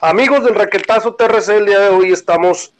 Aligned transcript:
Amigos 0.00 0.44
del 0.44 0.54
Raquetazo 0.54 1.16
TRC, 1.16 1.56
el 1.56 1.66
día 1.66 1.80
de 1.80 1.88
hoy 1.88 2.12
estamos 2.12 2.72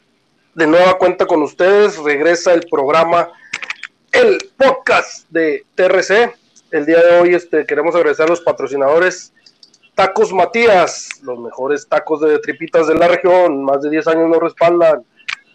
de 0.53 0.65
nueva 0.65 0.97
cuenta 0.97 1.25
con 1.25 1.41
ustedes. 1.41 1.97
Regresa 1.97 2.53
el 2.53 2.65
programa, 2.71 3.29
el 4.13 4.37
podcast 4.55 5.29
de 5.29 5.65
TRC. 5.75 6.33
El 6.71 6.85
día 6.85 7.03
de 7.03 7.19
hoy 7.19 7.35
este, 7.35 7.65
queremos 7.65 7.93
agradecer 7.93 8.25
a 8.25 8.29
los 8.29 8.39
patrocinadores 8.39 9.33
Tacos 9.95 10.31
Matías, 10.31 11.09
los 11.21 11.37
mejores 11.39 11.89
tacos 11.89 12.21
de 12.21 12.39
tripitas 12.39 12.87
de 12.87 12.95
la 12.95 13.09
región. 13.09 13.65
Más 13.65 13.81
de 13.81 13.89
10 13.89 14.07
años 14.07 14.29
nos 14.29 14.39
respaldan. 14.39 15.03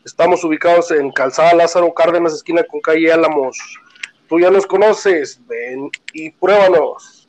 Estamos 0.05 0.45
ubicados 0.45 0.91
en 0.91 1.11
Calzada 1.13 1.55
Lázaro 1.55 1.95
Cárdenas, 1.95 2.35
esquina 2.35 2.63
con 2.65 2.83
calle 2.83 3.11
Álamos. 3.11 3.57
Tú 4.29 4.39
ya 4.39 4.51
nos 4.51 4.67
conoces, 4.67 5.41
ven 5.49 5.91
y 6.13 6.31
pruébanos. 6.31 7.27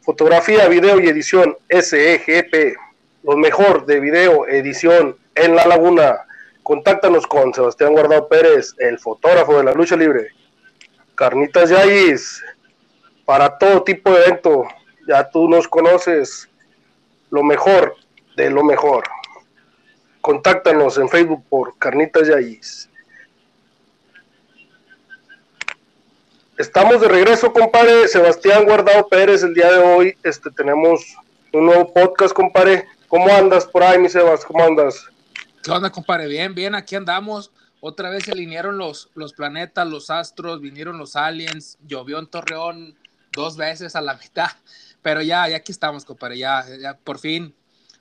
Fotografía, 0.00 0.66
video 0.66 0.98
y 0.98 1.08
edición 1.08 1.56
SEGP 1.68 2.85
lo 3.26 3.36
mejor 3.36 3.86
de 3.86 3.98
video, 3.98 4.46
edición 4.46 5.16
en 5.34 5.56
La 5.56 5.66
Laguna. 5.66 6.26
Contáctanos 6.62 7.26
con 7.26 7.52
Sebastián 7.52 7.92
Guardado 7.92 8.28
Pérez, 8.28 8.74
el 8.78 9.00
fotógrafo 9.00 9.58
de 9.58 9.64
la 9.64 9.72
lucha 9.72 9.96
libre. 9.96 10.28
Carnitas 11.16 11.70
Yayis, 11.70 12.40
para 13.24 13.58
todo 13.58 13.82
tipo 13.82 14.12
de 14.12 14.22
evento, 14.22 14.68
ya 15.08 15.28
tú 15.28 15.48
nos 15.48 15.66
conoces, 15.66 16.48
lo 17.30 17.42
mejor 17.42 17.96
de 18.36 18.48
lo 18.48 18.62
mejor. 18.62 19.02
Contáctanos 20.20 20.96
en 20.96 21.08
Facebook 21.08 21.44
por 21.48 21.76
Carnitas 21.78 22.28
Yayis. 22.28 22.88
Estamos 26.58 27.00
de 27.00 27.08
regreso, 27.08 27.52
compadre. 27.52 28.06
Sebastián 28.06 28.66
Guardado 28.66 29.08
Pérez, 29.08 29.42
el 29.42 29.52
día 29.52 29.72
de 29.72 29.78
hoy 29.78 30.16
este, 30.22 30.48
tenemos 30.52 31.16
un 31.52 31.66
nuevo 31.66 31.92
podcast, 31.92 32.32
compadre. 32.32 32.86
¿Cómo 33.08 33.28
andas 33.28 33.66
por 33.66 33.82
ahí, 33.82 33.98
mi 33.98 34.08
Sebas? 34.08 34.44
¿Cómo 34.44 34.64
andas? 34.64 35.08
¿Qué 35.62 35.70
onda, 35.70 35.90
compadre? 35.90 36.26
Bien, 36.26 36.54
bien, 36.54 36.74
aquí 36.74 36.96
andamos. 36.96 37.52
Otra 37.80 38.10
vez 38.10 38.24
se 38.24 38.32
alinearon 38.32 38.78
los, 38.78 39.10
los 39.14 39.32
planetas, 39.32 39.86
los 39.86 40.10
astros, 40.10 40.60
vinieron 40.60 40.98
los 40.98 41.14
aliens, 41.14 41.78
llovió 41.86 42.18
en 42.18 42.26
Torreón 42.26 42.96
dos 43.32 43.56
veces 43.56 43.94
a 43.94 44.00
la 44.00 44.14
mitad, 44.22 44.50
pero 45.02 45.22
ya, 45.22 45.48
ya 45.48 45.56
aquí 45.56 45.70
estamos, 45.70 46.04
compadre, 46.04 46.38
ya, 46.38 46.64
ya 46.80 46.96
por 46.96 47.18
fin, 47.18 47.54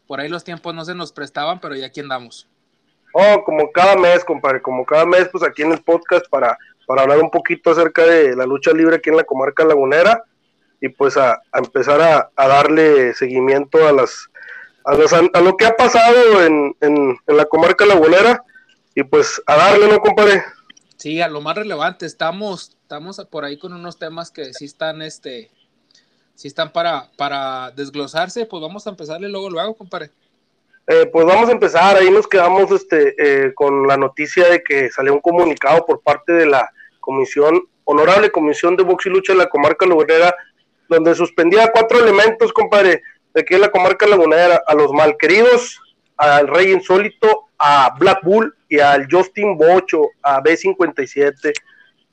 por 0.07 0.19
ahí 0.19 0.29
los 0.29 0.43
tiempos 0.43 0.73
no 0.73 0.85
se 0.85 0.95
nos 0.95 1.11
prestaban, 1.11 1.59
pero 1.59 1.75
ya 1.75 1.87
aquí 1.87 1.99
andamos. 1.99 2.47
Oh, 3.13 3.43
como 3.43 3.71
cada 3.71 3.95
mes, 3.95 4.25
compadre, 4.25 4.61
como 4.61 4.85
cada 4.85 5.05
mes, 5.05 5.29
pues 5.31 5.43
aquí 5.43 5.61
en 5.61 5.73
el 5.73 5.81
podcast 5.83 6.25
para, 6.29 6.57
para 6.87 7.03
hablar 7.03 7.19
un 7.19 7.29
poquito 7.29 7.71
acerca 7.71 8.03
de 8.05 8.35
la 8.35 8.45
lucha 8.45 8.71
libre 8.71 8.95
aquí 8.95 9.09
en 9.09 9.17
la 9.17 9.23
comarca 9.23 9.63
lagunera 9.63 10.23
y 10.81 10.89
pues 10.89 11.15
a, 11.15 11.41
empezar 11.53 12.01
a, 12.01 12.29
a 12.35 12.47
darle 12.47 13.13
seguimiento 13.13 13.87
a 13.87 13.93
las 13.93 14.29
a, 14.85 15.41
lo 15.41 15.57
que 15.57 15.65
ha 15.65 15.75
pasado 15.75 16.43
en, 16.43 16.75
en, 16.81 17.17
la 17.27 17.45
comarca 17.45 17.85
lagunera 17.85 18.43
y 18.93 19.03
pues 19.03 19.41
a 19.45 19.55
darle, 19.55 19.87
¿no, 19.87 19.99
compadre? 19.99 20.43
Sí, 20.97 21.21
a 21.21 21.27
lo 21.27 21.41
más 21.41 21.55
relevante, 21.55 22.05
estamos, 22.05 22.77
estamos 22.81 23.19
por 23.29 23.45
ahí 23.45 23.57
con 23.57 23.73
unos 23.73 23.97
temas 23.97 24.31
que 24.31 24.53
sí 24.53 24.65
están, 24.65 25.01
este, 25.01 25.51
sí 26.35 26.47
están 26.47 26.71
para, 26.71 27.09
para 27.17 27.71
desglosarse, 27.71 28.45
pues 28.45 28.61
vamos 28.61 28.85
a 28.85 28.91
empezarle 28.91 29.27
luego, 29.27 29.49
luego, 29.49 29.75
compadre. 29.75 30.11
Eh, 30.87 31.09
pues 31.11 31.25
vamos 31.25 31.49
a 31.49 31.53
empezar, 31.53 31.97
ahí 31.97 32.11
nos 32.11 32.27
quedamos 32.27 32.69
este, 32.71 33.15
eh, 33.17 33.53
con 33.55 33.87
la 33.87 33.97
noticia 33.97 34.47
de 34.49 34.63
que 34.63 34.89
salió 34.91 35.13
un 35.13 35.19
comunicado 35.19 35.83
por 35.85 36.01
parte 36.01 36.31
de 36.31 36.45
la 36.45 36.69
comisión, 36.99 37.59
honorable 37.85 38.29
comisión 38.29 38.75
de 38.75 38.83
box 38.83 39.07
y 39.07 39.09
lucha 39.09 39.33
de 39.33 39.39
la 39.39 39.49
comarca 39.49 39.87
lagunera, 39.87 40.35
donde 40.87 41.15
suspendía 41.15 41.71
cuatro 41.71 41.99
elementos, 41.99 42.53
compadre, 42.53 43.01
de 43.35 43.41
aquí 43.41 43.53
en 43.53 43.61
la 43.61 43.69
comarca 43.69 44.07
lagunera, 44.07 44.63
a 44.65 44.73
los 44.73 44.93
malqueridos, 44.93 45.81
al 46.15 46.47
Rey 46.47 46.71
Insólito, 46.71 47.49
a 47.59 47.93
Black 47.99 48.23
Bull 48.23 48.55
y 48.69 48.79
al 48.79 49.07
Justin 49.11 49.57
Bocho, 49.57 50.07
a 50.23 50.41
B57, 50.41 51.51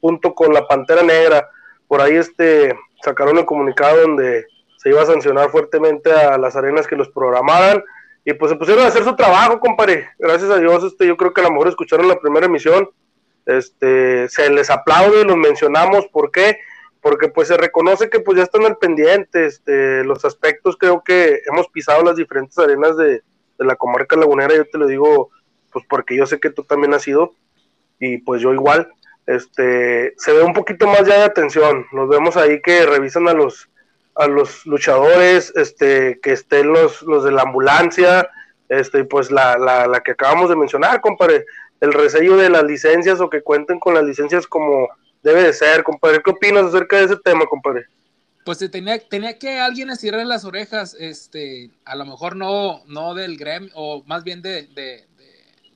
junto 0.00 0.34
con 0.34 0.52
la 0.52 0.66
Pantera 0.66 1.02
Negra. 1.02 1.48
Por 1.86 2.00
ahí 2.00 2.16
este, 2.16 2.74
sacaron 3.04 3.38
el 3.38 3.46
comunicado 3.46 4.00
donde 4.00 4.46
se 4.78 4.88
iba 4.88 5.00
a 5.00 5.06
sancionar 5.06 5.48
fuertemente 5.50 6.10
a 6.12 6.36
las 6.38 6.56
arenas 6.56 6.88
que 6.88 6.96
los 6.96 7.08
programaran 7.10 7.84
y 8.24 8.32
pues 8.34 8.50
se 8.50 8.58
pusieron 8.58 8.84
a 8.84 8.88
hacer 8.88 9.04
su 9.04 9.14
trabajo, 9.14 9.60
compadre. 9.60 10.08
Gracias 10.18 10.50
a 10.50 10.58
Dios, 10.58 10.82
este, 10.82 11.06
yo 11.06 11.16
creo 11.16 11.32
que 11.32 11.40
a 11.40 11.44
lo 11.44 11.52
mejor 11.52 11.68
escucharon 11.68 12.08
la 12.08 12.18
primera 12.18 12.46
emisión. 12.46 12.90
Este, 13.46 14.28
se 14.28 14.50
les 14.50 14.70
aplaude, 14.70 15.24
los 15.24 15.36
mencionamos, 15.36 16.06
¿por 16.08 16.32
qué? 16.32 16.58
Porque 17.02 17.28
pues 17.28 17.48
se 17.48 17.56
reconoce 17.56 18.08
que 18.08 18.20
pues 18.20 18.38
ya 18.38 18.44
están 18.44 18.64
al 18.64 18.78
pendiente, 18.78 19.44
este, 19.44 20.04
los 20.04 20.24
aspectos 20.24 20.76
creo 20.78 21.02
que 21.04 21.40
hemos 21.50 21.68
pisado 21.68 22.02
las 22.02 22.16
diferentes 22.16 22.56
arenas 22.58 22.96
de, 22.96 23.22
la 23.58 23.76
comarca 23.76 24.16
lagunera, 24.16 24.56
yo 24.56 24.64
te 24.64 24.78
lo 24.78 24.86
digo 24.88 25.30
pues 25.72 25.84
porque 25.88 26.16
yo 26.16 26.26
sé 26.26 26.40
que 26.40 26.50
tú 26.50 26.64
también 26.64 26.94
has 26.94 27.06
ido 27.06 27.34
y 28.00 28.18
pues 28.18 28.40
yo 28.42 28.52
igual, 28.52 28.88
este, 29.26 30.14
se 30.16 30.32
ve 30.32 30.42
un 30.42 30.52
poquito 30.52 30.86
más 30.86 31.06
ya 31.06 31.18
de 31.18 31.24
atención, 31.24 31.86
nos 31.92 32.08
vemos 32.08 32.36
ahí 32.36 32.60
que 32.62 32.86
revisan 32.86 33.28
a 33.28 33.34
los 33.34 33.68
a 34.14 34.26
los 34.26 34.66
luchadores, 34.66 35.52
este, 35.56 36.20
que 36.22 36.32
estén 36.32 36.70
los, 36.72 37.00
los 37.02 37.24
de 37.24 37.32
la 37.32 37.42
ambulancia, 37.42 38.28
este, 38.68 39.04
pues 39.04 39.30
la, 39.30 39.56
la, 39.56 39.86
la 39.86 40.02
que 40.02 40.10
acabamos 40.10 40.50
de 40.50 40.56
mencionar, 40.56 41.00
compadre, 41.00 41.46
el 41.80 41.94
resello 41.94 42.36
de 42.36 42.50
las 42.50 42.64
licencias 42.64 43.20
o 43.20 43.30
que 43.30 43.42
cuenten 43.42 43.80
con 43.80 43.94
las 43.94 44.04
licencias 44.04 44.46
como 44.46 44.88
debe 45.22 45.44
de 45.44 45.52
ser, 45.52 45.82
compadre. 45.82 46.22
¿Qué 46.22 46.30
opinas 46.30 46.64
acerca 46.64 46.98
de 46.98 47.04
ese 47.04 47.16
tema, 47.16 47.46
compadre? 47.46 47.86
Pues 48.44 48.58
tenía, 48.70 48.98
tenía 48.98 49.38
que 49.38 49.60
alguien 49.60 49.90
estirarle 49.90 50.24
las 50.24 50.44
orejas, 50.44 50.96
este, 50.98 51.70
a 51.84 51.94
lo 51.94 52.04
mejor 52.04 52.34
no, 52.34 52.82
no 52.86 53.14
del 53.14 53.36
gremio, 53.36 53.70
o 53.74 54.02
más 54.04 54.24
bien 54.24 54.42
de, 54.42 54.68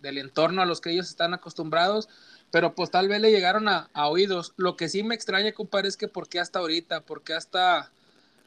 del 0.03 0.19
entorno 0.19 0.63
a 0.63 0.67
los 0.67 0.81
que 0.81 0.91
ellos 0.91 1.09
están 1.09 1.33
acostumbrados, 1.33 2.09
pero 2.51 2.75
pues 2.75 2.91
tal 2.91 3.09
vez 3.09 3.21
le 3.21 3.31
llegaron 3.31 3.69
a, 3.69 3.89
oídos. 3.95 4.53
Lo 4.57 4.77
que 4.77 4.89
sí 4.89 5.05
me 5.05 5.15
extraña, 5.15 5.53
compadre, 5.53 5.89
es 5.89 5.97
que 5.97 6.09
por 6.09 6.29
qué 6.29 6.41
hasta 6.41 6.59
ahorita, 6.59 7.03
por 7.03 7.23
qué 7.23 7.35
hasta, 7.35 7.93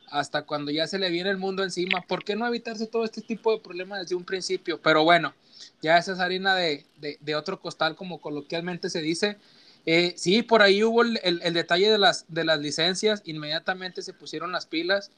hasta 0.07 0.41
cuando 0.41 0.71
ya 0.71 0.85
se 0.87 0.99
le 0.99 1.09
viene 1.09 1.29
el 1.29 1.37
mundo 1.37 1.63
encima, 1.63 2.01
¿por 2.01 2.25
qué 2.25 2.35
no 2.35 2.45
evitarse 2.45 2.87
todo 2.87 3.05
este 3.05 3.21
tipo 3.21 3.53
de 3.53 3.61
problemas 3.61 4.01
desde 4.01 4.15
un 4.15 4.25
principio? 4.25 4.81
Pero 4.81 5.05
bueno, 5.05 5.33
ya 5.81 5.97
esa 5.97 6.11
es 6.11 6.19
harina 6.19 6.55
de, 6.55 6.85
de 6.97 7.35
otro 7.35 7.61
costal, 7.61 7.95
como 7.95 8.19
coloquialmente 8.19 8.89
se 8.89 9.01
dice. 9.01 9.37
Eh, 9.85 10.13
sí, 10.17 10.43
por 10.43 10.61
ahí 10.61 10.83
hubo 10.83 11.01
el, 11.01 11.53
detalle 11.53 11.89
de 11.89 11.97
las, 11.97 12.25
de 12.27 12.43
las 12.43 12.59
licencias, 12.59 13.21
inmediatamente 13.25 14.01
se 14.01 14.13
pusieron 14.13 14.51
las 14.51 14.65
pilas. 14.65 15.11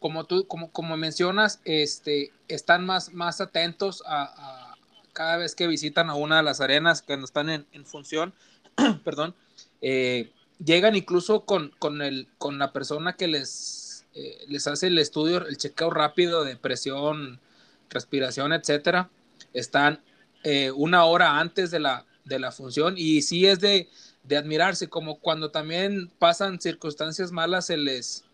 Como 0.00 0.24
tú, 0.24 0.46
como, 0.46 0.70
como 0.72 0.96
mencionas, 0.96 1.60
este, 1.64 2.32
están 2.48 2.84
más, 2.84 3.12
más 3.12 3.40
atentos 3.40 4.02
a, 4.06 4.76
cada 5.12 5.36
vez 5.36 5.54
que 5.54 5.68
visitan 5.68 6.10
a 6.10 6.14
una 6.14 6.38
de 6.38 6.42
las 6.42 6.60
arenas 6.60 7.02
que 7.02 7.14
están 7.14 7.48
en, 7.48 7.86
función, 7.86 8.34
perdón, 9.04 9.34
eh, 9.80 10.32
llegan 10.62 10.96
incluso 10.96 11.44
con, 11.44 11.72
con, 11.78 12.02
el, 12.02 12.26
con 12.38 12.58
la 12.58 12.72
persona 12.72 13.14
que 13.14 13.28
les, 13.28 14.04
eh, 14.14 14.44
les 14.48 14.66
hace 14.66 14.88
el 14.88 14.98
estudio, 14.98 15.46
el 15.46 15.56
chequeo 15.56 15.90
rápido 15.90 16.42
de 16.44 16.56
presión, 16.56 17.38
respiración, 17.90 18.52
etcétera. 18.52 19.08
Están 19.52 20.00
una 20.74 21.04
hora 21.04 21.38
antes 21.38 21.70
de 21.70 21.78
la, 21.78 22.04
de 22.24 22.38
la 22.38 22.52
función 22.52 22.94
y 22.96 23.22
sí 23.22 23.46
es 23.46 23.60
de, 23.60 23.88
admirarse, 24.30 24.88
como 24.88 25.18
cuando 25.18 25.50
también 25.50 26.10
pasan 26.18 26.60
circunstancias 26.60 27.32
malas 27.32 27.66
se 27.66 27.76
les, 27.76 28.24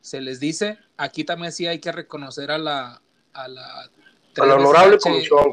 se 0.00 0.20
les 0.20 0.40
dice, 0.40 0.78
aquí 0.96 1.24
también 1.24 1.52
sí 1.52 1.66
hay 1.66 1.78
que 1.78 1.92
reconocer 1.92 2.50
a 2.50 2.58
la... 2.58 3.02
A 3.34 3.46
la, 3.46 3.90
honorable 4.36 4.98
comisión. 4.98 5.52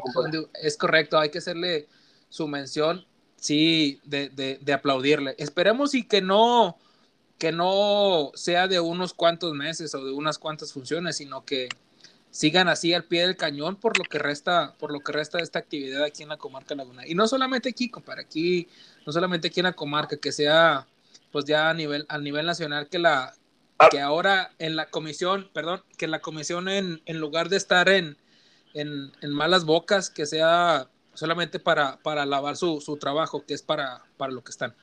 Es 0.62 0.76
correcto, 0.76 1.18
hay 1.18 1.30
que 1.30 1.38
hacerle 1.38 1.88
su 2.28 2.48
mención, 2.48 3.04
sí, 3.36 4.00
de, 4.04 4.28
de, 4.28 4.58
de 4.60 4.72
aplaudirle. 4.72 5.34
Esperemos 5.38 5.94
y 5.94 6.04
que 6.04 6.22
no, 6.22 6.78
que 7.38 7.52
no 7.52 8.32
sea 8.34 8.68
de 8.68 8.80
unos 8.80 9.12
cuantos 9.12 9.52
meses 9.54 9.94
o 9.94 10.04
de 10.04 10.12
unas 10.12 10.38
cuantas 10.38 10.72
funciones, 10.72 11.16
sino 11.16 11.44
que 11.44 11.68
sigan 12.36 12.68
así 12.68 12.92
al 12.92 13.04
pie 13.04 13.22
del 13.22 13.34
cañón 13.34 13.76
por 13.76 13.96
lo 13.96 14.04
que 14.04 14.18
resta, 14.18 14.74
por 14.78 14.92
lo 14.92 15.00
que 15.00 15.10
resta 15.10 15.38
de 15.38 15.44
esta 15.44 15.58
actividad 15.58 16.04
aquí 16.04 16.22
en 16.22 16.28
la 16.28 16.36
comarca 16.36 16.74
Laguna. 16.74 17.06
Y 17.06 17.14
no 17.14 17.26
solamente 17.26 17.70
aquí, 17.70 17.88
compadre, 17.88 18.20
aquí, 18.20 18.68
no 19.06 19.12
solamente 19.12 19.48
aquí 19.48 19.60
en 19.60 19.64
la 19.64 19.72
comarca, 19.72 20.18
que 20.18 20.32
sea 20.32 20.86
pues 21.32 21.46
ya 21.46 21.70
a 21.70 21.74
nivel, 21.74 22.04
a 22.10 22.18
nivel 22.18 22.44
nacional, 22.44 22.90
que 22.90 22.98
la 22.98 23.32
ah. 23.78 23.88
que 23.90 24.02
ahora 24.02 24.50
en 24.58 24.76
la 24.76 24.90
comisión, 24.90 25.48
perdón, 25.54 25.82
que 25.96 26.08
la 26.08 26.20
comisión 26.20 26.68
en, 26.68 27.00
en 27.06 27.20
lugar 27.20 27.48
de 27.48 27.56
estar 27.56 27.88
en, 27.88 28.18
en, 28.74 29.12
en, 29.22 29.30
malas 29.30 29.64
bocas, 29.64 30.10
que 30.10 30.26
sea 30.26 30.90
solamente 31.14 31.58
para, 31.58 31.96
para 32.02 32.26
lavar 32.26 32.58
su, 32.58 32.82
su 32.82 32.98
trabajo, 32.98 33.46
que 33.46 33.54
es 33.54 33.62
para, 33.62 34.02
para 34.18 34.34
lo 34.34 34.44
que 34.44 34.50
están. 34.50 34.74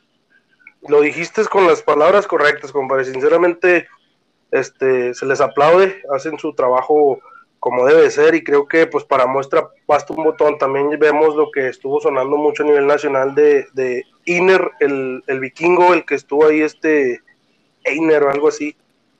Lo 0.87 1.01
dijiste 1.01 1.45
con 1.45 1.67
las 1.67 1.83
palabras 1.83 2.25
correctas, 2.25 2.71
compadre. 2.71 3.05
Sinceramente, 3.05 3.87
este, 4.49 5.13
se 5.13 5.25
les 5.27 5.39
aplaude, 5.39 6.01
hacen 6.11 6.39
su 6.39 6.55
trabajo 6.55 7.19
como 7.63 7.85
debe 7.85 8.11
ser 8.11 8.35
y 8.35 8.43
creo 8.43 8.67
que 8.67 8.87
pues 8.87 9.05
para 9.05 9.25
muestra 9.25 9.69
basta 9.87 10.11
un 10.11 10.25
botón. 10.25 10.57
También 10.57 10.89
vemos 10.99 11.33
lo 11.33 11.49
que 11.49 11.69
estuvo 11.69 12.01
sonando 12.01 12.35
mucho 12.35 12.61
a 12.61 12.65
nivel 12.65 12.85
nacional 12.85 13.33
de, 13.35 13.67
de 13.71 14.03
Iner, 14.25 14.69
el, 14.81 15.23
el, 15.27 15.39
vikingo, 15.39 15.93
el 15.93 16.03
que 16.03 16.15
estuvo 16.15 16.45
ahí 16.45 16.59
este 16.59 17.21
Einer 17.85 18.23
o 18.23 18.31
algo 18.31 18.49
así, 18.49 18.75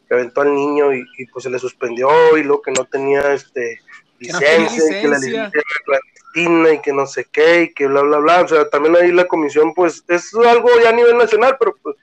que 0.09 0.15
aventó 0.15 0.41
al 0.41 0.53
niño 0.53 0.93
y, 0.93 1.05
pues 1.31 1.43
se 1.43 1.49
le 1.49 1.57
suspendió 1.57 2.09
y 2.37 2.43
lo 2.43 2.61
que 2.61 2.71
no 2.71 2.83
tenía 2.83 3.33
este 3.33 3.79
licencia, 4.19 4.83
y 4.89 5.01
que 5.01 5.07
la 5.07 5.19
licencia 5.19 5.63
clandestina 5.85 6.73
y 6.73 6.81
que 6.81 6.91
no 6.91 7.05
sé 7.05 7.25
qué 7.31 7.61
y 7.61 7.73
que 7.73 7.87
bla, 7.87 8.01
bla, 8.01 8.17
bla. 8.17 8.41
O 8.41 8.47
sea, 8.49 8.69
también 8.69 8.97
ahí 8.97 9.13
la 9.13 9.25
comisión, 9.25 9.73
pues 9.73 10.03
es 10.09 10.33
algo 10.33 10.67
ya 10.83 10.89
a 10.89 10.93
nivel 10.93 11.17
nacional, 11.17 11.55
pero 11.57 11.77
pues 11.81 11.95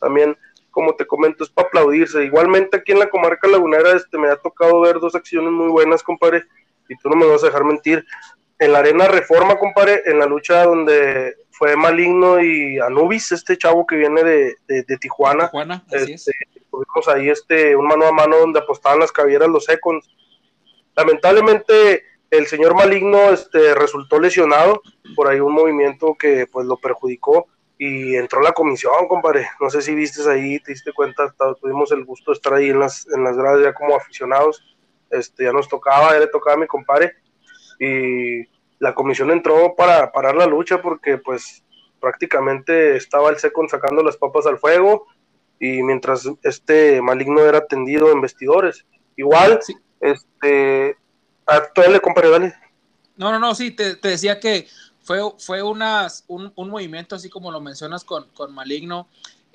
también, 0.00 0.36
como 0.76 0.94
te 0.94 1.06
comento, 1.06 1.42
es 1.42 1.48
para 1.48 1.68
aplaudirse. 1.68 2.22
Igualmente 2.22 2.76
aquí 2.76 2.92
en 2.92 2.98
la 2.98 3.08
comarca 3.08 3.48
lagunera 3.48 3.96
este, 3.96 4.18
me 4.18 4.28
ha 4.28 4.36
tocado 4.36 4.82
ver 4.82 5.00
dos 5.00 5.14
acciones 5.14 5.50
muy 5.50 5.68
buenas, 5.68 6.02
compadre, 6.02 6.44
y 6.86 6.94
tú 6.98 7.08
no 7.08 7.16
me 7.16 7.24
vas 7.24 7.42
a 7.42 7.46
dejar 7.46 7.64
mentir. 7.64 8.04
En 8.58 8.74
la 8.74 8.80
Arena 8.80 9.08
Reforma, 9.08 9.58
compadre, 9.58 10.02
en 10.04 10.18
la 10.18 10.26
lucha 10.26 10.64
donde 10.64 11.34
fue 11.50 11.76
Maligno 11.76 12.42
y 12.42 12.78
Anubis, 12.78 13.32
este 13.32 13.56
chavo 13.56 13.86
que 13.86 13.96
viene 13.96 14.22
de, 14.22 14.54
de, 14.68 14.98
Tijuana. 14.98 15.46
Tijuana 15.46 15.82
así 15.90 16.12
este, 16.12 16.32
Tuvimos 16.70 17.08
ahí 17.08 17.30
este, 17.30 17.74
un 17.74 17.86
mano 17.86 18.04
a 18.04 18.12
mano 18.12 18.36
donde 18.36 18.60
apostaban 18.60 18.98
las 19.00 19.12
cabieras 19.12 19.48
los 19.48 19.66
Econs. 19.70 20.14
Lamentablemente 20.94 22.04
el 22.30 22.46
señor 22.48 22.74
Maligno 22.74 23.30
este, 23.30 23.74
resultó 23.74 24.20
lesionado 24.20 24.82
por 25.14 25.28
ahí 25.28 25.40
un 25.40 25.54
movimiento 25.54 26.16
que 26.18 26.46
pues 26.46 26.66
lo 26.66 26.76
perjudicó 26.76 27.46
y 27.78 28.16
entró 28.16 28.40
la 28.40 28.52
comisión, 28.52 29.08
compadre. 29.08 29.48
No 29.60 29.68
sé 29.70 29.82
si 29.82 29.94
viste 29.94 30.28
ahí, 30.30 30.58
te 30.60 30.72
diste 30.72 30.92
cuenta, 30.92 31.34
tuvimos 31.60 31.92
el 31.92 32.04
gusto 32.04 32.30
de 32.30 32.36
estar 32.36 32.54
ahí 32.54 32.70
en 32.70 32.80
las, 32.80 33.06
en 33.08 33.22
las 33.22 33.36
gradas 33.36 33.62
ya 33.62 33.74
como 33.74 33.96
aficionados. 33.96 34.62
Este, 35.10 35.44
ya 35.44 35.52
nos 35.52 35.68
tocaba, 35.68 36.12
ya 36.12 36.20
le 36.20 36.26
tocaba 36.28 36.54
a 36.54 36.60
mi 36.60 36.66
compadre. 36.66 37.12
Y 37.78 38.44
la 38.78 38.94
comisión 38.94 39.30
entró 39.30 39.74
para 39.76 40.10
parar 40.10 40.34
la 40.34 40.46
lucha 40.46 40.80
porque 40.80 41.18
pues 41.18 41.62
prácticamente 42.00 42.96
estaba 42.96 43.30
el 43.30 43.38
Secon 43.38 43.68
sacando 43.68 44.02
las 44.02 44.16
papas 44.16 44.46
al 44.46 44.58
fuego 44.58 45.06
y 45.58 45.82
mientras 45.82 46.28
este 46.42 47.00
maligno 47.00 47.40
era 47.42 47.58
atendido 47.58 48.12
en 48.12 48.20
vestidores. 48.20 48.84
Igual, 49.16 49.60
este, 50.00 50.96
a 51.46 51.60
todo 51.72 51.90
le 51.90 52.00
compadre, 52.00 52.30
dale. 52.30 52.54
No, 53.16 53.32
no, 53.32 53.38
no, 53.38 53.54
sí, 53.54 53.70
te, 53.70 53.96
decía 53.96 54.40
que 54.40 54.66
fue, 55.06 55.20
fue 55.38 55.62
unas, 55.62 56.24
un, 56.26 56.52
movimiento 56.56 57.14
así 57.16 57.30
como 57.30 57.50
lo 57.50 57.60
mencionas 57.60 58.04
con, 58.04 58.26
con 58.34 58.52
Maligno. 58.52 59.08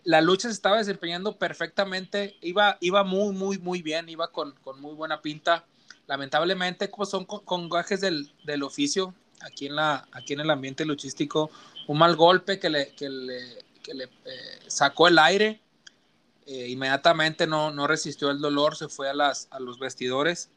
La 0.04 0.22
lucha 0.22 0.48
se 0.48 0.54
estaba 0.54 0.78
desempeñando 0.78 1.38
perfectamente, 1.38 2.38
iba, 2.42 2.78
iba 2.80 3.04
muy, 3.04 3.36
muy, 3.36 3.60
muy 3.60 3.84
bien, 3.84 4.10
iba 4.10 4.32
con, 4.32 4.56
con 4.64 4.82
muy 4.82 4.96
buena 4.96 5.22
pinta 5.22 5.66
lamentablemente 6.08 6.90
como 6.90 7.06
son 7.06 7.24
con, 7.24 7.70
gajes 7.70 8.02
del, 8.02 8.30
del, 8.44 8.64
oficio 8.64 9.14
aquí 9.40 9.68
en, 9.68 9.78
la, 9.78 10.08
aquí 10.12 10.34
en 10.34 10.42
el 10.42 10.50
ambiente 10.50 10.84
luchístico, 10.84 11.50
un 11.88 11.98
mal 11.98 12.18
golpe 12.18 12.60
que 12.60 12.70
le, 12.70 12.94
que 12.96 13.08
le, 13.10 13.64
que 13.82 13.94
le 13.94 14.04
eh, 14.04 14.10
sacó 14.68 15.08
el 15.08 15.18
aire, 15.18 15.62
eh, 16.48 16.68
inmediatamente 16.68 17.48
no, 17.48 17.72
no, 17.72 17.88
resistió 17.88 18.30
el 18.30 18.42
dolor, 18.42 18.76
se 18.76 18.90
fue 18.90 19.10
a, 19.10 19.14
las, 19.14 19.48
a 19.52 19.62
los 19.62 19.80
vestidores, 19.80 20.50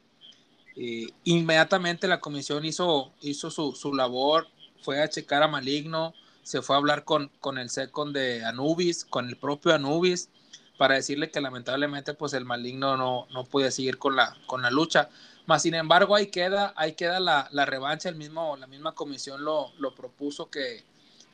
eh, 0.76 1.06
inmediatamente 1.22 2.08
la 2.08 2.18
comisión 2.18 2.64
hizo, 2.64 3.12
hizo 3.20 3.48
su, 3.48 3.72
su, 3.72 3.94
labor, 3.94 4.48
fue 4.84 5.02
a 5.02 5.08
checar 5.08 5.42
a 5.42 5.48
Maligno, 5.48 6.14
se 6.42 6.60
fue 6.60 6.76
a 6.76 6.78
hablar 6.78 7.04
con, 7.04 7.30
con 7.40 7.58
el 7.58 7.70
second 7.70 8.14
de 8.14 8.44
Anubis, 8.44 9.04
con 9.04 9.28
el 9.28 9.36
propio 9.36 9.74
Anubis, 9.74 10.28
para 10.76 10.96
decirle 10.96 11.30
que 11.30 11.40
lamentablemente 11.40 12.14
pues 12.14 12.34
el 12.34 12.44
maligno 12.44 12.96
no, 12.96 13.26
no 13.32 13.44
puede 13.44 13.70
seguir 13.70 13.96
con 13.96 14.16
la, 14.16 14.36
con 14.46 14.60
la 14.60 14.70
lucha. 14.70 15.08
Más 15.46 15.62
sin 15.62 15.74
embargo, 15.74 16.14
ahí 16.14 16.26
queda, 16.26 16.74
ahí 16.76 16.92
queda 16.92 17.20
la, 17.20 17.48
la 17.52 17.64
revancha, 17.64 18.08
el 18.08 18.16
mismo, 18.16 18.56
la 18.56 18.66
misma 18.66 18.92
comisión 18.92 19.44
lo, 19.44 19.72
lo 19.78 19.94
propuso 19.94 20.50
que 20.50 20.84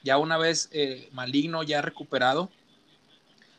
ya 0.03 0.19
una 0.19 0.37
vez 0.39 0.69
eh, 0.73 1.09
maligno 1.13 1.63
ya 1.63 1.83
recuperado, 1.83 2.51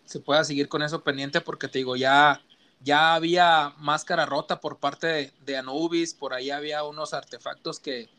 se 0.06 0.20
pueda 0.20 0.44
seguir 0.44 0.68
con 0.68 0.84
eso 0.84 1.04
pendiente 1.04 1.42
porque 1.42 1.68
te 1.68 1.80
digo, 1.80 1.96
ya, 1.96 2.42
ya 2.82 3.16
había 3.16 3.74
máscara 3.78 4.26
rota 4.26 4.60
por 4.60 4.78
parte 4.78 5.32
de, 5.46 5.58
Anubis, 5.58 6.14
por 6.14 6.34
ahí 6.34 6.50
había 6.50 6.84
unos 6.84 7.14
artefactos 7.14 7.80
que, 7.80 8.10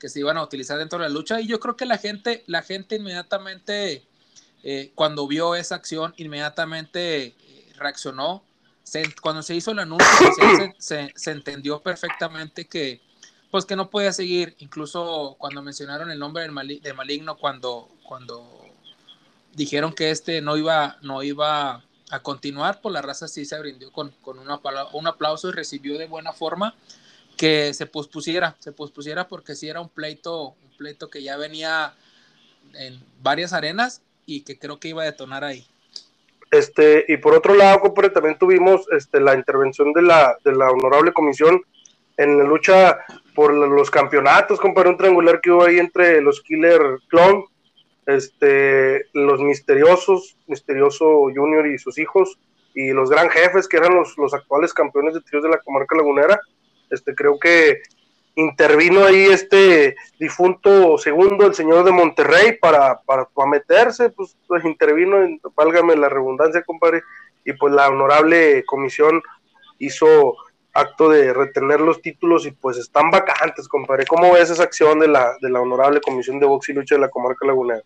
que, 0.00 0.08
se 0.08 0.20
iban 0.20 0.36
a 0.36 0.42
utilizar 0.42 0.78
dentro 0.78 0.98
de 0.98 1.04
la 1.04 1.14
lucha. 1.14 1.40
Y 1.40 1.46
yo 1.46 1.60
creo 1.60 1.76
que 1.76 1.86
la 1.86 1.98
gente, 1.98 2.42
la 2.46 2.62
gente 2.62 2.96
inmediatamente, 2.96 4.04
eh, 4.62 4.92
cuando 4.94 5.26
vio 5.26 5.54
esa 5.54 5.76
acción, 5.76 6.14
inmediatamente 6.16 7.26
eh, 7.26 7.72
reaccionó. 7.76 8.42
Cuando 9.22 9.42
se 9.42 9.54
hizo 9.54 9.70
el 9.70 9.78
anuncio, 9.78 10.08
se, 10.78 11.12
se, 11.14 11.30
entendió 11.30 11.80
perfectamente 11.80 12.66
que, 12.66 13.00
pues 13.52 13.64
que 13.64 13.76
no 13.76 13.88
podía 13.88 14.12
seguir, 14.12 14.56
incluso 14.58 15.36
cuando 15.38 15.62
mencionaron 15.62 16.10
el 16.10 16.18
nombre 16.18 16.42
del 16.42 16.80
de 16.80 16.92
Maligno, 16.92 17.36
cuando, 17.36 17.88
cuando 18.02 18.44
dijeron 19.54 19.92
que 19.92 20.10
este 20.10 20.40
no 20.40 20.56
iba, 20.56 20.98
no 21.02 21.22
iba 21.22 21.84
a 22.10 22.20
continuar, 22.20 22.80
pues 22.80 22.92
la 22.92 23.00
raza 23.00 23.28
sí 23.28 23.44
se 23.44 23.60
brindó 23.60 23.92
con, 23.92 24.10
con 24.22 24.40
un 24.40 25.06
aplauso 25.06 25.48
y 25.48 25.52
recibió 25.52 25.96
de 25.96 26.08
buena 26.08 26.32
forma 26.32 26.74
que 27.36 27.72
se 27.74 27.86
pospusiera, 27.86 28.56
se 28.58 28.72
pospusiera 28.72 29.28
porque 29.28 29.54
sí 29.54 29.68
era 29.68 29.80
un 29.80 29.88
pleito, 29.88 30.48
un 30.48 30.76
pleito 30.76 31.08
que 31.08 31.22
ya 31.22 31.36
venía 31.36 31.94
en 32.74 33.00
varias 33.22 33.52
arenas 33.52 34.02
y 34.26 34.42
que 34.42 34.58
creo 34.58 34.78
que 34.78 34.88
iba 34.88 35.02
a 35.02 35.06
detonar 35.06 35.44
ahí. 35.44 35.66
Este, 36.50 37.04
y 37.08 37.16
por 37.16 37.34
otro 37.34 37.54
lado, 37.54 37.80
compadre, 37.80 38.10
también 38.10 38.38
tuvimos 38.38 38.86
este, 38.96 39.20
la 39.20 39.34
intervención 39.34 39.92
de 39.92 40.02
la, 40.02 40.36
de 40.44 40.52
la 40.52 40.70
honorable 40.70 41.12
comisión 41.12 41.62
en 42.16 42.38
la 42.38 42.44
lucha 42.44 42.98
por 43.34 43.54
los 43.54 43.90
campeonatos, 43.90 44.60
compadre, 44.60 44.90
un 44.90 44.96
triangular 44.96 45.40
que 45.40 45.50
hubo 45.50 45.64
ahí 45.64 45.78
entre 45.78 46.20
los 46.20 46.42
Killer 46.42 46.98
Clone, 47.08 47.44
este, 48.06 49.06
los 49.12 49.40
misteriosos, 49.40 50.36
misterioso 50.46 51.04
Junior 51.34 51.66
y 51.66 51.78
sus 51.78 51.98
hijos, 51.98 52.38
y 52.74 52.90
los 52.90 53.10
gran 53.10 53.30
jefes 53.30 53.68
que 53.68 53.76
eran 53.76 53.94
los, 53.94 54.18
los 54.18 54.34
actuales 54.34 54.74
campeones 54.74 55.14
de 55.14 55.20
tríos 55.20 55.42
de 55.42 55.50
la 55.50 55.58
comarca 55.58 55.96
lagunera. 55.96 56.38
Este, 56.90 57.14
creo 57.14 57.38
que 57.38 57.82
intervino 58.36 59.04
ahí 59.04 59.24
este 59.24 59.96
difunto 60.18 60.98
segundo, 60.98 61.46
el 61.46 61.54
señor 61.54 61.84
de 61.84 61.92
Monterrey, 61.92 62.58
para, 62.60 63.00
para, 63.00 63.26
meterse, 63.50 64.10
pues, 64.10 64.36
pues 64.46 64.64
intervino, 64.64 65.16
válgame 65.54 65.96
la 65.96 66.08
redundancia, 66.08 66.62
compadre, 66.62 67.02
y 67.44 67.52
pues 67.54 67.72
la 67.74 67.88
honorable 67.88 68.64
comisión 68.64 69.22
hizo 69.78 70.36
acto 70.72 71.08
de 71.08 71.32
retener 71.32 71.80
los 71.80 72.00
títulos 72.00 72.46
y 72.46 72.52
pues 72.52 72.76
están 72.76 73.10
vacantes, 73.10 73.66
compadre. 73.66 74.06
¿Cómo 74.06 74.32
ves 74.32 74.50
esa 74.50 74.62
acción 74.62 75.00
de 75.00 75.08
la, 75.08 75.36
de 75.40 75.50
la 75.50 75.60
honorable 75.60 76.00
comisión 76.00 76.38
de 76.38 76.46
box 76.46 76.68
y 76.68 76.72
lucha 76.74 76.94
de 76.94 77.00
la 77.00 77.08
comarca 77.08 77.46
lagunera? 77.46 77.82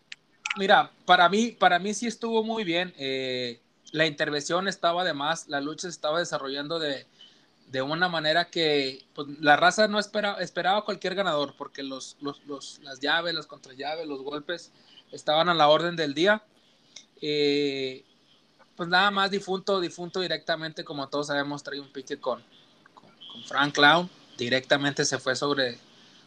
Mira, 0.57 0.91
para 1.05 1.27
mí, 1.29 1.55
para 1.59 1.79
mí 1.79 1.93
sí 1.93 2.07
estuvo 2.07 2.43
muy 2.43 2.63
bien. 2.63 2.93
Eh, 2.97 3.59
la 3.91 4.05
intervención 4.05 4.67
estaba 4.67 5.03
de 5.03 5.13
más, 5.13 5.47
la 5.47 5.61
lucha 5.61 5.83
se 5.83 5.89
estaba 5.89 6.19
desarrollando 6.19 6.79
de, 6.79 7.07
de 7.67 7.81
una 7.81 8.07
manera 8.07 8.45
que 8.45 9.05
pues, 9.13 9.27
la 9.39 9.55
raza 9.55 9.87
no 9.87 9.99
esperaba, 9.99 10.39
esperaba 10.39 10.85
cualquier 10.85 11.15
ganador, 11.15 11.55
porque 11.57 11.83
los, 11.83 12.17
los, 12.21 12.79
las 12.83 12.99
llaves, 12.99 13.33
las 13.33 13.47
contrallaves, 13.47 14.07
los 14.07 14.21
golpes 14.21 14.71
estaban 15.11 15.49
a 15.49 15.53
la 15.53 15.67
orden 15.67 15.95
del 15.95 16.13
día. 16.13 16.43
Eh, 17.21 18.03
pues 18.75 18.89
nada 18.89 19.09
más 19.09 19.31
difunto, 19.31 19.79
difunto 19.79 20.19
directamente, 20.19 20.83
como 20.83 21.07
todos 21.07 21.27
sabemos, 21.27 21.63
trae 21.63 21.79
un 21.79 21.91
pique 21.91 22.19
con, 22.19 22.43
con, 22.93 23.43
Frank 23.45 23.73
Clown, 23.73 24.09
directamente 24.37 25.05
se 25.05 25.17
fue 25.17 25.35
sobre, 25.35 25.77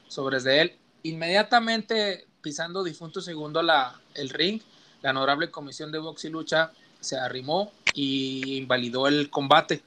sobre 0.09 0.41
de 0.41 0.61
él. 0.63 0.77
Inmediatamente 1.03 2.27
pisando 2.41 2.83
difunto 2.83 3.21
segundo 3.21 3.63
la, 3.63 4.01
el 4.15 4.31
ring, 4.31 4.61
la 5.03 5.11
honorable 5.11 5.51
comisión 5.51 5.93
de 5.93 5.99
box 5.99 6.25
y 6.25 6.31
lucha 6.31 6.73
se 7.01 7.17
arrimó 7.17 7.71
y 7.95 8.57
invalidó 8.57 9.07
el 9.07 9.31
combate 9.31 9.83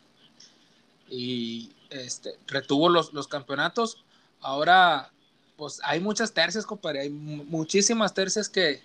y 1.11 1.73
este, 1.89 2.31
retuvo 2.47 2.89
los, 2.89 3.13
los 3.13 3.27
campeonatos. 3.27 4.03
Ahora, 4.39 5.11
pues 5.57 5.79
hay 5.83 5.99
muchas 5.99 6.33
tercias, 6.33 6.65
compadre, 6.65 7.01
hay 7.01 7.09
muchísimas 7.09 8.13
tercias 8.13 8.49
que, 8.49 8.81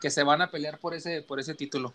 que 0.00 0.10
se 0.10 0.24
van 0.24 0.42
a 0.42 0.50
pelear 0.50 0.78
por 0.78 0.94
ese, 0.94 1.22
por 1.22 1.40
ese 1.40 1.54
título. 1.54 1.94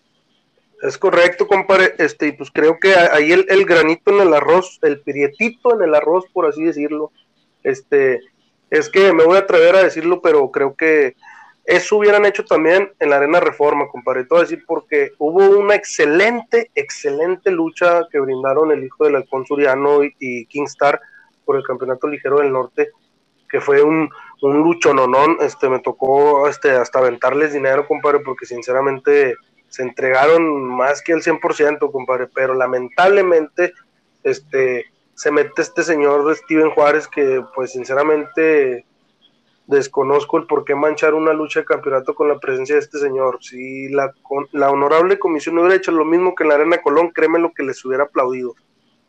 Es 0.82 0.98
correcto, 0.98 1.48
compadre. 1.48 1.94
Este, 2.00 2.34
pues 2.34 2.50
creo 2.52 2.80
que 2.80 2.96
ahí 2.96 3.32
el, 3.32 3.46
el, 3.50 3.66
granito 3.66 4.12
en 4.12 4.28
el 4.28 4.34
arroz, 4.34 4.80
el 4.82 5.02
prietito 5.02 5.76
en 5.76 5.84
el 5.84 5.96
arroz, 5.96 6.26
por 6.34 6.46
así 6.48 6.64
decirlo, 6.64 7.12
este, 7.64 8.22
es 8.70 8.90
que 8.90 9.14
me 9.14 9.26
voy 9.26 9.38
a 9.38 9.42
atrever 9.42 9.76
a 9.76 9.84
decirlo, 9.84 10.22
pero 10.22 10.52
creo 10.52 10.76
que 10.76 11.16
eso 11.66 11.98
hubieran 11.98 12.26
hecho 12.26 12.46
también 12.46 12.92
en 13.00 13.10
la 13.10 13.18
Arena 13.18 13.40
Reforma, 13.40 13.88
compadre. 13.88 14.26
Todo 14.26 14.42
decir, 14.42 14.64
porque 14.68 15.14
hubo 15.18 15.58
una 15.58 15.74
excelente, 15.74 16.70
excelente 16.76 17.50
lucha 17.50 18.08
que 18.12 18.20
brindaron 18.20 18.72
el 18.72 18.84
hijo 18.84 19.06
del 19.06 19.16
Halcón 19.16 19.46
Suriano 19.48 20.02
y, 20.04 20.46
Kingstar 20.46 21.02
por 21.44 21.56
el 21.56 21.64
Campeonato 21.64 22.08
Ligero 22.08 22.38
del 22.38 22.52
Norte, 22.52 22.92
que 23.50 23.60
fue 23.60 23.82
un, 23.82 24.10
un 24.44 24.58
lucho 24.60 24.94
nonón. 24.94 25.38
Este, 25.42 25.68
me 25.68 25.80
tocó 25.80 26.48
este, 26.48 26.70
hasta 26.72 27.00
aventarles 27.00 27.54
dinero, 27.54 27.88
compadre, 27.88 28.20
porque 28.20 28.46
sinceramente 28.46 29.34
se 29.68 29.82
entregaron 29.82 30.64
más 30.66 31.02
que 31.02 31.14
el 31.14 31.24
100%, 31.24 31.92
compadre. 31.92 32.28
Pero 32.34 32.54
lamentablemente, 32.54 33.74
este, 34.22 34.86
se 35.16 35.32
mete 35.32 35.64
este 35.64 35.82
señor 35.82 36.36
Steven 36.36 36.70
Juárez, 36.70 37.08
que 37.08 37.44
pues 37.56 37.72
sinceramente 37.72 38.86
desconozco 39.68 40.38
el 40.38 40.46
por 40.46 40.64
qué 40.64 40.76
manchar 40.76 41.14
una 41.14 41.34
lucha 41.34 41.62
de 41.62 41.66
campeonato 41.66 42.14
con 42.14 42.28
la 42.28 42.40
presencia 42.40 42.76
de 42.76 42.82
este 42.82 43.00
señor. 43.00 43.40
Si 43.42 43.90
la, 43.90 44.14
la 44.52 44.70
honorable 44.70 45.18
comisión 45.18 45.58
hubiera 45.58 45.76
hecho 45.76 45.92
lo 45.92 46.06
mismo 46.06 46.36
que 46.36 46.44
en 46.44 46.50
la 46.50 46.56
Arena 46.56 46.82
Colón, 46.82 47.10
créeme 47.10 47.40
lo 47.40 47.54
que 47.54 47.64
les 47.64 47.84
hubiera 47.84 48.04
aplaudido. 48.04 48.56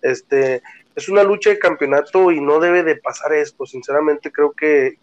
Este, 0.02 0.62
es 0.94 1.08
una 1.08 1.22
lucha 1.22 1.50
de 1.50 1.58
campeonato 1.58 2.30
y 2.30 2.40
no 2.40 2.58
debe 2.58 2.82
de 2.82 2.96
pasar 2.96 3.32
esto. 3.34 3.66
Sinceramente 3.66 4.32
creo 4.32 4.52
que, 4.52 4.98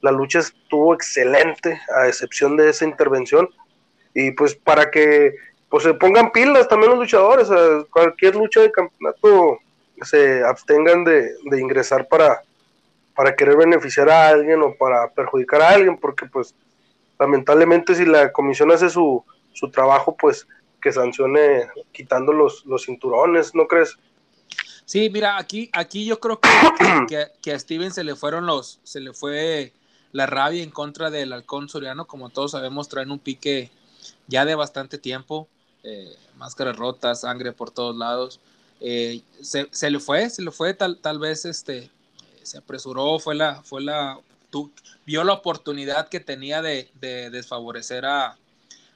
la 0.00 0.12
lucha 0.12 0.40
estuvo 0.40 0.92
excelente, 0.92 1.80
a 1.96 2.06
excepción 2.08 2.56
de 2.56 2.68
esa 2.68 2.84
intervención. 2.84 3.48
Y 4.14 4.32
pues 4.32 4.54
para 4.54 4.90
que 4.90 5.34
pues, 5.70 5.82
se 5.82 5.94
pongan 5.94 6.30
pilas 6.30 6.68
también 6.68 6.90
los 6.90 7.00
luchadores, 7.00 7.48
cualquier 7.90 8.36
lucha 8.36 8.60
de 8.60 8.70
campeonato 8.70 9.58
se 10.02 10.44
abstengan 10.44 11.04
de, 11.04 11.30
ingresar 11.58 12.06
para, 12.06 12.42
para 13.14 13.34
querer 13.36 13.56
beneficiar 13.56 14.08
a 14.10 14.28
alguien 14.28 14.62
o 14.62 14.74
para 14.74 15.10
perjudicar 15.10 15.62
a 15.62 15.70
alguien, 15.70 15.96
porque 15.98 16.26
pues 16.26 16.54
lamentablemente 17.18 17.94
si 17.94 18.04
la 18.04 18.32
comisión 18.32 18.72
hace 18.72 18.90
su, 18.90 19.24
su 19.52 19.70
trabajo, 19.70 20.16
pues 20.16 20.46
que 20.80 20.92
sancione 20.92 21.68
quitando 21.92 22.32
los, 22.32 22.66
los 22.66 22.84
cinturones, 22.84 23.54
¿no 23.54 23.66
crees? 23.66 23.96
Sí, 24.84 25.08
mira, 25.08 25.38
aquí, 25.38 25.70
aquí 25.72 26.04
yo 26.04 26.20
creo 26.20 26.40
que, 27.08 27.28
que, 27.40 27.52
a 27.52 27.58
Steven 27.58 27.90
se 27.90 28.04
le 28.04 28.14
fueron 28.16 28.44
los, 28.44 28.80
se 28.82 29.00
le 29.00 29.14
fue 29.14 29.72
la 30.12 30.26
rabia 30.26 30.62
en 30.62 30.70
contra 30.70 31.10
del 31.10 31.32
halcón 31.32 31.68
soriano, 31.68 32.06
como 32.06 32.28
todos 32.28 32.50
sabemos, 32.50 32.88
traen 32.88 33.10
un 33.10 33.18
pique 33.18 33.70
ya 34.26 34.44
de 34.44 34.54
bastante 34.54 34.98
tiempo, 34.98 35.48
eh, 35.82 36.14
máscaras 36.36 36.76
rotas, 36.76 37.22
sangre 37.22 37.52
por 37.52 37.70
todos 37.70 37.96
lados. 37.96 38.40
Eh, 38.80 39.22
se, 39.40 39.68
se, 39.70 39.90
le 39.90 40.00
fue, 40.00 40.28
se 40.28 40.42
le 40.42 40.50
fue, 40.50 40.74
tal, 40.74 40.98
tal 40.98 41.18
vez 41.18 41.46
este, 41.46 41.90
se 42.44 42.58
apresuró, 42.58 43.18
fue 43.18 43.34
la, 43.34 43.62
fue 43.62 43.82
la, 43.82 44.18
vio 45.04 45.24
la 45.24 45.32
oportunidad 45.32 46.08
que 46.08 46.20
tenía 46.20 46.62
de, 46.62 46.90
de 47.00 47.30
desfavorecer 47.30 48.06
a, 48.06 48.36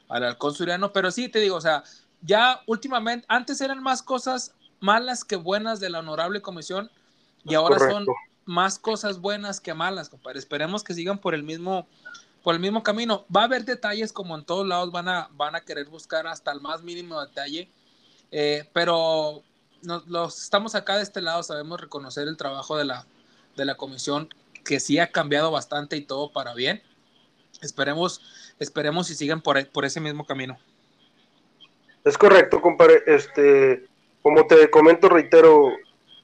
al 0.08 0.24
halcón 0.24 0.54
suriano, 0.54 0.92
pero 0.92 1.10
sí 1.10 1.28
te 1.28 1.40
digo, 1.40 1.56
o 1.56 1.60
sea, 1.60 1.84
ya 2.22 2.62
últimamente, 2.66 3.26
antes 3.28 3.60
eran 3.60 3.82
más 3.82 4.02
cosas 4.02 4.54
malas 4.80 5.24
que 5.24 5.36
buenas 5.36 5.80
de 5.80 5.90
la 5.90 6.00
honorable 6.00 6.40
comisión 6.40 6.90
y 7.44 7.54
ahora 7.54 7.78
son 7.78 8.06
más 8.44 8.78
cosas 8.78 9.20
buenas 9.20 9.60
que 9.60 9.74
malas, 9.74 10.08
compadre. 10.08 10.38
Esperemos 10.38 10.82
que 10.82 10.94
sigan 10.94 11.18
por 11.18 11.34
el 11.34 11.42
mismo 11.42 11.86
por 12.42 12.54
el 12.54 12.60
mismo 12.60 12.82
camino. 12.82 13.26
Va 13.34 13.42
a 13.42 13.44
haber 13.44 13.64
detalles 13.64 14.12
como 14.12 14.36
en 14.36 14.44
todos 14.44 14.66
lados 14.66 14.90
van 14.90 15.08
a 15.08 15.28
van 15.32 15.54
a 15.54 15.60
querer 15.60 15.86
buscar 15.88 16.26
hasta 16.26 16.52
el 16.52 16.60
más 16.60 16.82
mínimo 16.82 17.20
detalle, 17.20 17.68
eh, 18.30 18.68
pero 18.72 19.42
los 19.82 20.42
estamos 20.42 20.74
acá 20.74 20.96
de 20.96 21.02
este 21.02 21.20
lado 21.20 21.42
sabemos 21.42 21.80
reconocer 21.80 22.26
el 22.26 22.36
trabajo 22.36 22.76
de 22.76 22.84
la 22.84 23.06
de 23.58 23.66
la 23.66 23.76
comisión 23.76 24.30
que 24.64 24.80
sí 24.80 24.98
ha 24.98 25.10
cambiado 25.10 25.50
bastante 25.50 25.96
y 25.96 26.00
todo 26.00 26.32
para 26.32 26.54
bien. 26.54 26.82
Esperemos 27.60 28.22
esperemos 28.58 29.10
y 29.10 29.14
sigan 29.14 29.40
por, 29.40 29.66
por 29.68 29.84
ese 29.84 30.00
mismo 30.00 30.24
camino. 30.26 30.58
Es 32.04 32.16
correcto, 32.16 32.60
compadre. 32.60 33.02
Este, 33.06 33.84
como 34.22 34.46
te 34.46 34.70
comento, 34.70 35.08
reitero, 35.08 35.72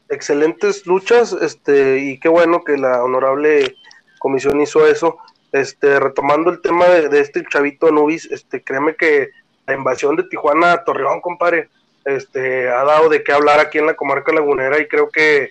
excelentes 0.09 0.87
luchas, 0.87 1.33
este, 1.33 1.99
y 1.99 2.19
qué 2.19 2.29
bueno 2.29 2.63
que 2.65 2.77
la 2.77 3.03
honorable 3.05 3.77
comisión 4.19 4.61
hizo 4.61 4.87
eso. 4.87 5.19
Este, 5.53 6.01
retomando 6.01 6.51
el 6.51 6.61
tema 6.61 6.87
de, 6.87 7.21
este 7.21 7.45
chavito 7.49 7.87
Anubis, 7.87 8.27
este, 8.31 8.63
créeme 8.63 8.97
que 8.97 9.31
la 9.67 9.75
invasión 9.75 10.17
de 10.17 10.25
Tijuana 10.25 10.73
a 10.73 10.85
Torreón, 10.85 11.21
compadre, 11.21 11.69
este, 12.05 12.69
ha 12.69 12.85
dado 12.85 13.09
de 13.09 13.23
qué 13.23 13.33
hablar 13.33 13.61
aquí 13.61 13.79
en 13.79 13.87
la 13.87 13.95
comarca 13.95 14.33
lagunera 14.33 14.79
y 14.81 14.89
creo 14.89 15.09
que 15.09 15.51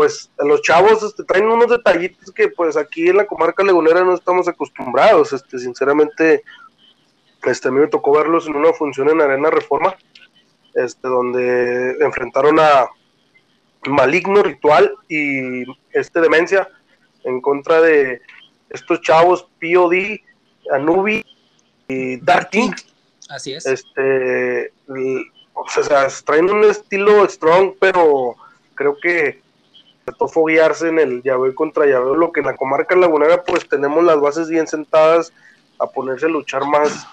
pues 0.00 0.30
los 0.38 0.62
chavos 0.62 1.02
este, 1.02 1.24
traen 1.24 1.44
unos 1.44 1.68
detallitos 1.68 2.32
que 2.32 2.48
pues 2.48 2.74
aquí 2.78 3.08
en 3.08 3.18
la 3.18 3.26
comarca 3.26 3.62
lagunera 3.62 4.02
no 4.02 4.14
estamos 4.14 4.48
acostumbrados, 4.48 5.34
este, 5.34 5.58
sinceramente, 5.58 6.42
este, 7.44 7.68
a 7.68 7.70
mí 7.70 7.80
me 7.80 7.86
tocó 7.86 8.16
verlos 8.16 8.46
en 8.46 8.56
una 8.56 8.72
función 8.72 9.10
en 9.10 9.20
Arena 9.20 9.50
Reforma, 9.50 9.94
este, 10.74 11.06
donde 11.06 11.98
enfrentaron 12.00 12.58
a 12.60 12.88
Maligno 13.90 14.42
Ritual 14.42 14.90
y 15.06 15.64
este 15.92 16.22
Demencia 16.22 16.66
en 17.24 17.42
contra 17.42 17.82
de 17.82 18.22
estos 18.70 19.02
chavos 19.02 19.48
POD, 19.60 20.18
Anubi 20.72 21.22
y 21.88 22.16
Dark 22.20 22.48
King. 22.48 22.72
Así 23.28 23.52
es. 23.52 23.66
Este, 23.66 24.72
o 25.52 25.68
sea, 25.68 26.08
traen 26.24 26.50
un 26.50 26.64
estilo 26.64 27.28
strong, 27.28 27.74
pero 27.78 28.34
creo 28.74 28.96
que 28.98 29.49
trató 30.10 30.28
foguearse 30.28 30.88
en 30.88 30.98
el 30.98 31.22
llave 31.22 31.54
contra 31.54 31.86
llave, 31.86 32.16
lo 32.16 32.32
que 32.32 32.40
en 32.40 32.46
la 32.46 32.56
comarca 32.56 32.96
lagunera 32.96 33.42
pues 33.44 33.68
tenemos 33.68 34.02
las 34.04 34.20
bases 34.20 34.48
bien 34.48 34.66
sentadas 34.66 35.32
a 35.78 35.86
ponerse 35.86 36.26
a 36.26 36.30
luchar 36.30 36.64
más 36.66 37.06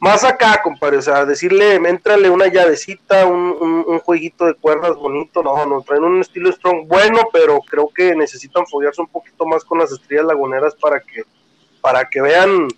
más 0.00 0.22
acá, 0.22 0.60
compadre, 0.62 0.98
o 0.98 1.02
sea, 1.02 1.24
decirle, 1.24 1.74
entrale 1.74 2.30
una 2.30 2.46
llavecita, 2.46 3.26
un, 3.26 3.98
jueguito 3.98 4.46
de 4.46 4.54
cuerdas 4.54 4.94
bonito, 4.94 5.42
no, 5.42 5.66
no, 5.66 5.82
traen 5.82 6.04
un 6.04 6.20
estilo 6.20 6.52
strong 6.52 6.86
bueno, 6.86 7.28
pero 7.32 7.58
creo 7.60 7.88
que 7.88 8.14
necesitan 8.14 8.64
foguearse 8.68 9.00
un 9.00 9.08
poquito 9.08 9.44
más 9.44 9.64
con 9.64 9.80
las 9.80 9.90
estrellas 9.90 10.26
laguneras 10.26 10.76
para 10.76 11.00
que, 11.00 11.24
para 11.80 12.08
que 12.08 12.20
vean 12.20 12.68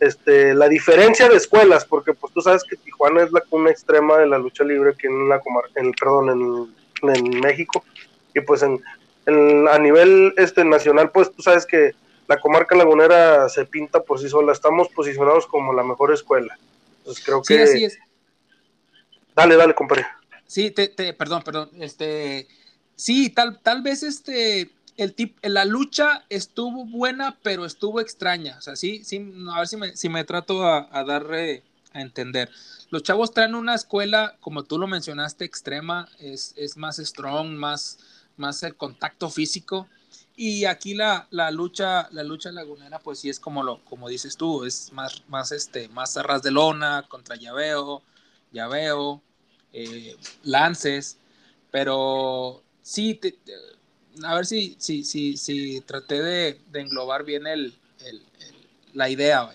este, 0.00 0.52
la 0.52 0.68
diferencia 0.68 1.28
de 1.28 1.36
escuelas, 1.36 1.84
porque 1.84 2.12
pues 2.12 2.32
tú 2.32 2.40
sabes 2.40 2.64
que 2.64 2.76
Tijuana 2.76 3.22
es 3.22 3.30
la 3.30 3.42
cuna 3.42 3.70
extrema 3.70 4.18
de 4.18 4.26
la 4.26 4.38
lucha 4.38 4.64
libre 4.64 4.90
aquí 4.90 5.06
en 5.06 5.28
la 5.28 5.40
en, 5.76 5.92
perdón, 5.92 6.30
en, 6.30 7.14
en 7.14 7.40
México, 7.40 7.84
y 8.34 8.40
pues 8.40 8.62
en, 8.62 8.82
a 9.68 9.78
nivel 9.78 10.34
este 10.36 10.64
nacional, 10.64 11.10
pues 11.10 11.32
tú 11.32 11.42
sabes 11.42 11.64
que 11.66 11.92
la 12.26 12.40
comarca 12.40 12.76
lagunera 12.76 13.48
se 13.48 13.64
pinta 13.64 14.02
por 14.02 14.18
sí 14.18 14.28
sola, 14.28 14.52
estamos 14.52 14.88
posicionados 14.88 15.46
como 15.46 15.72
la 15.72 15.82
mejor 15.82 16.12
escuela. 16.12 16.58
Entonces 16.98 17.24
creo 17.24 17.42
que... 17.42 17.54
Sí, 17.54 17.62
así 17.62 17.84
es. 17.84 17.98
Dale, 19.34 19.56
dale, 19.56 19.74
compadre. 19.74 20.06
Sí, 20.46 20.70
te, 20.70 20.88
perdón, 21.14 21.42
perdón, 21.42 21.70
este, 21.80 22.46
sí, 22.96 23.30
tal, 23.30 23.60
tal 23.60 23.82
vez 23.82 24.02
este, 24.02 24.70
el 24.96 25.14
tip, 25.14 25.38
la 25.42 25.64
lucha 25.64 26.24
estuvo 26.28 26.84
buena, 26.84 27.38
pero 27.42 27.64
estuvo 27.64 28.00
extraña, 28.00 28.56
o 28.58 28.60
sea, 28.60 28.76
sí, 28.76 29.02
sí, 29.04 29.32
a 29.52 29.58
ver 29.58 29.68
si 29.68 29.76
me, 29.76 29.96
si 29.96 30.08
me 30.08 30.22
trato 30.24 30.64
a, 30.64 30.88
a 30.92 31.02
darle 31.04 31.62
a 31.92 32.00
entender. 32.02 32.50
Los 32.90 33.02
chavos 33.02 33.32
traen 33.32 33.54
una 33.54 33.74
escuela, 33.74 34.36
como 34.40 34.64
tú 34.64 34.78
lo 34.78 34.86
mencionaste, 34.86 35.44
extrema, 35.44 36.08
es, 36.18 36.54
es 36.56 36.76
más 36.76 36.98
strong, 36.98 37.56
más, 37.56 37.98
más 38.36 38.62
el 38.62 38.76
contacto 38.76 39.30
físico, 39.30 39.88
y 40.36 40.64
aquí 40.64 40.94
la, 40.94 41.28
la, 41.30 41.50
lucha, 41.50 42.08
la 42.10 42.24
lucha 42.24 42.50
lagunera, 42.50 42.98
pues 42.98 43.20
sí 43.20 43.28
es 43.28 43.38
como 43.38 43.62
lo, 43.62 43.84
como 43.84 44.08
dices 44.08 44.36
tú, 44.36 44.64
es 44.64 44.92
más, 44.92 45.22
más 45.28 45.52
este, 45.52 45.88
más 45.88 46.16
arras 46.16 46.42
de 46.42 46.50
lona 46.50 47.04
contra 47.08 47.36
llaveo, 47.36 48.02
llaveo, 48.50 49.22
eh, 49.72 50.16
lances, 50.42 51.18
pero 51.70 52.62
sí, 52.82 53.20
a 54.24 54.34
ver 54.34 54.46
si, 54.46 54.76
si, 54.78 55.04
si, 55.04 55.36
si 55.36 55.80
traté 55.82 56.22
de, 56.22 56.60
englobar 56.74 57.24
bien 57.24 57.46
el, 57.46 57.74
la 58.92 59.08
idea. 59.08 59.50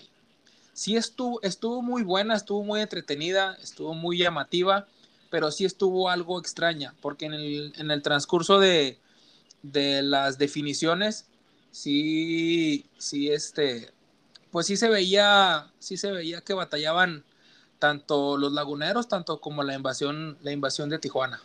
Sí 0.72 0.96
estuvo, 0.96 1.42
estuvo 1.42 1.82
muy 1.82 2.02
buena, 2.02 2.36
estuvo 2.36 2.64
muy 2.64 2.80
entretenida, 2.80 3.56
estuvo 3.62 3.92
muy 3.92 4.16
llamativa, 4.16 4.86
pero 5.30 5.50
sí 5.50 5.64
estuvo 5.64 6.10
algo 6.10 6.38
extraña, 6.38 6.94
porque 7.00 7.26
en 7.26 7.34
el, 7.34 7.72
en 7.76 7.90
el 7.90 8.02
transcurso 8.02 8.58
de, 8.58 8.98
de 9.62 10.02
las 10.02 10.38
definiciones, 10.38 11.26
sí, 11.70 12.84
sí, 12.98 13.30
este, 13.30 13.90
pues 14.50 14.66
sí 14.66 14.76
se 14.76 14.88
veía, 14.88 15.70
sí 15.78 15.96
se 15.96 16.10
veía 16.10 16.40
que 16.40 16.54
batallaban 16.54 17.24
tanto 17.78 18.36
los 18.36 18.52
laguneros, 18.52 19.08
tanto 19.08 19.40
como 19.40 19.62
la 19.62 19.74
invasión, 19.74 20.36
la 20.42 20.52
invasión 20.52 20.90
de 20.90 20.98
Tijuana. 20.98 21.40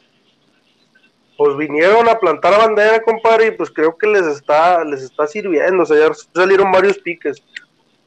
Pues 1.37 1.57
vinieron 1.57 2.07
a 2.07 2.19
plantar 2.19 2.57
bandera, 2.57 3.01
compadre, 3.01 3.47
y 3.47 3.51
pues 3.51 3.69
creo 3.69 3.97
que 3.97 4.07
les 4.07 4.25
está, 4.25 4.83
les 4.85 5.01
está 5.01 5.27
sirviendo. 5.27 5.83
O 5.83 5.85
sea, 5.85 5.97
ya 5.97 6.13
salieron 6.33 6.71
varios 6.71 6.97
piques. 6.99 7.41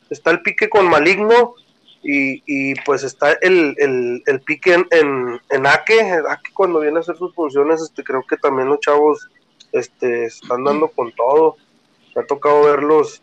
Está 0.09 0.31
el 0.31 0.41
pique 0.41 0.71
con 0.71 0.89
Maligno, 0.89 1.55
y, 2.03 2.75
pues 2.83 3.03
está 3.03 3.33
el, 3.33 3.75
el, 4.27 4.41
pique 4.41 4.75
en, 4.75 4.87
en, 4.91 5.41
en 5.51 5.67
Ake, 5.67 6.01
Ake 6.29 6.51
cuando 6.55 6.81
viene 6.81 6.99
a 6.99 7.01
hacer 7.01 7.17
sus 7.17 7.35
funciones, 7.35 7.83
este 7.83 8.05
creo 8.05 8.25
que 8.27 8.37
también 8.37 8.69
los 8.69 8.81
chavos 8.81 9.29
este, 9.73 10.27
están 10.27 10.65
dando 10.65 10.89
con 10.89 11.13
todo. 11.13 11.57
Me 12.15 12.23
ha 12.23 12.27
tocado 12.27 12.65
verlos, 12.65 13.23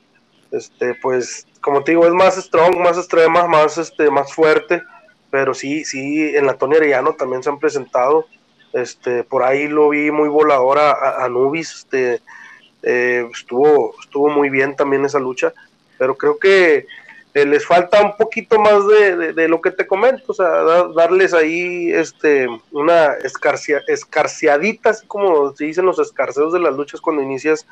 este, 0.51 0.95
pues, 0.95 1.47
como 1.61 1.83
te 1.83 1.91
digo, 1.91 2.05
es 2.05 2.13
más 2.13 2.35
strong, 2.35 2.77
más 2.77 2.97
extrema, 2.97 3.47
más, 3.47 3.77
este, 3.77 4.11
más 4.11 4.33
fuerte, 4.33 4.83
pero 5.31 5.53
sí, 5.53 5.83
sí, 5.85 6.35
en 6.35 6.45
la 6.45 6.57
Tony 6.57 6.75
Arellano 6.75 7.13
también 7.13 7.43
se 7.43 7.49
han 7.49 7.59
presentado. 7.59 8.27
Este, 8.73 9.23
por 9.23 9.43
ahí 9.43 9.67
lo 9.67 9.89
vi 9.89 10.11
muy 10.11 10.27
volador 10.27 10.79
a, 10.79 11.23
a 11.23 11.29
Nubis, 11.29 11.73
este, 11.73 12.21
eh, 12.83 13.27
estuvo, 13.33 13.95
estuvo 13.99 14.29
muy 14.29 14.49
bien 14.49 14.75
también 14.75 15.05
esa 15.05 15.19
lucha, 15.19 15.53
pero 15.97 16.15
creo 16.15 16.37
que 16.37 16.85
eh, 17.35 17.45
les 17.45 17.65
falta 17.65 18.01
un 18.01 18.15
poquito 18.15 18.57
más 18.57 18.87
de, 18.87 19.49
lo 19.49 19.59
que 19.59 19.71
te 19.71 19.85
comento, 19.85 20.23
o 20.31 20.33
sea, 20.33 20.47
darles 20.95 21.33
ahí 21.33 21.91
este, 21.91 22.47
una 22.71 23.07
escarcia, 23.25 23.81
escarciadita, 23.89 24.91
así 24.91 25.05
como 25.05 25.53
se 25.53 25.65
dicen 25.65 25.85
los 25.85 25.99
escarceos 25.99 26.53
de 26.53 26.61
las 26.61 26.73
luchas 26.73 27.01
cuando 27.01 27.21
inicias, 27.21 27.67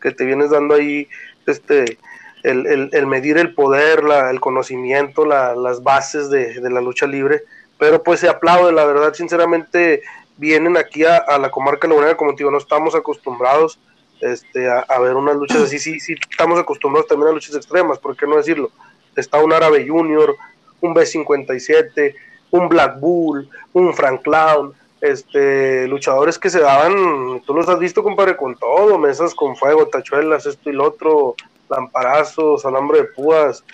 que 0.00 0.12
te 0.12 0.24
vienes 0.24 0.50
dando 0.50 0.76
ahí 0.76 1.08
este, 1.48 1.98
el, 2.44 3.06
medir 3.08 3.38
el 3.38 3.54
poder, 3.54 4.04
la, 4.04 4.30
el 4.30 4.38
conocimiento, 4.38 5.24
las 5.24 5.82
bases 5.82 6.30
de, 6.30 6.60
la 6.60 6.80
lucha 6.80 7.08
libre, 7.08 7.42
pero 7.78 8.04
pues 8.04 8.20
se 8.20 8.28
aplaude, 8.28 8.70
la 8.70 8.84
verdad, 8.84 9.14
sinceramente, 9.14 10.02
vienen 10.36 10.76
aquí 10.76 11.02
a, 11.04 11.38
la 11.38 11.50
comarca 11.50 11.88
lagunera, 11.88 12.16
como 12.16 12.36
te 12.36 12.44
digo, 12.44 12.52
no 12.52 12.58
estamos 12.58 12.94
acostumbrados 12.94 13.80
este, 14.20 14.70
a, 14.70 14.98
ver 15.00 15.16
unas 15.16 15.34
luchas 15.34 15.62
así, 15.62 15.80
sí, 15.80 15.98
sí, 15.98 16.14
estamos 16.30 16.60
acostumbrados 16.60 17.08
también 17.08 17.30
a 17.30 17.32
luchas 17.32 17.56
extremas, 17.56 17.98
¿por 17.98 18.16
qué 18.16 18.28
no 18.28 18.36
decirlo? 18.36 18.70
Está 19.16 19.42
un 19.42 19.52
árabe 19.52 19.86
junior, 19.86 20.36
un 20.80 20.94
B57, 20.94 22.14
un 22.50 22.68
Black 22.68 22.98
Bull, 23.00 23.48
un 23.72 23.94
Frank 23.94 24.22
Clown, 24.22 24.74
este, 25.00 25.88
luchadores 25.88 26.38
que 26.38 26.48
se 26.50 26.60
daban, 26.60 27.42
tú 27.44 27.54
los 27.54 27.68
has 27.68 27.78
visto, 27.78 28.02
compadre, 28.02 28.36
con 28.36 28.56
todo, 28.56 28.98
mesas 28.98 29.34
con 29.34 29.56
fuego, 29.56 29.88
tachuelas, 29.88 30.46
esto 30.46 30.70
y 30.70 30.74
lo 30.74 30.84
otro, 30.84 31.34
lamparazos, 31.68 32.64
alambre 32.64 33.00
de 33.00 33.04
púas, 33.08 33.64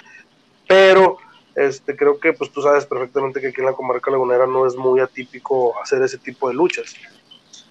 pero 0.67 1.19
este, 1.55 1.97
creo 1.97 2.19
que 2.19 2.33
pues 2.33 2.51
tú 2.51 2.63
sabes 2.63 2.87
perfectamente 2.87 3.41
que 3.41 3.49
aquí 3.49 3.61
en 3.61 3.67
la 3.67 3.73
comarca 3.73 4.11
lagunera 4.11 4.47
no 4.47 4.67
es 4.67 4.77
muy 4.77 5.01
atípico 5.01 5.75
hacer 5.83 6.01
ese 6.03 6.17
tipo 6.19 6.49
de 6.49 6.55
luchas. 6.55 6.95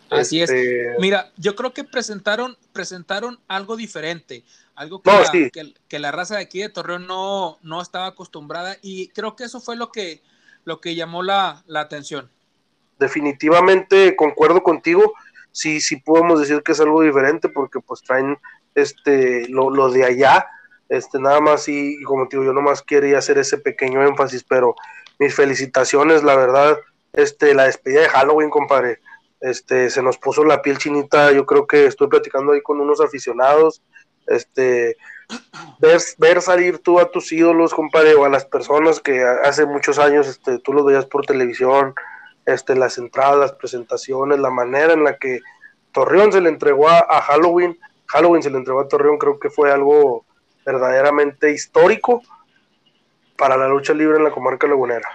Así 0.09 0.41
es. 0.41 0.49
Este, 0.49 0.95
Mira, 0.99 1.31
yo 1.37 1.55
creo 1.55 1.73
que 1.73 1.83
presentaron, 1.83 2.57
presentaron 2.73 3.39
algo 3.47 3.75
diferente, 3.75 4.43
algo 4.75 5.01
que, 5.01 5.11
la, 5.11 5.71
que, 5.87 5.99
la 5.99 6.11
raza 6.11 6.35
de 6.35 6.41
aquí 6.41 6.59
de 6.59 6.69
Torreón 6.69 7.07
no, 7.07 7.57
no 7.61 7.81
estaba 7.81 8.07
acostumbrada 8.07 8.77
y 8.81 9.09
creo 9.09 9.35
que 9.35 9.43
eso 9.43 9.59
fue 9.59 9.75
lo 9.75 9.91
que, 9.91 10.21
lo 10.63 10.79
que 10.81 10.95
llamó 10.95 11.23
la, 11.23 11.63
la 11.67 11.81
atención. 11.81 12.29
Definitivamente 12.99 14.15
concuerdo 14.15 14.63
contigo, 14.63 15.13
sí, 15.51 15.81
sí 15.81 15.97
podemos 15.97 16.39
decir 16.39 16.63
que 16.63 16.71
es 16.71 16.79
algo 16.79 17.01
diferente 17.01 17.49
porque 17.49 17.79
pues 17.79 18.01
traen 18.01 18.37
este, 18.75 19.47
lo, 19.49 19.69
lo 19.69 19.89
de 19.89 20.05
allá, 20.05 20.47
este, 20.89 21.19
nada 21.19 21.41
más 21.41 21.67
y, 21.67 22.01
como 22.03 22.27
te 22.27 22.37
digo, 22.37 22.45
yo 22.45 22.53
nomás 22.53 22.81
quería 22.81 23.17
hacer 23.17 23.37
ese 23.37 23.57
pequeño 23.57 24.03
énfasis, 24.03 24.43
pero 24.43 24.75
mis 25.19 25.35
felicitaciones, 25.35 26.23
la 26.23 26.35
verdad, 26.35 26.77
este, 27.13 27.53
la 27.53 27.63
despedida 27.63 28.01
de 28.01 28.09
Halloween, 28.09 28.49
compadre, 28.49 28.99
este, 29.41 29.89
se 29.89 30.01
nos 30.01 30.17
puso 30.17 30.43
la 30.43 30.61
piel 30.61 30.77
chinita, 30.77 31.31
yo 31.31 31.45
creo 31.45 31.67
que 31.67 31.85
estoy 31.85 32.07
platicando 32.07 32.53
ahí 32.53 32.61
con 32.61 32.79
unos 32.79 33.01
aficionados, 33.01 33.81
este, 34.27 34.97
ver, 35.79 35.99
ver 36.17 36.41
salir 36.41 36.79
tú 36.79 36.99
a 36.99 37.11
tus 37.11 37.31
ídolos, 37.31 37.73
compadre, 37.73 38.15
o 38.15 38.25
a 38.25 38.29
las 38.29 38.45
personas 38.45 38.99
que 38.99 39.23
hace 39.23 39.65
muchos 39.65 39.99
años, 39.99 40.27
este, 40.27 40.59
tú 40.59 40.73
los 40.73 40.85
veías 40.85 41.05
por 41.05 41.25
televisión, 41.25 41.93
este, 42.45 42.75
las 42.75 42.97
entradas, 42.97 43.37
las 43.37 43.51
presentaciones, 43.53 44.39
la 44.39 44.49
manera 44.49 44.93
en 44.93 45.03
la 45.03 45.17
que 45.17 45.41
Torreón 45.91 46.31
se 46.31 46.41
le 46.41 46.49
entregó 46.49 46.87
a, 46.89 47.21
Halloween, 47.21 47.77
Halloween 48.07 48.43
se 48.43 48.49
le 48.49 48.57
entregó 48.57 48.81
a 48.81 48.87
Torreón, 48.87 49.17
creo 49.17 49.39
que 49.39 49.49
fue 49.49 49.71
algo 49.71 50.25
verdaderamente 50.65 51.51
histórico 51.51 52.21
para 53.37 53.57
la 53.57 53.67
lucha 53.67 53.93
libre 53.93 54.17
en 54.17 54.23
la 54.23 54.31
comarca 54.31 54.67
lagunera. 54.67 55.07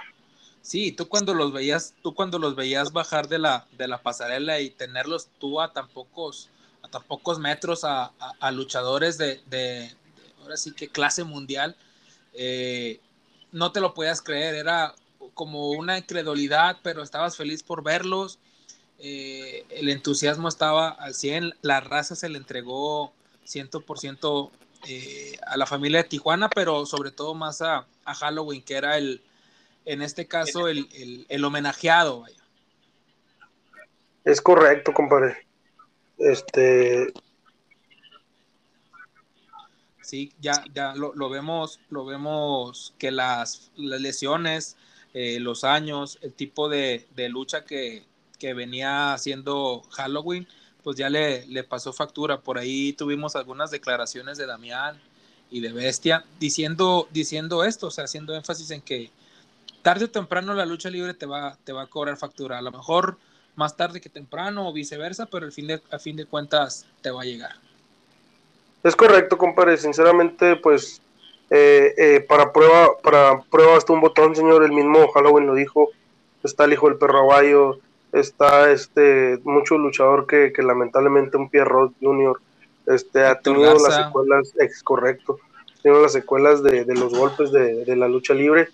Sí, 0.63 0.93
tú 0.93 1.09
cuando 1.09 1.33
los 1.33 1.51
veías, 1.51 1.93
tú 2.01 2.15
cuando 2.15 2.39
los 2.39 2.55
veías 2.55 2.93
bajar 2.93 3.27
de 3.27 3.37
la, 3.37 3.67
de 3.77 3.87
la 3.89 4.01
pasarela 4.01 4.61
y 4.61 4.69
tenerlos 4.69 5.27
tú 5.37 5.59
a 5.59 5.73
tan 5.73 5.89
pocos, 5.89 6.49
a 6.81 6.87
tan 6.87 7.03
pocos 7.03 7.37
metros 7.37 7.83
a, 7.83 8.11
luchadores 8.51 9.17
de, 9.17 9.93
ahora 10.41 10.55
sí 10.55 10.71
que 10.71 10.87
clase 10.87 11.25
mundial, 11.25 11.75
eh, 12.33 13.01
no 13.51 13.73
te 13.73 13.81
lo 13.81 13.93
podías 13.93 14.21
creer, 14.21 14.55
era 14.55 14.95
como 15.33 15.71
una 15.71 15.97
incredulidad, 15.97 16.77
pero 16.81 17.03
estabas 17.03 17.35
feliz 17.35 17.61
por 17.61 17.83
verlos. 17.83 18.39
Eh, 18.99 19.65
el 19.69 19.89
entusiasmo 19.89 20.47
estaba 20.47 20.89
al 20.89 21.13
100, 21.13 21.55
la 21.61 21.81
raza 21.81 22.15
se 22.15 22.29
le 22.29 22.37
entregó 22.37 23.11
100% 23.45 24.49
eh, 24.87 25.37
a 25.45 25.57
la 25.57 25.65
familia 25.65 26.03
de 26.03 26.09
Tijuana, 26.09 26.49
pero 26.49 26.85
sobre 26.85 27.11
todo 27.11 27.33
más 27.33 27.61
a, 27.61 27.85
Halloween, 28.05 28.61
que 28.61 28.75
era 28.75 28.97
el, 28.97 29.21
en 29.85 30.01
este 30.01 30.27
caso, 30.27 30.67
el, 30.67 31.45
homenajeado. 31.45 32.25
Es 34.23 34.41
correcto, 34.41 34.93
compadre. 34.93 35.45
Este. 36.17 37.13
Sí, 40.01 40.31
ya, 40.39 40.63
ya 40.73 40.93
lo, 40.95 41.13
lo 41.15 41.29
vemos, 41.29 41.79
lo 41.89 42.05
vemos 42.05 42.93
que 42.97 43.11
las, 43.11 43.71
las 43.75 44.01
lesiones, 44.01 44.77
eh, 45.13 45.39
los 45.39 45.63
años, 45.63 46.19
el 46.21 46.33
tipo 46.33 46.69
de, 46.69 47.07
lucha 47.29 47.65
que, 47.65 48.05
venía 48.41 49.13
haciendo 49.13 49.83
Halloween, 49.91 50.45
pues 50.83 50.97
ya 50.97 51.09
le, 51.09 51.45
le, 51.47 51.63
pasó 51.63 51.93
factura. 51.93 52.41
Por 52.41 52.57
ahí 52.57 52.91
tuvimos 52.91 53.37
algunas 53.37 53.71
declaraciones 53.71 54.37
de 54.37 54.45
Damián 54.45 54.99
y 55.49 55.61
de 55.61 55.71
Bestia 55.71 56.25
diciendo, 56.41 57.07
diciendo 57.11 57.63
esto, 57.63 57.87
o 57.87 57.91
sea, 57.91 58.03
haciendo 58.03 58.35
énfasis 58.35 58.71
en 58.71 58.81
que 58.81 59.11
tarde 59.83 60.05
o 60.05 60.09
temprano 60.09 60.55
la 60.55 60.65
lucha 60.65 60.89
libre 60.89 61.13
te 61.13 61.27
va, 61.27 61.55
te 61.63 61.71
va 61.71 61.83
a 61.83 61.87
cobrar 61.87 62.17
factura. 62.17 62.57
A 62.57 62.61
lo 62.63 62.71
mejor 62.71 63.17
más 63.55 63.77
tarde 63.77 64.01
que 64.01 64.09
temprano 64.09 64.67
o 64.67 64.73
viceversa, 64.73 65.27
pero 65.27 65.45
al 65.45 65.51
fin 65.51 65.67
de, 65.67 65.81
a 65.91 65.99
fin 65.99 66.15
de 66.15 66.25
cuentas 66.25 66.87
te 67.01 67.11
va 67.11 67.21
a 67.21 67.25
llegar. 67.25 67.51
Es 68.83 68.95
correcto, 68.95 69.37
compadre. 69.37 69.77
Sinceramente, 69.77 70.55
pues 70.55 71.01
eh, 71.49 71.93
eh, 71.97 72.25
para 72.27 72.51
prueba, 72.51 72.97
para 73.03 73.41
prueba 73.43 73.77
hasta 73.77 73.93
un 73.93 74.01
botón, 74.01 74.35
señor, 74.35 74.63
el 74.63 74.71
mismo 74.71 75.07
Halloween 75.11 75.45
lo 75.45 75.53
dijo, 75.53 75.91
está 76.43 76.65
el 76.65 76.73
hijo 76.73 76.89
del 76.89 76.97
perro 76.97 77.19
aguayo, 77.19 77.79
está 78.11 78.71
este 78.71 79.39
mucho 79.43 79.77
luchador 79.77 80.25
que, 80.25 80.51
lamentablemente 80.63 81.37
un 81.37 81.49
Pierrot 81.49 81.93
Junior 82.01 82.39
este, 82.85 83.25
ha 83.25 83.39
tenido 83.39 83.73
las 83.73 83.95
secuelas, 83.95 84.53
es 84.57 84.81
correcto, 84.83 85.37
ha 85.77 85.81
tenido 85.81 86.01
las 86.01 86.13
secuelas 86.13 86.63
de, 86.63 86.85
los 86.95 87.13
golpes 87.13 87.51
de, 87.51 87.95
la 87.95 88.07
lucha 88.07 88.33
libre, 88.33 88.69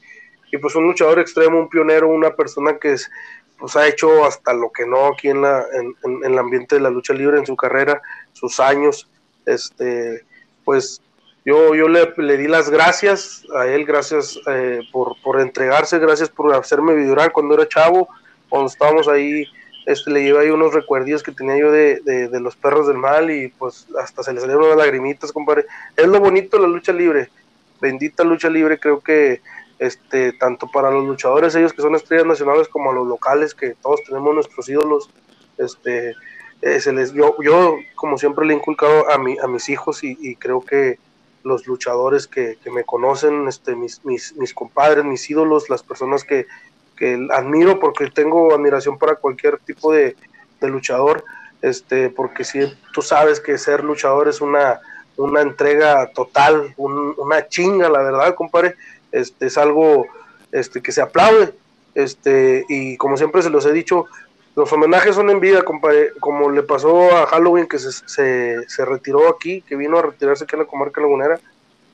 y 0.51 0.57
pues 0.57 0.75
un 0.75 0.85
luchador 0.85 1.19
extremo, 1.19 1.59
un 1.59 1.69
pionero, 1.69 2.07
una 2.07 2.35
persona 2.35 2.77
que 2.77 2.93
es, 2.93 3.09
pues 3.57 3.75
ha 3.75 3.87
hecho 3.87 4.25
hasta 4.25 4.53
lo 4.53 4.71
que 4.71 4.85
no 4.85 5.07
aquí 5.07 5.29
en, 5.29 5.41
la, 5.41 5.65
en, 5.73 5.95
en 6.03 6.31
el 6.31 6.39
ambiente 6.39 6.75
de 6.75 6.81
la 6.81 6.89
lucha 6.89 7.13
libre 7.13 7.37
en 7.37 7.45
su 7.45 7.55
carrera, 7.55 8.01
sus 8.33 8.59
años, 8.59 9.09
este, 9.45 10.23
pues 10.63 11.01
yo, 11.45 11.73
yo 11.73 11.87
le, 11.87 12.13
le, 12.17 12.37
di 12.37 12.47
las 12.47 12.69
gracias 12.69 13.43
a 13.55 13.65
él, 13.65 13.85
gracias 13.85 14.39
eh, 14.47 14.81
por, 14.91 15.15
por, 15.23 15.39
entregarse, 15.39 15.97
gracias 15.97 16.29
por 16.29 16.53
hacerme 16.53 16.93
vibrar 16.93 17.31
cuando 17.31 17.55
era 17.55 17.67
chavo, 17.67 18.09
cuando 18.49 18.67
estábamos 18.67 19.07
ahí, 19.07 19.45
este, 19.85 20.11
le 20.11 20.23
llevé 20.23 20.43
ahí 20.43 20.49
unos 20.49 20.73
recuerdos 20.73 21.23
que 21.23 21.31
tenía 21.31 21.57
yo 21.57 21.71
de, 21.71 22.01
de, 22.01 22.39
los 22.39 22.55
perros 22.55 22.87
del 22.87 22.97
mal 22.97 23.31
y 23.31 23.47
pues 23.47 23.87
hasta 23.99 24.21
se 24.21 24.33
le 24.33 24.41
salieron 24.41 24.65
unas 24.65 24.77
lagrimitas, 24.77 25.31
compadre. 25.31 25.65
Es 25.95 26.07
lo 26.07 26.19
bonito 26.19 26.59
la 26.59 26.67
lucha 26.67 26.93
libre, 26.93 27.29
bendita 27.81 28.23
lucha 28.23 28.49
libre, 28.49 28.79
creo 28.79 28.99
que 28.99 29.41
este, 29.79 30.33
tanto 30.33 30.67
para 30.71 30.91
los 30.91 31.05
luchadores, 31.05 31.55
ellos 31.55 31.73
que 31.73 31.81
son 31.81 31.95
estrellas 31.95 32.27
nacionales, 32.27 32.67
como 32.67 32.91
a 32.91 32.93
los 32.93 33.07
locales, 33.07 33.55
que 33.55 33.75
todos 33.81 34.03
tenemos 34.05 34.35
nuestros 34.35 34.67
ídolos, 34.69 35.09
este, 35.57 36.13
eh, 36.61 36.79
se 36.79 36.93
les, 36.93 37.13
yo, 37.13 37.35
yo 37.41 37.77
como 37.95 38.17
siempre 38.17 38.45
le 38.45 38.53
he 38.53 38.57
inculcado 38.57 39.09
a, 39.09 39.17
mi, 39.17 39.37
a 39.39 39.47
mis 39.47 39.69
hijos 39.69 40.03
y, 40.03 40.17
y 40.19 40.35
creo 40.35 40.61
que 40.61 40.99
los 41.43 41.67
luchadores 41.67 42.27
que, 42.27 42.57
me 42.71 42.83
conocen, 42.83 43.47
este, 43.47 43.75
mis, 43.75 44.03
mis, 44.05 44.35
mis, 44.35 44.53
compadres, 44.53 45.05
mis 45.05 45.29
ídolos, 45.29 45.69
las 45.69 45.83
personas 45.83 46.23
que, 46.23 46.45
admiro 47.31 47.79
porque 47.79 48.09
tengo 48.11 48.53
admiración 48.53 48.97
para 48.97 49.15
cualquier 49.15 49.57
tipo 49.59 49.93
de, 49.93 50.17
luchador, 50.61 51.23
este, 51.61 52.09
porque 52.09 52.43
si 52.43 52.59
tú 52.93 53.01
sabes 53.01 53.39
que 53.39 53.57
ser 53.57 53.85
luchador 53.85 54.27
es 54.27 54.41
una, 54.41 54.81
una 55.15 55.41
entrega 55.41 56.11
total, 56.11 56.73
una 56.75 57.47
chinga, 57.47 57.87
la 57.87 58.01
verdad, 58.01 58.35
compadre, 58.35 58.75
este, 59.11 59.47
es 59.47 59.57
algo 59.57 60.05
este, 60.51 60.81
que 60.81 60.91
se 60.91 61.01
aplaude, 61.01 61.53
este, 61.95 62.65
y 62.69 62.97
como 62.97 63.17
siempre 63.17 63.41
se 63.41 63.49
los 63.49 63.65
he 63.65 63.71
dicho, 63.71 64.05
los 64.55 64.71
homenajes 64.73 65.15
son 65.15 65.29
en 65.29 65.39
vida, 65.39 65.61
compadre, 65.61 66.11
como 66.19 66.49
le 66.49 66.63
pasó 66.63 67.15
a 67.15 67.27
Halloween 67.27 67.67
que 67.67 67.79
se, 67.79 67.91
se, 68.67 68.85
retiró 68.85 69.29
aquí, 69.29 69.61
que 69.61 69.75
vino 69.75 69.97
a 69.97 70.01
retirarse 70.01 70.43
aquí 70.43 70.55
en 70.55 70.61
la 70.61 70.67
comarca 70.67 71.01
lagunera. 71.01 71.39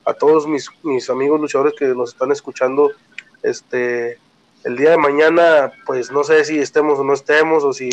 A 0.04 0.14
todos 0.14 0.46
mis, 0.46 0.70
mis 0.82 1.10
amigos 1.10 1.40
luchadores 1.40 1.74
que 1.78 1.86
nos 1.86 2.10
están 2.10 2.32
escuchando, 2.32 2.92
este, 3.42 4.18
el 4.64 4.76
día 4.76 4.90
de 4.90 4.96
mañana, 4.96 5.72
pues 5.84 6.10
no 6.10 6.24
sé 6.24 6.44
si 6.44 6.58
estemos 6.58 6.98
o 6.98 7.04
no 7.04 7.12
estemos, 7.12 7.62
o 7.62 7.72
si, 7.72 7.88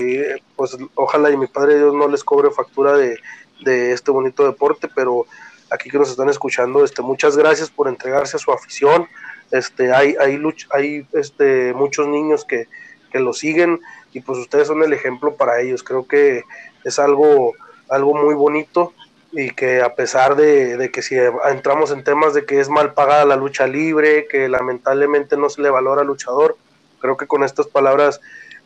pues 0.56 0.76
ojalá 0.96 1.30
y 1.30 1.38
mi 1.38 1.48
Padre 1.48 1.78
Dios 1.78 1.94
no 1.94 2.08
les 2.08 2.24
cobre 2.24 2.50
factura 2.50 2.98
de, 2.98 3.20
de 3.64 3.92
este 3.92 4.12
bonito 4.12 4.46
deporte, 4.46 4.90
pero 4.96 5.26
aquí 5.74 5.90
que 5.90 5.98
nos 5.98 6.10
están 6.10 6.30
escuchando, 6.30 6.84
este, 6.84 7.02
muchas 7.02 7.36
gracias 7.36 7.70
por 7.70 7.88
entregarse 7.88 8.38
a 8.38 8.40
su 8.40 8.52
afición. 8.52 9.08
Este, 9.52 9.92
hay, 9.94 10.16
hay, 10.20 10.40
hay 10.72 11.08
este, 11.14 11.74
muchos 11.74 12.08
niños 12.08 12.46
que, 12.46 12.68
que 13.12 13.20
lo 13.20 13.34
siguen 13.34 13.82
y 14.14 14.22
pues 14.22 14.40
ustedes 14.40 14.68
son 14.68 14.84
el 14.84 14.94
ejemplo 14.94 15.36
para 15.36 15.60
ellos. 15.62 15.84
Creo 15.84 16.08
que 16.08 16.44
es 16.84 17.00
algo, 17.00 17.54
algo 17.90 18.14
muy 18.14 18.36
bonito 18.36 18.94
y 19.32 19.50
que 19.50 19.82
a 19.82 19.96
pesar 19.96 20.36
de, 20.36 20.92
que 20.94 21.02
si 21.02 21.16
entramos 21.50 21.92
en 21.92 22.04
temas 22.04 22.34
de 22.34 22.46
que 22.46 22.60
es 22.60 22.70
mal 22.70 22.94
pagada 22.94 23.26
la 23.26 23.36
lucha 23.36 23.66
libre, 23.66 24.28
que 24.28 24.48
lamentablemente 24.48 25.38
no 25.38 25.50
se 25.50 25.62
le 25.62 25.72
valora 25.72 26.02
al 26.02 26.08
luchador, 26.08 26.56
creo 27.00 27.18
que 27.18 27.26
con 27.26 27.44
estas 27.44 27.68
palabras 27.68 28.22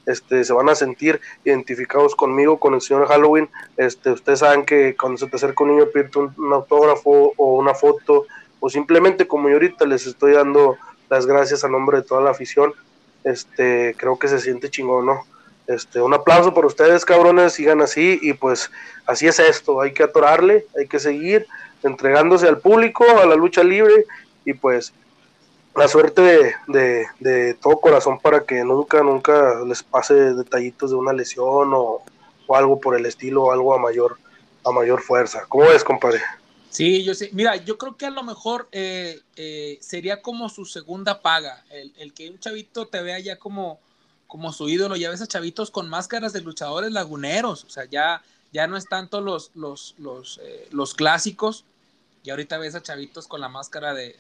este, 0.08 0.44
se 0.44 0.54
van 0.54 0.70
a 0.70 0.76
sentir 0.76 1.22
identificados 1.44 2.16
conmigo, 2.16 2.60
con 2.60 2.74
el 2.74 2.82
señor 2.82 3.08
Halloween. 3.08 3.50
Este, 3.76 4.12
ustedes 4.12 4.40
saben 4.40 4.66
que 4.66 4.96
cuando 4.96 5.18
se 5.18 5.28
te 5.28 5.36
acerca 5.36 5.64
un 5.64 5.76
niño 5.76 5.88
un, 6.16 6.34
un, 6.38 6.54
autógrafo 6.54 7.34
o 7.38 7.58
una 7.58 7.76
foto, 7.76 8.26
o 8.60 8.70
simplemente 8.70 9.28
como 9.28 9.50
yo 9.50 9.56
ahorita 9.56 9.86
les 9.86 10.08
estoy 10.08 10.34
dando 10.34 10.78
las 11.10 11.26
gracias 11.26 11.64
a 11.64 11.68
nombre 11.68 11.98
de 11.98 12.04
toda 12.04 12.22
la 12.22 12.32
afición, 12.32 12.74
este, 13.24 13.96
creo 13.98 14.18
que 14.18 14.30
se 14.30 14.40
siente 14.40 14.70
chingón, 14.70 15.06
¿no? 15.06 15.26
Este, 15.68 16.00
un 16.00 16.14
aplauso 16.14 16.54
por 16.54 16.66
ustedes, 16.66 17.04
cabrones, 17.04 17.54
sigan 17.54 17.82
así 17.82 18.18
y 18.22 18.32
pues 18.32 18.72
así 19.06 19.28
es 19.28 19.38
esto, 19.40 19.82
hay 19.82 19.92
que 19.92 20.04
atorarle, 20.04 20.66
hay 20.80 20.88
que 20.88 21.00
seguir 21.00 21.46
entregándose 21.84 22.48
al 22.48 22.60
público, 22.60 23.04
a 23.22 23.26
la 23.26 23.36
lucha 23.36 23.64
libre 23.64 24.06
y 24.46 24.54
pues 24.54 24.94
la 25.78 25.88
suerte 25.88 26.56
de, 26.68 27.54
todo 27.62 27.80
corazón 27.80 28.20
para 28.20 28.44
que 28.44 28.64
nunca, 28.64 29.04
nunca 29.04 29.64
les 29.66 29.84
pase 29.84 30.14
detallitos 30.34 30.90
de 30.90 30.96
una 30.96 31.14
lesión 31.14 31.72
o, 31.74 32.02
algo 32.50 32.80
por 32.80 32.96
el 32.96 33.06
estilo, 33.06 33.44
o 33.44 33.52
algo 33.52 33.76
a 33.76 33.78
mayor, 33.78 34.18
a 34.66 34.72
mayor 34.72 35.02
fuerza. 35.02 35.46
¿Cómo 35.48 35.66
ves, 35.66 35.84
compadre? 35.84 36.22
Sí, 36.70 37.04
yo 37.04 37.14
sé. 37.14 37.30
Mira, 37.34 37.58
yo 37.58 37.78
creo 37.78 37.98
que 37.98 38.06
a 38.06 38.10
lo 38.10 38.24
mejor 38.24 38.70
eh, 38.72 39.20
eh, 39.36 39.78
sería 39.82 40.22
como 40.22 40.48
su 40.48 40.66
segunda 40.66 41.22
paga, 41.22 41.64
el, 41.70 41.94
el, 41.98 42.14
que 42.14 42.30
un 42.30 42.40
chavito 42.40 42.88
te 42.88 43.02
vea 43.02 43.20
ya 43.20 43.38
como, 43.38 43.80
como 44.28 44.54
su 44.54 44.70
ídolo. 44.70 44.96
Ya 44.96 45.10
ves 45.10 45.22
a 45.22 45.28
chavitos 45.28 45.72
con 45.72 45.90
máscaras 45.90 46.34
de 46.34 46.42
luchadores 46.42 46.92
laguneros, 46.92 47.66
o 47.66 47.70
sea, 47.70 47.84
ya, 47.86 48.24
ya 48.54 48.66
no 48.66 48.78
es 48.78 48.86
tanto 48.86 49.20
los, 49.22 49.52
los, 49.56 49.94
los, 49.98 50.40
eh, 50.42 50.70
los 50.72 50.94
clásicos, 50.94 51.66
y 52.28 52.30
ahorita 52.30 52.58
ves 52.58 52.76
a 52.76 52.84
chavitos 52.84 53.26
con 53.26 53.40
la 53.40 53.48
máscara 53.48 53.94
de, 53.94 54.20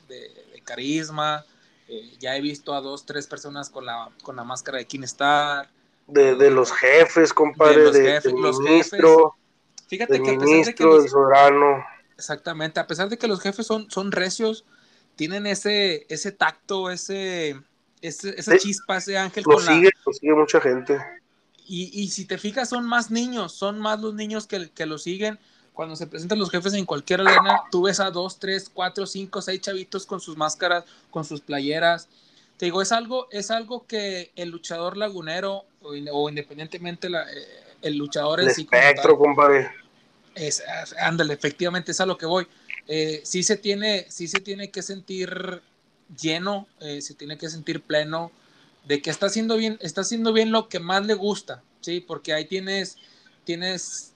carisma. 0.63 1.43
Eh, 1.89 2.15
ya 2.19 2.37
he 2.37 2.41
visto 2.41 2.73
a 2.73 2.79
dos, 2.79 3.05
tres 3.05 3.27
personas 3.27 3.69
con 3.69 3.85
la, 3.85 4.09
con 4.23 4.37
la 4.37 4.45
máscara 4.45 4.77
de 4.77 4.85
King 4.85 5.03
Star. 5.03 5.69
De, 6.07 6.49
los 6.49 6.71
jefes, 6.71 7.33
compadre. 7.33 7.79
De 7.79 7.83
los, 7.83 7.97
jefes, 7.97 8.31
los 8.31 8.59
ministro, 8.61 9.35
Fíjate 9.89 10.23
que 10.23 10.29
a 10.29 10.39
pesar 10.39 10.65
de 10.65 10.73
que 10.73 10.83
los, 10.85 11.05
Exactamente, 12.17 12.79
a 12.79 12.87
pesar 12.87 13.09
de 13.09 13.17
que 13.17 13.27
los 13.27 13.41
jefes 13.41 13.67
son, 13.67 13.91
son 13.91 14.13
recios, 14.13 14.63
tienen 15.17 15.45
ese, 15.45 16.05
ese 16.07 16.31
tacto, 16.31 16.89
ese, 16.89 17.59
esa 17.99 18.57
chispa, 18.57 18.95
ese 18.95 19.17
ángel. 19.17 19.43
Lo 19.45 19.59
sigue, 19.59 19.89
lo 20.05 20.13
sigue 20.13 20.33
mucha 20.33 20.61
gente. 20.61 20.97
Y, 21.65 21.89
y, 21.91 22.07
si 22.07 22.23
te 22.23 22.37
fijas, 22.37 22.69
son 22.69 22.85
más 22.85 23.11
niños, 23.11 23.51
son 23.51 23.81
más 23.81 23.99
los 23.99 24.13
niños 24.13 24.47
que, 24.47 24.71
que 24.71 24.85
lo 24.85 24.97
siguen 24.97 25.37
cuando 25.77 25.95
se 25.95 26.07
presentan 26.07 26.39
los 26.39 26.49
jefes 26.49 26.73
en 26.73 26.85
cualquier 26.85 27.21
arena, 27.21 27.61
tú 27.69 27.83
ves 27.83 27.99
a 27.99 28.09
dos, 28.09 28.39
tres, 28.39 28.67
cuatro, 28.67 29.05
cinco, 29.05 29.43
seis 29.43 29.61
chavitos 29.61 30.07
con 30.07 30.19
sus 30.19 30.35
máscaras, 30.35 30.85
con 31.11 31.23
sus 31.23 31.39
playeras. 31.39 32.09
Te 32.57 32.65
digo, 32.65 32.81
es 32.81 32.91
algo, 32.91 33.27
es 33.29 33.51
algo 33.51 33.85
que 33.85 34.31
el 34.35 34.49
luchador 34.49 34.97
lagunero 34.97 35.65
o, 35.83 36.29
independientemente 36.29 37.11
la, 37.11 37.31
eh, 37.31 37.45
el 37.83 37.95
luchador 37.95 38.39
en 38.39 38.47
el 38.47 38.51
espectro, 38.53 39.19
compadre. 39.19 39.69
Es, 40.33 40.63
ándale, 40.99 41.35
efectivamente 41.35 41.91
es 41.91 42.01
a 42.01 42.07
lo 42.07 42.17
que 42.17 42.25
voy. 42.25 42.47
Eh, 42.87 43.21
sí 43.23 43.43
se 43.43 43.55
tiene, 43.55 44.07
sí 44.09 44.27
se 44.27 44.39
tiene 44.39 44.71
que 44.71 44.81
sentir 44.81 45.61
lleno, 46.19 46.65
eh, 46.79 47.03
se 47.03 47.13
tiene 47.13 47.37
que 47.37 47.51
sentir 47.51 47.83
pleno 47.83 48.31
de 48.85 48.99
que 48.99 49.11
está 49.11 49.27
haciendo 49.27 49.57
bien, 49.57 49.77
está 49.79 50.01
haciendo 50.01 50.33
bien 50.33 50.51
lo 50.51 50.69
que 50.69 50.79
más 50.79 51.05
le 51.05 51.13
gusta, 51.13 51.61
sí, 51.81 51.99
porque 51.99 52.33
ahí 52.33 52.45
tienes, 52.45 52.97
tienes 53.43 54.15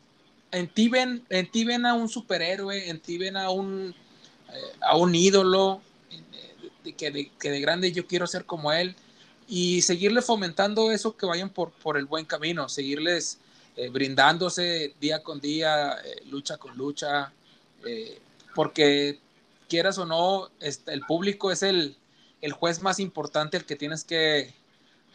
en 0.51 0.67
ti 0.67 0.89
ven, 0.89 1.25
en 1.29 1.49
ti 1.49 1.63
ven 1.63 1.85
a 1.85 1.93
un 1.93 2.09
superhéroe, 2.09 2.89
en 2.89 2.99
ti 2.99 3.17
ven 3.17 3.37
a 3.37 3.49
un, 3.49 3.95
eh, 4.49 4.75
a 4.81 4.97
un 4.97 5.15
ídolo, 5.15 5.81
eh, 6.11 6.93
que, 6.93 7.11
de, 7.11 7.31
que, 7.39 7.49
de, 7.49 7.61
grande 7.61 7.91
yo 7.91 8.05
quiero 8.05 8.27
ser 8.27 8.45
como 8.45 8.71
él, 8.71 8.95
y 9.47 9.81
seguirle 9.81 10.21
fomentando 10.21 10.91
eso 10.91 11.15
que 11.15 11.25
vayan 11.25 11.49
por, 11.49 11.71
por 11.71 11.97
el 11.97 12.05
buen 12.05 12.25
camino, 12.25 12.69
seguirles 12.69 13.39
eh, 13.75 13.89
brindándose 13.89 14.93
día 14.99 15.23
con 15.23 15.39
día, 15.39 15.97
lucha 16.29 16.57
con 16.57 16.77
lucha, 16.77 17.31
porque 18.53 19.19
quieras 19.67 19.97
o 19.97 20.05
no, 20.05 20.49
este, 20.59 20.93
el 20.93 21.01
público 21.01 21.51
es 21.51 21.63
el, 21.63 21.95
el, 22.41 22.51
juez 22.51 22.81
más 22.81 22.99
importante 22.99 23.57
al 23.57 23.65
que 23.65 23.75
tienes 23.75 24.03
que, 24.03 24.53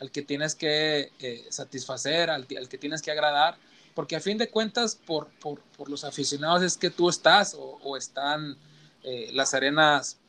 al 0.01 0.11
que, 0.11 0.23
tienes 0.23 0.55
que 0.55 1.11
satisfacer, 1.51 2.29
al 2.31 2.47
que 2.47 2.79
tienes 2.79 3.03
que 3.03 3.13
agradar 3.13 3.57
porque 3.97 4.15
a 4.15 4.21
fin 4.21 4.37
de 4.37 4.51
cuentas, 4.51 4.95
por, 4.95 5.29
por, 5.41 5.59
por 5.75 5.89
los 5.89 6.05
aficionados 6.05 6.63
es 6.63 6.77
que 6.77 6.91
tú 6.91 7.09
estás 7.09 7.57
o, 7.59 7.97
están 7.97 8.59
eh, 9.03 9.31
las 9.33 9.55
arenas 9.55 10.21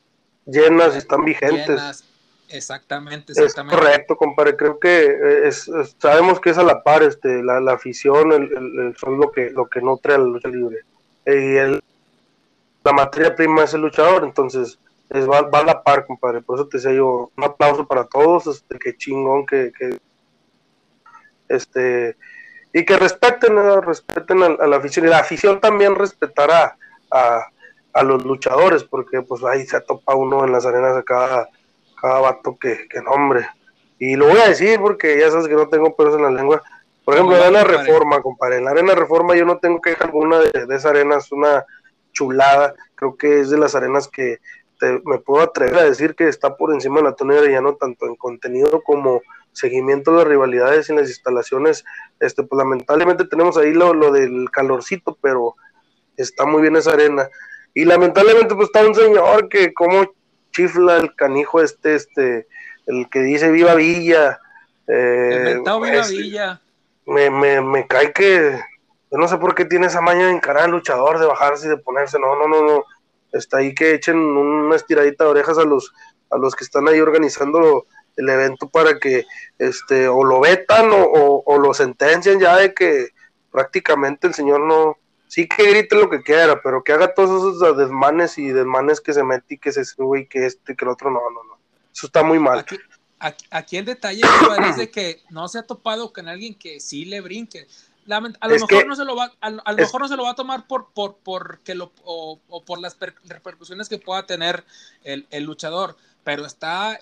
llenas, 0.46 0.96
están 0.96 1.22
vigentes. 1.22 2.02
Exactamente, 2.48 3.32
exactamente. 3.32 3.76
Es 3.76 3.82
correcto, 3.82 4.16
compadre. 4.16 4.56
Creo 4.56 4.80
que 4.80 5.04
eh, 5.04 5.48
es, 5.48 5.70
sabemos 5.98 6.40
que 6.40 6.48
es 6.48 6.56
a 6.56 6.62
la 6.62 6.82
par 6.82 7.02
este, 7.02 7.42
la, 7.42 7.60
la 7.60 7.74
afición, 7.74 8.32
el, 8.32 8.44
el, 8.44 8.96
son 8.96 9.20
lo 9.20 9.30
que, 9.30 9.50
lo 9.50 9.68
que 9.68 9.82
nutre 9.82 10.14
a 10.14 10.18
la 10.18 10.24
lucha 10.24 10.48
libre. 10.48 10.78
Y 11.26 11.56
el, 11.56 11.82
la 12.84 12.92
materia 12.94 13.36
prima 13.36 13.64
es 13.64 13.74
el 13.74 13.82
luchador, 13.82 14.24
entonces 14.24 14.78
es, 15.10 15.28
va, 15.28 15.42
va, 15.42 15.58
a 15.58 15.64
la 15.64 15.82
par, 15.82 16.06
compadre. 16.06 16.40
Por 16.40 16.58
eso 16.58 16.68
te 16.68 16.78
decía 16.78 16.94
yo, 16.94 17.30
un 17.36 17.44
aplauso 17.44 17.86
para 17.86 18.06
todos, 18.06 18.46
este, 18.46 18.78
que 18.78 18.96
chingón, 18.96 19.44
que, 19.44 19.72
que 19.78 19.98
este 21.50 22.16
y 22.78 22.84
que 22.84 22.96
respeten, 22.96 23.56
respeten 23.82 24.40
a, 24.42 24.66
la 24.66 24.76
afición 24.76 25.06
y 25.06 25.08
la 25.08 25.18
afición 25.18 25.60
también 25.60 25.96
respetará 25.96 26.76
a, 27.10 27.46
los 28.04 28.24
luchadores 28.24 28.84
porque 28.84 29.22
pues 29.22 29.42
ahí 29.42 29.66
se 29.66 29.80
topa 29.80 30.14
uno 30.14 30.44
en 30.44 30.52
las 30.52 30.64
arenas 30.64 30.96
a 30.96 31.02
cada, 31.02 31.48
cada 32.00 32.20
vato 32.20 32.56
que, 32.56 32.86
que 32.88 33.02
nombre. 33.02 33.48
Y 33.98 34.14
lo 34.14 34.28
voy 34.28 34.38
a 34.38 34.48
decir 34.48 34.78
porque 34.78 35.18
ya 35.18 35.28
sabes 35.32 35.48
que 35.48 35.56
no 35.56 35.68
tengo 35.68 35.96
pelos 35.96 36.14
en 36.14 36.22
la 36.22 36.30
lengua. 36.30 36.62
Por 37.04 37.14
ejemplo 37.14 37.34
en 37.34 37.40
la 37.40 37.62
arena 37.62 37.64
reforma 37.64 38.22
compadre 38.22 38.58
en 38.58 38.66
la 38.66 38.70
arena 38.70 38.94
reforma 38.94 39.34
yo 39.34 39.44
no 39.44 39.58
tengo 39.58 39.80
que 39.80 39.96
alguna 39.98 40.38
de, 40.38 40.52
de, 40.52 40.76
esas 40.76 40.86
arenas 40.86 41.32
una 41.32 41.66
chulada. 42.12 42.76
Creo 42.94 43.16
que 43.16 43.40
es 43.40 43.50
de 43.50 43.58
las 43.58 43.74
arenas 43.74 44.06
que 44.06 44.38
me 45.04 45.18
puedo 45.18 45.42
atrever 45.42 45.78
a 45.78 45.84
decir 45.84 46.14
que 46.14 46.28
está 46.28 46.56
por 46.56 46.72
encima 46.72 46.98
de 46.98 47.06
la 47.06 47.16
tonera 47.16 47.50
ya 47.50 47.60
no 47.60 47.74
tanto 47.74 48.06
en 48.06 48.14
contenido 48.14 48.80
como 48.84 49.22
seguimiento 49.58 50.12
de 50.12 50.18
las 50.18 50.26
rivalidades 50.26 50.88
en 50.88 50.96
las 50.96 51.08
instalaciones, 51.08 51.84
este, 52.20 52.42
pues 52.42 52.58
lamentablemente 52.58 53.24
tenemos 53.26 53.56
ahí 53.58 53.72
lo, 53.72 53.92
lo 53.92 54.10
del 54.12 54.50
calorcito, 54.50 55.18
pero 55.20 55.56
está 56.16 56.46
muy 56.46 56.62
bien 56.62 56.76
esa 56.76 56.92
arena. 56.92 57.28
Y 57.74 57.84
lamentablemente 57.84 58.54
pues 58.54 58.66
está 58.68 58.86
un 58.86 58.94
señor 58.94 59.48
que 59.48 59.72
como 59.74 60.12
chifla 60.52 60.96
el 60.96 61.14
canijo 61.14 61.60
este, 61.60 61.94
este, 61.94 62.48
el 62.86 63.08
que 63.10 63.20
dice 63.20 63.50
Viva 63.50 63.74
Villa. 63.74 64.40
Eh, 64.86 65.58
Viva 65.64 66.00
este, 66.00 66.16
Villa. 66.16 66.60
Me, 67.06 67.30
me, 67.30 67.60
me 67.60 67.86
cae 67.86 68.12
que, 68.12 68.58
yo 69.10 69.18
no 69.18 69.28
sé 69.28 69.38
por 69.38 69.54
qué 69.54 69.64
tiene 69.64 69.86
esa 69.86 70.00
maña 70.00 70.26
de 70.26 70.32
encarar 70.32 70.64
al 70.64 70.72
luchador, 70.72 71.18
de 71.18 71.26
bajarse 71.26 71.66
y 71.66 71.70
de 71.70 71.78
ponerse, 71.78 72.18
no, 72.18 72.36
no, 72.36 72.48
no, 72.48 72.62
no. 72.62 72.84
Está 73.32 73.58
ahí 73.58 73.74
que 73.74 73.94
echen 73.94 74.16
una 74.16 74.76
estiradita 74.76 75.24
de 75.24 75.30
orejas 75.30 75.58
a 75.58 75.64
los, 75.64 75.92
a 76.30 76.38
los 76.38 76.54
que 76.54 76.64
están 76.64 76.88
ahí 76.88 77.00
organizando 77.00 77.86
el 78.18 78.28
evento 78.28 78.68
para 78.68 78.98
que 78.98 79.24
este 79.58 80.08
o 80.08 80.24
lo 80.24 80.40
vetan 80.40 80.90
o, 80.92 81.42
o, 81.46 81.58
lo 81.58 81.72
sentencian 81.72 82.38
ya 82.40 82.56
de 82.56 82.74
que 82.74 83.10
prácticamente 83.50 84.26
el 84.26 84.34
señor 84.34 84.60
no 84.60 84.96
sí 85.28 85.48
que 85.48 85.70
grite 85.70 85.94
lo 85.94 86.10
que 86.10 86.22
quiera 86.22 86.60
pero 86.60 86.82
que 86.82 86.92
haga 86.92 87.14
todos 87.14 87.56
esos 87.56 87.76
desmanes 87.78 88.36
y 88.36 88.48
desmanes 88.48 89.00
que 89.00 89.12
se 89.12 89.22
mete 89.22 89.54
y 89.54 89.58
que 89.58 89.72
se 89.72 89.84
sube 89.84 90.20
y 90.20 90.26
que 90.26 90.46
este 90.46 90.72
y 90.72 90.76
que 90.76 90.84
el 90.84 90.90
otro 90.90 91.10
no 91.10 91.20
no 91.30 91.44
no. 91.44 91.58
Eso 91.92 92.06
está 92.06 92.22
muy 92.22 92.38
mal. 92.38 92.64
Aquí, 93.20 93.44
aquí, 93.50 93.76
el 93.76 93.84
detalle 93.84 94.22
es 94.68 94.76
de 94.76 94.90
que 94.90 95.22
no 95.30 95.48
se 95.48 95.58
ha 95.58 95.62
topado 95.64 96.12
con 96.12 96.28
alguien 96.28 96.54
que 96.54 96.78
sí 96.78 97.04
le 97.04 97.20
brinque. 97.20 97.66
A 98.08 98.20
lo 98.20 98.54
mejor 98.54 98.86
no 98.86 98.94
se 98.94 99.04
lo 99.04 99.16
va 99.16 99.32
a, 99.40 99.50
lo 99.50 99.76
mejor 99.76 100.00
no 100.02 100.08
se 100.08 100.16
lo 100.16 100.22
va 100.22 100.30
a 100.30 100.34
tomar 100.34 100.66
por 100.66 100.92
por 100.92 101.16
porque 101.24 101.74
lo 101.74 101.92
o, 102.04 102.40
o 102.48 102.64
por 102.64 102.78
las 102.78 102.96
repercusiones 103.24 103.88
que 103.88 103.98
pueda 103.98 104.24
tener 104.26 104.64
el, 105.02 105.26
el 105.30 105.44
luchador 105.44 105.96
pero 106.28 106.44
está, 106.44 107.00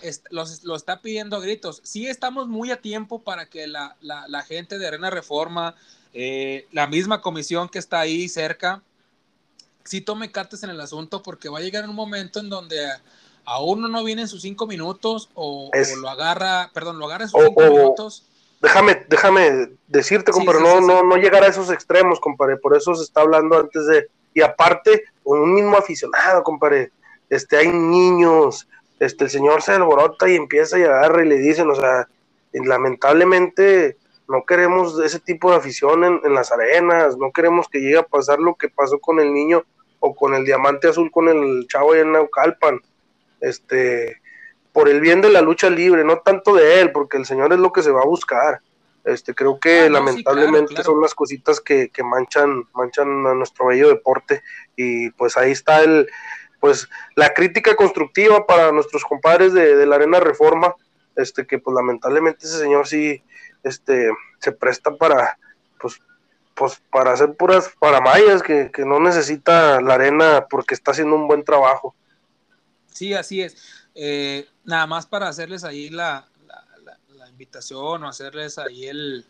lo 0.62 0.76
está 0.76 1.02
pidiendo 1.02 1.36
a 1.36 1.40
gritos. 1.40 1.80
Sí 1.82 2.06
estamos 2.06 2.46
muy 2.46 2.70
a 2.70 2.80
tiempo 2.80 3.24
para 3.24 3.46
que 3.46 3.66
la, 3.66 3.96
la, 4.00 4.42
gente 4.42 4.78
de 4.78 4.86
Arena 4.86 5.10
Reforma, 5.10 5.74
eh, 6.14 6.68
la 6.70 6.86
misma 6.86 7.20
comisión 7.20 7.68
que 7.68 7.80
está 7.80 7.98
ahí 7.98 8.28
cerca, 8.28 8.84
sí 9.82 10.00
tome 10.00 10.30
cartas 10.30 10.62
en 10.62 10.70
el 10.70 10.80
asunto 10.80 11.24
porque 11.24 11.48
va 11.48 11.58
a 11.58 11.60
llegar 11.60 11.88
un 11.88 11.96
momento 11.96 12.38
en 12.38 12.48
donde 12.48 12.86
a 13.44 13.60
uno 13.60 13.88
no 13.88 14.04
vienen 14.04 14.28
sus 14.28 14.42
cinco 14.42 14.68
minutos 14.68 15.28
o, 15.34 15.72
lo 16.00 16.08
agarra, 16.08 16.70
perdón, 16.72 17.00
lo 17.00 17.06
agarra 17.06 17.24
en 17.24 17.30
sus 17.30 17.42
cinco 17.44 17.62
minutos. 17.62 18.26
Déjame, 18.62 19.06
déjame 19.08 19.70
decirte, 19.88 20.30
compadre, 20.30 20.60
no, 20.60 20.80
no, 20.80 21.02
no 21.02 21.16
llegar 21.16 21.42
a 21.42 21.48
esos 21.48 21.68
extremos, 21.72 22.20
compadre, 22.20 22.58
por 22.58 22.76
eso 22.76 22.94
se 22.94 23.02
está 23.02 23.22
hablando 23.22 23.58
antes 23.58 23.88
de, 23.88 24.08
y 24.34 24.42
aparte, 24.42 25.02
con 25.24 25.40
un 25.40 25.52
mismo 25.52 25.76
aficionado, 25.76 26.44
compadre, 26.44 26.92
este, 27.28 27.56
hay 27.56 27.72
niños, 27.72 28.68
este, 28.98 29.24
el 29.24 29.30
señor 29.30 29.62
se 29.62 29.72
alborota 29.72 30.28
y 30.28 30.36
empieza 30.36 30.78
y 30.78 30.82
agarra 30.82 31.24
y 31.24 31.28
le 31.28 31.38
dicen, 31.38 31.68
o 31.70 31.74
sea, 31.74 32.08
lamentablemente 32.52 33.96
no 34.28 34.44
queremos 34.44 34.98
ese 35.00 35.20
tipo 35.20 35.50
de 35.50 35.58
afición 35.58 36.04
en, 36.04 36.34
las 36.34 36.50
arenas, 36.50 37.16
no 37.16 37.30
queremos 37.30 37.68
que 37.68 37.80
llegue 37.80 37.98
a 37.98 38.06
pasar 38.06 38.38
lo 38.38 38.54
que 38.54 38.68
pasó 38.68 38.98
con 38.98 39.20
el 39.20 39.32
niño 39.32 39.64
o 40.00 40.14
con 40.14 40.34
el 40.34 40.44
diamante 40.44 40.88
azul 40.88 41.10
con 41.10 41.28
el 41.28 41.66
chavo 41.68 41.94
en 41.94 42.12
Naucalpan, 42.12 42.80
este, 43.40 44.20
por 44.72 44.88
el 44.88 45.00
bien 45.00 45.20
de 45.20 45.30
la 45.30 45.42
lucha 45.42 45.70
libre, 45.70 46.04
no 46.04 46.18
tanto 46.18 46.54
de 46.54 46.80
él, 46.80 46.92
porque 46.92 47.18
el 47.18 47.26
señor 47.26 47.52
es 47.52 47.58
lo 47.58 47.72
que 47.72 47.82
se 47.82 47.90
va 47.90 48.02
a 48.02 48.06
buscar. 48.06 48.60
Este, 49.04 49.34
creo 49.34 49.60
que 49.60 49.82
ah, 49.82 49.88
lamentablemente 49.88 50.82
son 50.82 51.00
las 51.00 51.14
cositas 51.14 51.60
que, 51.60 51.90
que 51.90 52.02
manchan, 52.02 52.64
manchan 52.74 53.24
a 53.26 53.34
nuestro 53.34 53.66
bello 53.66 53.88
deporte. 53.88 54.42
Y 54.74 55.10
pues 55.10 55.36
ahí 55.36 55.52
está 55.52 55.80
el, 55.82 56.08
pues 56.60 56.88
la 57.14 57.32
crítica 57.34 57.76
constructiva 57.76 58.46
para 58.46 58.72
nuestros 58.72 59.04
compadres 59.04 59.52
de, 59.52 59.86
la 59.86 59.96
Arena 59.96 60.20
Reforma, 60.20 60.74
este 61.14 61.46
que 61.46 61.58
pues 61.58 61.74
lamentablemente 61.74 62.46
ese 62.46 62.58
señor 62.58 62.86
sí 62.86 63.22
este, 63.62 64.10
se 64.38 64.52
presta 64.52 64.94
para, 64.96 65.38
pues, 65.80 66.00
pues 66.54 66.80
para 66.90 67.12
hacer 67.12 67.34
puras 67.34 67.70
paramayas 67.78 68.42
que, 68.42 68.70
que 68.72 68.84
no 68.84 69.00
necesita 69.00 69.80
la 69.80 69.94
arena 69.94 70.46
porque 70.48 70.74
está 70.74 70.92
haciendo 70.92 71.16
un 71.16 71.28
buen 71.28 71.44
trabajo. 71.44 71.94
Sí, 72.92 73.12
así 73.12 73.42
es. 73.42 73.56
Eh, 73.94 74.46
nada 74.64 74.86
más 74.86 75.06
para 75.06 75.28
hacerles 75.28 75.64
ahí 75.64 75.90
la, 75.90 76.26
la, 77.14 77.28
invitación 77.28 78.02
o 78.02 78.08
hacerles 78.08 78.56
ahí 78.56 78.86
el, 78.86 79.26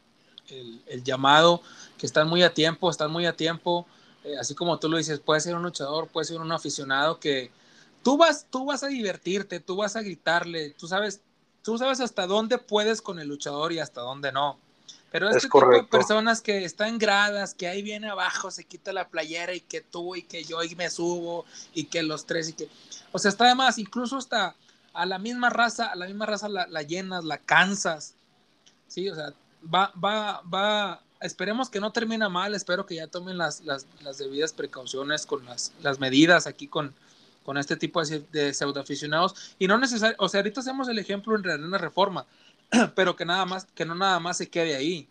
el, 0.86 1.02
llamado, 1.02 1.60
que 1.98 2.06
están 2.06 2.28
muy 2.28 2.44
a 2.44 2.54
tiempo, 2.54 2.88
están 2.88 3.10
muy 3.10 3.26
a 3.26 3.32
tiempo. 3.32 3.86
Eh, 4.26 4.36
así 4.38 4.54
como 4.56 4.78
tú 4.78 4.88
lo 4.88 4.98
dices, 4.98 5.20
puede 5.20 5.40
ser 5.40 5.54
un 5.54 5.62
luchador, 5.62 6.08
puede 6.08 6.24
ser 6.24 6.40
un 6.40 6.50
aficionado 6.50 7.20
que 7.20 7.52
tú 8.02 8.16
vas, 8.16 8.46
tú 8.50 8.64
vas 8.64 8.82
a 8.82 8.88
divertirte, 8.88 9.60
tú 9.60 9.76
vas 9.76 9.94
a 9.94 10.02
gritarle, 10.02 10.70
tú 10.70 10.88
sabes, 10.88 11.20
tú 11.62 11.78
sabes 11.78 12.00
hasta 12.00 12.26
dónde 12.26 12.58
puedes 12.58 13.00
con 13.00 13.20
el 13.20 13.28
luchador 13.28 13.72
y 13.72 13.78
hasta 13.78 14.00
dónde 14.00 14.32
no. 14.32 14.58
Pero 15.12 15.28
este 15.30 15.42
tipo 15.42 15.68
de 15.68 15.84
personas 15.84 16.40
que 16.40 16.64
están 16.64 16.98
gradas, 16.98 17.54
que 17.54 17.68
ahí 17.68 17.82
viene 17.82 18.08
abajo, 18.08 18.50
se 18.50 18.64
quita 18.64 18.92
la 18.92 19.08
playera 19.08 19.54
y 19.54 19.60
que 19.60 19.80
tú 19.80 20.16
y 20.16 20.22
que 20.22 20.42
yo 20.42 20.62
y 20.64 20.74
me 20.74 20.90
subo 20.90 21.44
y 21.72 21.84
que 21.84 22.02
los 22.02 22.26
tres 22.26 22.48
y 22.48 22.52
que... 22.54 22.68
O 23.12 23.18
sea, 23.20 23.28
está 23.28 23.44
además, 23.44 23.78
incluso 23.78 24.16
hasta 24.16 24.56
a 24.92 25.06
la 25.06 25.18
misma 25.18 25.50
raza, 25.50 25.86
a 25.86 25.94
la 25.94 26.06
misma 26.06 26.26
raza 26.26 26.48
la, 26.48 26.66
la 26.66 26.82
llenas, 26.82 27.24
la 27.24 27.38
cansas. 27.38 28.14
Sí, 28.88 29.08
o 29.08 29.14
sea, 29.14 29.32
va, 29.72 29.92
va, 30.02 30.42
va, 30.42 31.02
esperemos 31.20 31.70
que 31.70 31.80
no 31.80 31.92
termine 31.92 32.28
mal, 32.28 32.54
espero 32.54 32.86
que 32.86 32.96
ya 32.96 33.06
tomen 33.06 33.38
las, 33.38 33.62
las, 33.62 33.86
las 34.02 34.18
debidas 34.18 34.52
precauciones 34.52 35.26
con 35.26 35.44
las, 35.44 35.72
las 35.82 35.98
medidas 35.98 36.46
aquí 36.46 36.68
con, 36.68 36.94
con 37.42 37.58
este 37.58 37.76
tipo 37.76 38.02
de, 38.02 38.22
de 38.32 38.52
pseudoaficionados 38.52 39.54
y 39.58 39.68
no 39.68 39.78
necesariamente, 39.78 40.22
o 40.22 40.28
sea, 40.28 40.40
ahorita 40.40 40.60
hacemos 40.60 40.88
el 40.88 40.98
ejemplo 40.98 41.36
en 41.36 41.64
una 41.64 41.78
reforma, 41.78 42.26
pero 42.94 43.16
que 43.16 43.24
nada 43.24 43.44
más, 43.46 43.66
que 43.74 43.84
no 43.84 43.94
nada 43.94 44.20
más 44.20 44.38
se 44.38 44.48
quede 44.50 44.74
ahí. 44.74 45.08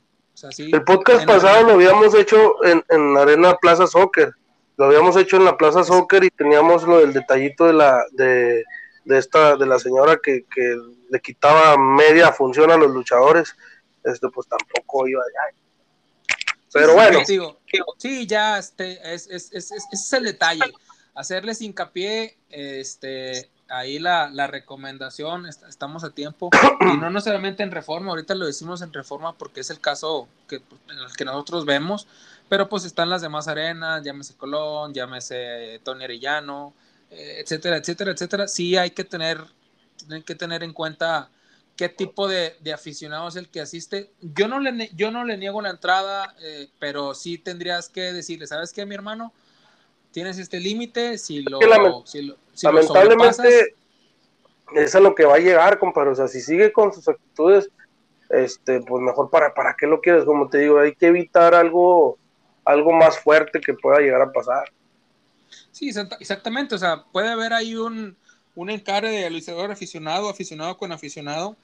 el 0.58 0.84
podcast 0.84 1.26
pasado 1.26 1.64
lo 1.64 1.74
habíamos 1.74 2.14
hecho 2.14 2.64
en, 2.66 2.84
en 2.90 3.14
la 3.14 3.22
Arena 3.22 3.56
Plaza 3.56 3.88
Soccer, 3.88 4.34
lo 4.78 4.86
habíamos 4.86 5.16
hecho 5.16 5.38
en 5.38 5.46
la 5.46 5.58
Plaza 5.58 5.84
Soccer 5.84 6.24
y 6.24 6.30
teníamos 6.30 6.84
lo 6.84 7.00
del 7.00 7.14
detallito 7.14 7.66
de 7.66 7.74
la 7.74 8.04
de, 8.12 8.64
de 9.06 9.18
esta 9.18 9.56
de 9.56 9.66
la 9.66 9.80
señora 9.80 10.20
que, 10.22 10.46
que, 10.54 10.76
le 11.08 11.22
quitaba 11.22 11.78
media 11.78 12.32
función 12.32 12.72
a 12.72 12.78
los 12.78 12.90
luchadores, 12.90 13.56
este 14.04 14.28
pues 14.30 14.48
tampoco 14.48 15.08
iba 15.08 15.22
allá. 15.22 15.56
Pero 16.76 16.94
bueno. 16.94 17.20
sí, 17.98 18.28
ya 18.28 18.58
este, 18.58 19.00
es, 19.14 19.28
es, 19.28 19.54
es, 19.54 19.72
es 19.72 20.14
el 20.14 20.26
detalle. 20.26 20.74
Hacerles 21.14 21.62
hincapié, 21.62 22.36
este, 22.50 23.50
ahí 23.70 23.98
la, 23.98 24.30
la 24.30 24.48
recomendación, 24.48 25.46
estamos 25.46 26.04
a 26.04 26.10
tiempo, 26.10 26.50
y 26.82 26.98
no 26.98 27.10
necesariamente 27.10 27.64
en 27.64 27.72
reforma, 27.72 28.10
ahorita 28.10 28.36
lo 28.36 28.46
decimos 28.46 28.82
en 28.82 28.92
reforma 28.92 29.32
porque 29.38 29.62
es 29.62 29.70
el 29.70 29.80
caso 29.80 30.28
que, 30.50 30.58
en 30.58 30.98
el 30.98 31.16
que 31.16 31.24
nosotros 31.24 31.64
vemos, 31.64 32.08
pero 32.50 32.68
pues 32.68 32.84
están 32.84 33.10
las 33.10 33.22
demás 33.22 33.48
arenas, 33.48 34.04
llámese 34.04 34.36
Colón, 34.36 34.94
llámese 34.94 35.80
Tony 35.86 36.04
Arellano, 36.04 36.74
eh, 37.10 37.38
etcétera, 37.40 37.78
etcétera, 37.78 38.12
etcétera, 38.12 38.48
sí 38.50 38.76
hay 38.76 38.92
que 38.92 39.06
tener, 39.06 39.42
tienen 39.96 40.24
que 40.24 40.36
tener 40.36 40.62
en 40.62 40.74
cuenta 40.74 41.30
qué 41.76 41.90
tipo 41.90 42.28
de, 42.28 42.56
de, 42.62 42.74
aficionado 42.74 43.28
es 43.28 43.36
el 43.36 43.50
que 43.50 43.62
asiste. 43.62 44.12
Yo 44.22 44.48
no 44.48 44.60
le, 44.60 44.90
yo 44.96 45.12
no 45.12 45.26
le 45.26 45.38
niego 45.38 45.62
la 45.62 45.72
entrada, 45.72 46.36
eh, 46.42 46.70
pero 46.80 47.14
sí 47.14 47.38
tendrías 47.38 47.90
que 47.90 48.14
decirle, 48.14 48.48
¿sabes 48.48 48.74
qué, 48.74 48.86
mi 48.86 48.96
hermano? 48.96 49.34
tienes 50.16 50.40
este 50.40 50.62
límite, 50.62 51.18
si 51.18 51.42
lo, 51.42 51.60
lamentablemente 52.64 53.76
es 54.74 54.96
a 54.96 55.02
lo 55.02 55.14
que 55.14 55.26
va 55.26 55.36
a 55.36 55.40
llegar, 55.40 55.78
compadre, 55.78 56.12
o 56.12 56.16
sea, 56.16 56.30
si 56.30 56.40
sigue 56.40 56.72
con 56.72 56.94
sus 56.94 57.06
actitudes, 57.10 57.70
este, 58.30 58.80
pues 58.80 59.04
mejor 59.04 59.30
para, 59.30 59.54
para 59.54 59.76
qué 59.78 59.86
lo 59.86 60.00
quieres, 60.00 60.24
como 60.24 60.48
te 60.48 60.60
digo, 60.60 60.80
hay 60.80 60.96
que 60.96 61.08
evitar 61.08 61.54
algo, 61.54 62.18
algo 62.64 62.94
más 62.94 63.20
fuerte 63.20 63.60
que 63.60 63.74
pueda 63.74 64.00
llegar 64.00 64.22
a 64.22 64.32
pasar. 64.32 64.72
Sí, 65.74 65.90
exactamente, 65.90 66.76
o 66.76 66.78
sea, 66.78 67.04
puede 67.12 67.28
haber 67.28 67.52
ahí 67.52 67.76
un, 67.76 68.16
un 68.56 68.70
encare 68.70 69.10
de 69.10 69.30
luchador 69.30 69.70
aficionado, 69.70 70.30
aficionado 70.30 70.78
con 70.78 70.94
aficionado, 70.94 71.58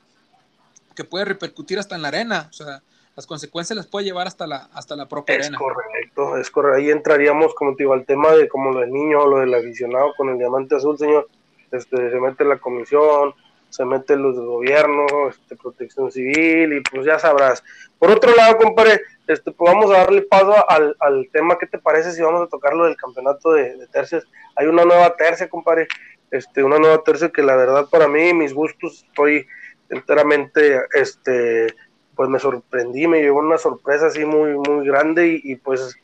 que 0.96 1.04
puede 1.04 1.26
repercutir 1.26 1.80
hasta 1.80 1.96
en 1.96 2.02
la 2.02 2.10
arena, 2.10 2.48
o 2.50 2.54
sea, 2.54 2.82
las 3.16 3.28
consecuencias 3.28 3.76
las 3.76 3.88
puede 3.88 4.06
llevar 4.06 4.28
hasta 4.28 4.48
la, 4.48 4.70
hasta 4.74 4.96
la 4.96 5.08
propia 5.08 5.36
es 5.36 5.52
correcto, 5.52 6.38
es 6.38 6.50
correcto. 6.50 6.78
Ahí 6.78 6.90
entraríamos, 6.90 7.54
como 7.56 7.76
te 7.76 7.84
digo, 7.84 7.94
al 7.94 8.06
tema 8.06 8.32
de 8.32 8.48
como 8.48 8.72
lo 8.72 8.80
del 8.80 8.92
niño 8.92 9.22
o 9.22 9.28
lo 9.28 9.40
del 9.40 9.54
aficionado 9.54 10.14
con 10.16 10.30
el 10.30 10.38
diamante 10.38 10.76
azul, 10.76 10.98
señor. 10.98 11.28
Este, 11.72 12.10
se 12.10 12.20
mete 12.20 12.46
la 12.46 12.58
comisión, 12.58 13.34
se 13.70 13.84
mete 13.86 14.16
los 14.16 14.36
del 14.36 14.46
gobierno, 14.46 15.06
este, 15.30 15.56
protección 15.58 16.12
civil, 16.12 16.74
y 16.74 16.82
pues 16.82 17.06
ya 17.06 17.20
sabrás. 17.20 17.64
Por 18.00 18.12
otro 18.12 18.34
lado, 18.34 18.58
compadre, 18.58 19.02
este, 19.28 19.52
pues 19.52 19.74
vamos 19.74 19.92
a 19.92 20.00
darle 20.00 20.22
paso 20.22 20.70
al, 20.70 20.96
al 21.00 21.30
tema. 21.34 21.58
¿Qué 21.60 21.68
te 21.68 21.80
parece 21.80 22.12
si 22.12 22.22
vamos 22.22 22.44
a 22.44 22.50
tocar 22.50 22.74
lo 22.74 22.86
del 22.86 22.96
campeonato 22.96 23.52
de, 23.52 23.76
de 23.78 23.88
tercias? 23.88 24.26
Hay 24.56 24.68
una 24.68 24.86
nueva 24.86 25.16
tercia, 25.16 25.50
compadre. 25.50 25.88
Este, 26.32 26.64
una 26.64 26.80
nueva 26.80 27.04
tercia 27.04 27.30
que 27.30 27.44
la 27.44 27.58
verdad 27.58 27.90
para 27.90 28.08
mí, 28.08 28.34
mis 28.34 28.54
gustos, 28.54 29.04
estoy 29.06 29.46
enteramente 29.92 30.82
este, 30.94 31.68
pues 32.16 32.30
me 32.30 32.40
sorprendí, 32.40 33.08
me 33.08 33.22
llevó 33.22 33.40
una 33.40 33.58
sorpresa 33.58 34.08
así 34.08 34.26
muy, 34.26 34.54
muy 34.54 34.86
grande 34.88 35.40
y, 35.44 35.56
pues 35.58 35.96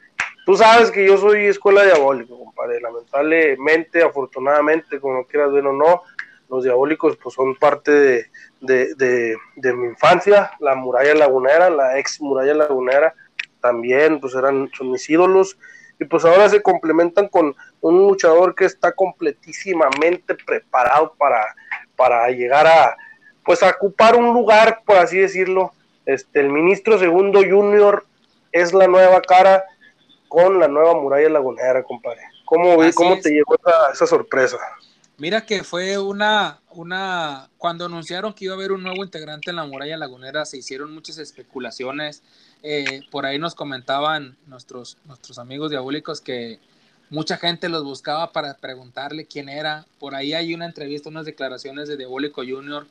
tú 0.45 0.56
sabes 0.56 0.91
que 0.91 1.08
yo 1.08 1.17
soy 1.17 1.45
escuela 1.45 1.84
diabólica, 1.84 2.34
compadre, 2.36 2.80
lamentablemente, 2.82 4.04
afortunadamente, 4.04 5.00
como 5.00 5.26
quieras 5.26 5.52
ver 5.52 5.65
o 5.65 5.73
no, 5.73 6.04
los 6.50 6.63
diabólicos 6.63 7.17
pues 7.17 7.36
son 7.36 7.56
parte 7.56 7.91
de, 8.62 9.38
de, 9.56 9.73
mi 9.73 9.88
infancia, 9.88 10.52
la 10.60 10.76
muralla 10.76 11.13
lagunera, 11.13 11.69
la 11.69 11.97
ex 11.97 12.21
muralla 12.21 12.54
lagunera, 12.54 13.13
también 13.62 14.19
pues 14.19 14.36
eran, 14.36 14.69
son 14.78 14.91
mis 14.91 15.10
ídolos, 15.10 15.58
y 16.00 16.06
pues 16.06 16.23
ahora 16.26 16.47
se 16.47 16.62
complementan 16.62 17.28
con 17.28 17.56
un 17.82 17.97
luchador 17.97 18.54
que 18.54 18.65
está 18.65 18.91
completísimamente 18.91 20.36
preparado 20.36 21.13
para, 21.17 21.43
para 21.95 22.30
llegar 22.30 22.67
a, 22.67 22.95
pues 23.47 23.63
a 23.63 23.69
ocupar 23.69 24.17
un 24.17 24.33
lugar, 24.33 24.81
por 24.86 24.97
así 24.97 25.17
decirlo, 25.17 25.71
este, 26.05 26.41
el 26.41 26.49
ministro 26.49 26.99
segundo 26.99 27.39
junior 27.39 28.05
es 28.51 28.73
la 28.73 28.88
nueva 28.88 29.21
cara 29.21 29.63
con 30.27 30.60
la 30.60 30.67
nueva 30.67 30.93
muralla 30.95 31.29
lagunera, 31.29 31.81
compadre. 31.81 32.19
¿Cómo, 32.43 32.75
cómo 32.93 33.19
te 33.21 33.29
llegó 33.29 33.55
esa, 33.93 34.05
sorpresa? 34.05 34.57
Mira 35.17 35.45
que 35.45 35.63
fue 35.63 35.97
una, 35.97 36.60
una, 36.71 37.49
cuando 37.57 37.86
anunciaron 37.86 38.33
que 38.33 38.45
iba 38.45 38.53
a 38.53 38.57
haber 38.57 38.73
un 38.73 38.83
nuevo 38.83 39.01
integrante 39.01 39.49
en 39.49 39.55
la 39.55 39.65
muralla 39.65 39.95
lagunera, 39.95 40.45
se 40.45 40.57
hicieron 40.57 40.93
muchas 40.93 41.17
especulaciones. 41.17 42.23
Eh, 42.63 43.01
por 43.12 43.25
ahí 43.25 43.39
nos 43.39 43.55
comentaban 43.55 44.36
nuestros, 44.45 44.97
nuestros 45.05 45.39
amigos 45.39 45.69
diabólicos 45.69 46.19
que 46.19 46.60
mucha 47.10 47.38
gente 47.38 47.69
los 47.69 47.86
buscaba 47.86 48.33
para 48.33 48.55
preguntarle 48.55 49.25
quién 49.25 49.47
era. 49.47 49.86
Por 49.99 50.15
ahí 50.15 50.33
hay 50.33 50.53
una 50.53 50.65
entrevista, 50.65 51.07
unas 51.07 51.25
declaraciones 51.25 51.88
de 51.88 51.95
Diabólico 51.95 52.41
Junior 52.41 52.86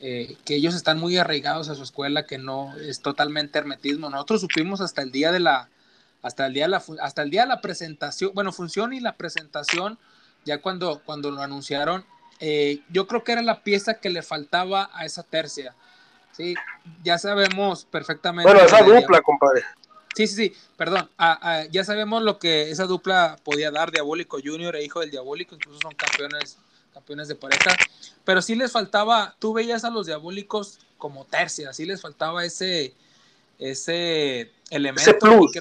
eh, 0.00 0.36
que 0.44 0.54
ellos 0.54 0.74
están 0.74 0.98
muy 0.98 1.16
arraigados 1.16 1.68
a 1.68 1.74
su 1.74 1.82
escuela, 1.82 2.26
que 2.26 2.38
no 2.38 2.76
es 2.78 3.00
totalmente 3.00 3.58
hermetismo. 3.58 4.10
Nosotros 4.10 4.40
supimos 4.40 4.80
hasta 4.80 5.02
el 5.02 5.10
día 5.10 5.32
de 5.32 5.40
la, 5.40 5.68
hasta 6.22 6.46
el 6.46 6.54
día 6.54 6.64
de 6.64 6.70
la, 6.70 6.82
hasta 7.02 7.22
el 7.22 7.30
día 7.30 7.42
de 7.42 7.48
la 7.48 7.60
presentación, 7.60 8.32
bueno, 8.34 8.52
función 8.52 8.92
y 8.92 9.00
la 9.00 9.16
presentación, 9.16 9.98
ya 10.44 10.60
cuando, 10.60 11.02
cuando 11.04 11.30
lo 11.30 11.42
anunciaron, 11.42 12.04
eh, 12.40 12.80
yo 12.90 13.06
creo 13.06 13.24
que 13.24 13.32
era 13.32 13.42
la 13.42 13.62
pieza 13.62 13.94
que 13.94 14.10
le 14.10 14.22
faltaba 14.22 14.90
a 14.92 15.04
esa 15.04 15.22
tercia. 15.22 15.74
Sí, 16.32 16.54
ya 17.02 17.18
sabemos 17.18 17.84
perfectamente. 17.84 18.50
Bueno, 18.50 18.64
esa 18.64 18.82
dupla, 18.82 19.20
compadre. 19.22 19.64
Sí, 20.14 20.26
sí, 20.26 20.34
sí, 20.34 20.56
perdón. 20.76 21.10
Ah, 21.18 21.38
ah, 21.42 21.64
ya 21.70 21.84
sabemos 21.84 22.22
lo 22.22 22.38
que 22.38 22.70
esa 22.70 22.84
dupla 22.84 23.36
podía 23.44 23.70
dar, 23.70 23.90
Diabólico 23.90 24.38
Junior 24.42 24.74
e 24.76 24.84
Hijo 24.84 25.00
del 25.00 25.10
Diabólico, 25.10 25.54
incluso 25.56 25.80
son 25.80 25.94
campeones 25.94 26.58
campeones 26.92 27.28
de 27.28 27.34
pareja, 27.34 27.76
pero 28.24 28.42
sí 28.42 28.54
les 28.54 28.72
faltaba, 28.72 29.36
tú 29.38 29.52
veías 29.52 29.84
a 29.84 29.90
los 29.90 30.06
diabólicos 30.06 30.78
como 30.96 31.24
tercia, 31.24 31.72
sí 31.72 31.86
les 31.86 32.00
faltaba 32.00 32.44
ese, 32.44 32.94
ese 33.58 34.50
elemento. 34.70 35.10
Ese 35.10 35.14
plus. 35.14 35.52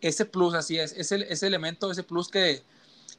ese 0.00 0.24
plus, 0.24 0.54
así 0.54 0.78
es, 0.78 0.92
ese, 0.96 1.26
ese 1.28 1.46
elemento, 1.46 1.90
ese 1.90 2.02
plus 2.02 2.28
que, 2.28 2.62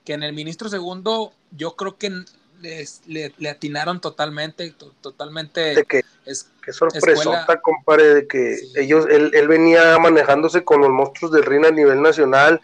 que 0.04 0.14
en 0.14 0.24
el 0.24 0.34
ministro 0.34 0.70
segundo 0.70 1.34
yo 1.52 1.76
creo 1.76 1.98
que 1.98 2.26
les, 2.62 3.02
le, 3.08 3.50
atinaron 3.50 4.00
totalmente, 4.00 4.74
totalmente. 5.02 5.76
De 5.76 5.84
que, 5.84 6.02
es, 6.26 6.50
qué 6.64 6.74
sorpresota, 6.74 7.60
compadre, 7.62 8.16
de 8.16 8.28
que 8.28 8.58
ellos, 8.76 9.06
él, 9.10 9.32
él, 9.34 9.48
venía 9.48 9.98
manejándose 10.00 10.64
con 10.64 10.82
los 10.82 10.90
monstruos 10.90 11.32
del 11.32 11.44
ring 11.44 11.66
a 11.66 11.72
nivel 11.72 12.02
nacional, 12.02 12.62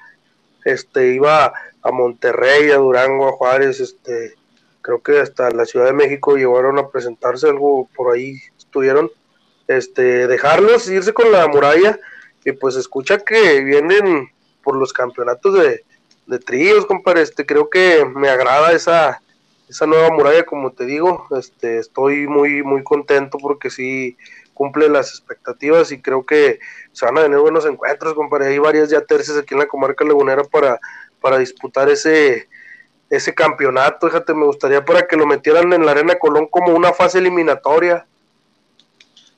este, 0.66 1.14
iba 1.14 1.54
a 1.82 1.92
Monterrey, 1.92 2.72
a 2.72 2.78
Durango, 2.78 3.30
a 3.30 3.34
Juárez, 3.34 3.80
este, 3.80 4.36
creo 4.82 5.02
que 5.02 5.20
hasta 5.20 5.50
la 5.52 5.66
Ciudad 5.66 5.86
de 5.86 5.94
México 5.94 6.36
llevaron 6.36 6.78
a 6.80 6.90
presentarse 6.90 7.48
algo 7.48 7.90
por 7.96 8.14
ahí 8.14 8.40
estuvieron 8.58 9.12
este 9.68 10.28
dejarlos 10.28 10.90
irse 10.90 11.14
con 11.14 11.32
la 11.32 11.48
muralla 11.48 12.00
y 12.44 12.52
pues 12.54 12.76
escucha 12.76 13.20
que 13.20 13.62
vienen 13.62 14.30
por 14.64 14.76
los 14.76 14.94
campeonatos 14.94 15.54
de, 15.54 15.84
de 16.28 16.40
tríos 16.40 16.86
compadre 16.86 17.22
este 17.22 17.46
creo 17.46 17.70
que 17.70 18.06
me 18.06 18.30
agrada 18.30 18.72
esa 18.74 19.22
esa 19.70 19.86
nueva 19.86 20.10
muralla 20.12 20.44
como 20.44 20.72
te 20.72 20.86
digo 20.86 21.28
este 21.38 21.78
estoy 21.78 22.28
muy 22.28 22.64
muy 22.64 22.84
contento 22.84 23.38
porque 23.38 23.70
sí 23.70 24.18
cumple 24.62 24.90
las 24.90 25.10
expectativas 25.10 25.92
y 25.92 26.02
creo 26.02 26.24
que 26.24 26.60
se 26.92 27.06
van 27.06 27.18
a 27.18 27.24
tener 27.24 27.40
buenos 27.40 27.66
encuentros, 27.66 28.14
compadre. 28.14 28.46
Hay 28.48 28.60
varias 28.60 28.92
ya 28.92 29.02
tercias 29.02 29.36
aquí 29.36 29.56
en 29.56 29.60
la 29.60 29.68
comarca 29.68 30.06
lagunera 30.06 30.44
para, 30.44 30.80
para 31.20 31.40
disputar 31.40 31.90
ese, 31.90 32.48
ese 33.12 33.36
campeonato. 33.36 34.08
Fíjate, 34.08 34.34
me 34.34 34.46
gustaría 34.46 34.84
para 34.84 35.06
que 35.06 35.16
lo 35.16 35.28
metieran 35.28 35.72
en 35.74 35.86
la 35.86 35.92
Arena 35.92 36.18
Colón 36.18 36.48
como 36.48 36.74
una 36.74 36.94
fase 36.94 37.20
eliminatoria. 37.20 38.08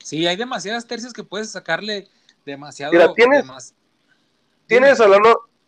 Sí, 0.02 0.26
hay 0.26 0.36
demasiadas 0.36 0.86
tercias 0.86 1.12
que 1.12 1.24
puedes 1.24 1.50
sacarle 1.50 2.08
demasiado. 2.46 2.92
Mira, 2.92 3.12
tienes, 3.12 3.74
tienes 4.66 5.00
a 5.00 5.08
la, 5.08 5.18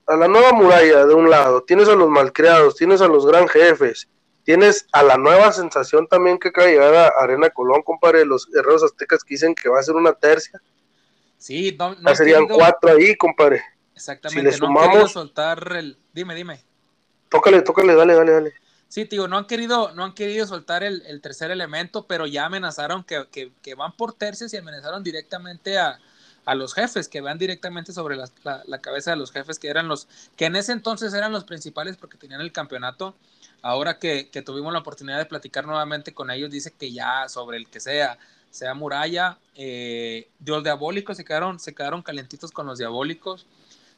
a 0.06 0.16
la 0.16 0.28
nueva 0.28 0.52
muralla 0.52 1.04
de 1.04 1.14
un 1.14 1.28
lado, 1.28 1.62
tienes 1.62 1.88
a 1.88 1.94
los 1.94 2.08
malcriados, 2.08 2.76
tienes 2.76 3.02
a 3.02 3.08
los 3.08 3.26
gran 3.26 3.48
jefes, 3.48 4.08
Tienes 4.46 4.86
a 4.92 5.02
la 5.02 5.16
nueva 5.16 5.50
sensación 5.50 6.06
también 6.06 6.38
que 6.38 6.50
acaba 6.50 6.68
de 6.68 6.74
llegar 6.74 6.94
a 6.94 7.08
Arena 7.20 7.50
Colón, 7.50 7.82
compadre, 7.82 8.24
los 8.24 8.46
guerreros 8.46 8.84
aztecas 8.84 9.24
que 9.24 9.34
dicen 9.34 9.56
que 9.56 9.68
va 9.68 9.80
a 9.80 9.82
ser 9.82 9.96
una 9.96 10.12
tercia. 10.12 10.62
Sí, 11.36 11.76
no, 11.76 12.00
ya 12.00 12.14
serían 12.14 12.46
cuatro 12.46 12.92
ahí, 12.92 13.16
compadre. 13.16 13.64
Exactamente, 13.92 14.38
si 14.38 14.46
le 14.46 14.52
sumamos, 14.52 15.10
soltar 15.10 15.72
el... 15.76 15.98
Dime, 16.12 16.36
dime. 16.36 16.60
Tócale, 17.28 17.62
tócale, 17.62 17.94
dale, 17.94 18.14
dale, 18.14 18.32
dale. 18.32 18.54
Sí, 18.88 19.04
tío, 19.04 19.26
no 19.26 19.36
han 19.36 19.46
querido, 19.46 19.92
no 19.94 20.04
han 20.04 20.14
querido 20.14 20.46
soltar 20.46 20.84
el, 20.84 21.20
tercer 21.20 21.50
elemento, 21.50 22.06
pero 22.06 22.26
ya 22.26 22.46
amenazaron 22.46 23.04
que, 23.04 23.74
van 23.76 23.92
por 23.92 24.12
tercias 24.12 24.52
y 24.54 24.56
amenazaron 24.56 25.02
directamente 25.02 25.78
a, 25.78 25.98
los 26.54 26.74
jefes, 26.74 27.08
que 27.08 27.20
van 27.20 27.38
directamente 27.38 27.92
sobre 27.92 28.16
la, 28.16 28.78
cabeza 28.80 29.10
de 29.10 29.16
los 29.16 29.32
jefes, 29.32 29.58
que 29.58 29.68
eran 29.68 29.88
los, 29.88 30.06
que 30.36 30.44
en 30.44 30.54
ese 30.54 30.70
entonces 30.70 31.12
eran 31.12 31.32
los 31.32 31.42
principales 31.42 31.96
porque 31.96 32.16
tenían 32.16 32.40
el 32.40 32.52
campeonato 32.52 33.16
ahora 33.62 33.98
que, 33.98 34.30
tuvimos 34.44 34.72
la 34.72 34.78
oportunidad 34.78 35.18
de 35.18 35.26
platicar 35.26 35.66
nuevamente 35.66 36.14
con 36.14 36.30
ellos, 36.30 36.50
dice 36.50 36.72
que 36.72 36.92
ya 36.92 37.28
sobre 37.28 37.56
el 37.56 37.68
que 37.68 37.80
sea, 37.80 38.16
sea 38.50 38.74
Muralla, 38.74 39.38
eh, 39.56 40.28
Dios 40.38 40.62
Diabólico, 40.62 41.14
se 41.14 41.24
quedaron, 41.24 41.58
se 41.58 41.74
quedaron 41.74 42.02
calentitos 42.02 42.52
con 42.52 42.66
los 42.66 42.78
diabólicos. 42.78 43.46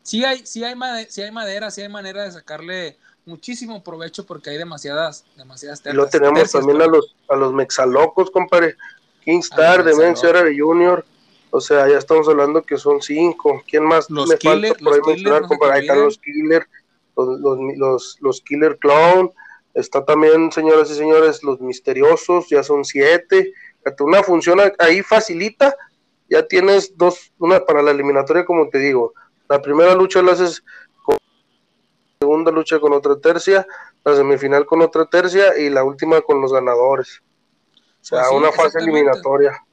Sí 0.02 0.24
hay, 0.24 0.46
sí 0.46 0.64
hay, 0.64 0.74
sí 1.10 1.20
hay 1.20 1.30
madera, 1.30 1.70
sí 1.70 1.82
hay 1.82 1.88
manera 1.90 2.24
de 2.24 2.32
sacarle 2.32 2.96
muchísimo 3.28 3.82
provecho 3.84 4.26
porque 4.26 4.50
hay 4.50 4.58
demasiadas, 4.58 5.24
demasiadas 5.36 5.82
tercias. 5.82 5.94
Y 5.94 5.96
lo 5.96 6.08
tenemos 6.08 6.50
también 6.50 6.82
a 6.82 6.86
los, 6.86 7.14
a 7.28 7.36
los 7.36 7.52
mexalocos, 7.52 8.30
compadre. 8.30 8.76
Kingstar, 9.24 9.84
Demencia 9.84 10.32
Junior. 10.56 11.04
O 11.50 11.60
sea, 11.60 11.88
ya 11.88 11.98
estamos 11.98 12.28
hablando 12.28 12.62
que 12.62 12.76
son 12.76 13.00
cinco. 13.00 13.62
¿Quién 13.68 13.84
más 13.84 14.10
los 14.10 14.28
me 14.28 14.36
killer, 14.36 14.76
falta 14.78 14.84
por 14.84 14.92
ahí 14.94 15.00
mencionar, 15.06 15.72
Ahí 15.72 15.80
están 15.82 16.02
los 16.02 16.18
Killer, 16.18 16.66
los, 17.16 17.40
los, 17.40 17.58
los, 17.76 18.18
los 18.20 18.40
Killer 18.42 18.78
Clown, 18.78 19.32
Está 19.78 20.04
también, 20.04 20.50
señoras 20.50 20.90
y 20.90 20.94
señores, 20.96 21.44
los 21.44 21.60
misteriosos, 21.60 22.48
ya 22.48 22.64
son 22.64 22.84
siete. 22.84 23.52
Una 24.00 24.24
función 24.24 24.58
ahí 24.78 25.02
facilita, 25.02 25.76
ya 26.28 26.46
tienes 26.46 26.96
dos, 26.96 27.32
una 27.38 27.64
para 27.64 27.80
la 27.82 27.92
eliminatoria, 27.92 28.44
como 28.44 28.68
te 28.68 28.78
digo. 28.78 29.14
La 29.48 29.62
primera 29.62 29.94
lucha 29.94 30.20
la 30.20 30.32
haces 30.32 30.64
segunda 32.28 32.50
lucha 32.50 32.78
con 32.78 32.92
otra 32.92 33.16
tercia, 33.16 33.66
la 34.04 34.14
semifinal 34.14 34.66
con 34.66 34.82
otra 34.82 35.06
tercia 35.06 35.56
y 35.58 35.70
la 35.70 35.82
última 35.82 36.20
con 36.20 36.42
los 36.42 36.52
ganadores. 36.52 37.22
O 38.00 38.04
sea, 38.04 38.20
pues 38.20 38.32
una 38.32 38.52
fase 38.52 38.78
eliminatoria. 38.80 39.64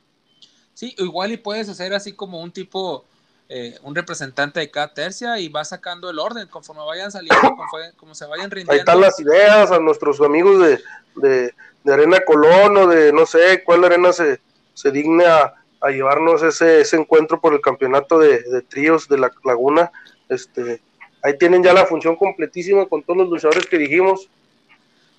Sí, 0.74 0.96
igual 0.98 1.34
y 1.34 1.38
puedes 1.38 1.68
hacer 1.68 1.94
así 1.94 2.14
como 2.14 2.42
un 2.42 2.52
tipo 2.52 3.06
eh, 3.50 3.78
un 3.84 3.94
representante 3.94 4.62
de 4.62 4.72
cada 4.72 4.94
tercia 4.94 5.38
y 5.38 5.50
va 5.50 5.66
sacando 5.66 6.10
el 6.10 6.18
orden 6.18 6.48
conforme 6.48 6.84
vayan 6.84 7.12
saliendo, 7.12 7.56
como, 7.98 8.16
se 8.16 8.26
vayan 8.26 8.50
rindiendo. 8.50 8.72
Ahí 8.72 8.80
están 8.80 9.02
las 9.02 9.20
ideas 9.20 9.72
a 9.72 9.80
nuestros 9.80 10.22
amigos 10.22 10.80
de, 11.16 11.54
Arena 11.86 12.20
Colón 12.26 12.78
o 12.78 12.88
de 12.88 13.14
no 13.14 13.26
sé 13.26 13.64
cuál 13.64 13.84
arena 13.84 14.12
se, 14.12 14.40
se 14.74 14.92
digne 14.92 15.26
a, 15.26 15.54
llevarnos 15.90 16.42
ese, 16.42 16.82
ese 16.82 16.96
encuentro 16.96 17.40
por 17.40 17.54
el 17.54 17.62
campeonato 17.62 18.18
de, 18.18 18.64
tríos 18.68 19.08
de 19.08 19.20
la 19.20 19.32
Laguna. 19.44 19.92
Este, 20.30 20.82
ahí 21.26 21.38
tienen 21.38 21.64
ya 21.64 21.74
la 21.74 21.86
función 21.86 22.16
completísima 22.16 22.86
con 22.86 23.02
todos 23.02 23.18
los 23.18 23.30
luchadores 23.30 23.66
que 23.66 23.80
dijimos. 23.80 24.30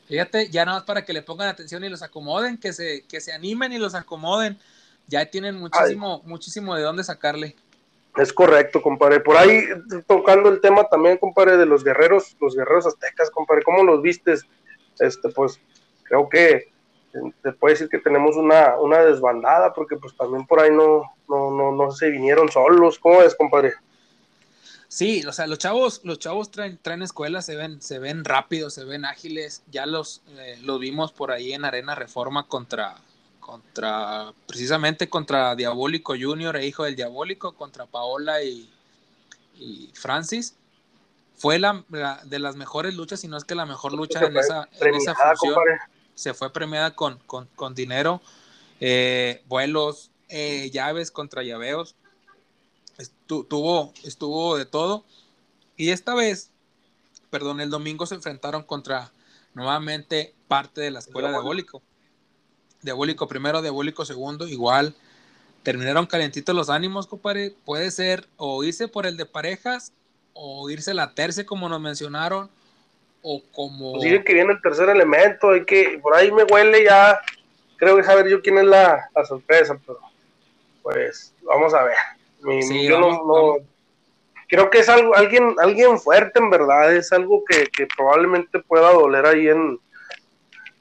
Fíjate, 0.06 0.48
ya 0.50 0.64
nada 0.64 0.78
más 0.78 0.86
para 0.86 1.04
que 1.04 1.12
le 1.12 1.22
pongan 1.22 1.48
atención 1.48 1.82
y 1.82 1.88
los 1.88 2.02
acomoden, 2.02 2.58
que 2.58 2.72
se, 2.72 3.04
que 3.08 3.20
se 3.20 3.32
animen 3.32 3.72
y 3.72 3.78
los 3.78 3.94
acomoden. 3.96 4.56
Ya 5.08 5.26
tienen 5.26 5.56
muchísimo, 5.56 6.22
muchísimo 6.24 6.76
de 6.76 6.82
dónde 6.82 7.02
sacarle. 7.02 7.56
Es 8.16 8.32
correcto, 8.32 8.80
compadre. 8.80 9.20
Por 9.20 9.36
ahí 9.36 9.64
tocando 10.06 10.48
el 10.48 10.60
tema 10.60 10.84
también, 10.88 11.18
compadre, 11.18 11.56
de 11.56 11.66
los 11.66 11.82
guerreros, 11.82 12.36
los 12.40 12.54
guerreros 12.54 12.86
aztecas, 12.86 13.30
compadre, 13.30 13.62
¿cómo 13.62 13.82
los 13.82 14.00
vistes? 14.00 14.44
Este, 15.00 15.28
pues 15.30 15.60
creo 16.04 16.28
que 16.28 16.72
te 17.42 17.52
puede 17.52 17.74
decir 17.74 17.88
que 17.88 17.98
tenemos 17.98 18.36
una, 18.36 18.78
una 18.78 19.00
desbandada, 19.00 19.72
porque 19.72 19.96
pues 19.96 20.16
también 20.16 20.46
por 20.46 20.60
ahí 20.60 20.70
no, 20.70 21.02
no, 21.28 21.50
no, 21.50 21.72
no 21.72 21.90
se 21.90 22.10
vinieron 22.10 22.48
solos. 22.48 22.98
¿Cómo 22.98 23.22
es, 23.22 23.34
compadre? 23.34 23.74
Sí, 24.96 25.22
o 25.26 25.32
sea, 25.32 25.46
los 25.46 25.58
chavos, 25.58 26.00
los 26.04 26.18
chavos 26.18 26.50
traen, 26.50 26.78
traen 26.80 27.02
escuelas, 27.02 27.44
se 27.44 27.54
ven, 27.54 27.82
se 27.82 27.98
ven 27.98 28.24
rápidos, 28.24 28.72
se 28.72 28.82
ven 28.82 29.04
ágiles. 29.04 29.62
Ya 29.70 29.84
los, 29.84 30.22
eh, 30.38 30.58
los 30.62 30.80
vimos 30.80 31.12
por 31.12 31.32
ahí 31.32 31.52
en 31.52 31.66
Arena 31.66 31.94
Reforma 31.94 32.48
contra, 32.48 32.96
contra, 33.38 34.32
precisamente 34.46 35.10
contra 35.10 35.54
Diabólico 35.54 36.14
Junior 36.18 36.56
e 36.56 36.66
Hijo 36.66 36.84
del 36.84 36.96
Diabólico, 36.96 37.54
contra 37.54 37.84
Paola 37.84 38.42
y, 38.42 38.70
Francis. 39.92 40.56
Fue 41.36 41.58
la, 41.58 41.84
de 42.24 42.38
las 42.38 42.56
mejores 42.56 42.94
luchas, 42.94 43.20
si 43.20 43.28
no 43.28 43.36
es 43.36 43.44
que 43.44 43.54
la 43.54 43.66
mejor 43.66 43.92
lucha 43.92 44.24
en 44.24 44.34
esa, 44.34 44.66
en 44.80 44.94
esa, 44.94 45.14
función. 45.14 45.56
Se 46.14 46.32
fue 46.32 46.50
premiada 46.50 46.94
con, 46.94 47.18
con, 47.26 47.74
dinero, 47.74 48.22
eh, 48.80 49.42
vuelos, 49.46 50.10
eh, 50.30 50.70
llaves 50.72 51.10
contra 51.10 51.42
llaveos. 51.42 51.96
Estuvo, 52.98 53.92
estuvo 54.04 54.56
de 54.56 54.66
todo. 54.66 55.04
Y 55.76 55.90
esta 55.90 56.14
vez, 56.14 56.50
perdón, 57.30 57.60
el 57.60 57.70
domingo 57.70 58.06
se 58.06 58.14
enfrentaron 58.14 58.62
contra 58.62 59.12
nuevamente 59.54 60.34
parte 60.48 60.80
de 60.80 60.90
la 60.90 61.00
escuela 61.00 61.30
diabólico. 61.30 61.82
Diabólico 62.82 63.26
primero, 63.26 63.62
Diabólico 63.62 64.04
segundo, 64.04 64.46
igual. 64.46 64.94
Terminaron 65.62 66.06
calentitos 66.06 66.54
los 66.54 66.70
ánimos, 66.70 67.06
compadre. 67.06 67.54
Puede 67.64 67.90
ser 67.90 68.28
o 68.36 68.62
irse 68.62 68.86
por 68.86 69.06
el 69.06 69.16
de 69.16 69.26
parejas 69.26 69.92
o 70.36 70.70
irse 70.70 70.94
la 70.94 71.14
tercia, 71.14 71.44
como 71.44 71.68
nos 71.68 71.80
mencionaron, 71.80 72.50
o 73.22 73.42
como. 73.52 73.94
Pues 73.94 74.24
que 74.24 74.34
viene 74.34 74.52
el 74.52 74.60
tercer 74.60 74.88
elemento, 74.88 75.50
hay 75.50 75.64
que. 75.64 75.98
Por 76.00 76.14
ahí 76.14 76.30
me 76.30 76.44
huele 76.44 76.84
ya. 76.84 77.18
Creo 77.76 77.96
que 77.96 78.04
saber 78.04 78.28
yo 78.28 78.40
quién 78.40 78.58
es 78.58 78.64
la, 78.64 79.10
sorpresa, 79.26 79.78
pero. 79.84 79.98
Pues 80.82 81.34
vamos 81.42 81.74
a 81.74 81.82
ver. 81.82 81.96
Yo 82.86 83.00
no, 83.00 83.56
creo 84.48 84.70
que 84.70 84.78
es 84.78 84.88
algo, 84.88 85.14
alguien, 85.16 85.54
alguien 85.58 85.98
fuerte 85.98 86.38
en 86.38 86.50
verdad, 86.50 86.94
es 86.94 87.12
algo 87.12 87.42
que, 87.48 87.66
que 87.66 87.86
probablemente 87.96 88.60
pueda 88.60 88.92
doler 88.92 89.26
ahí 89.26 89.48
en, 89.48 89.80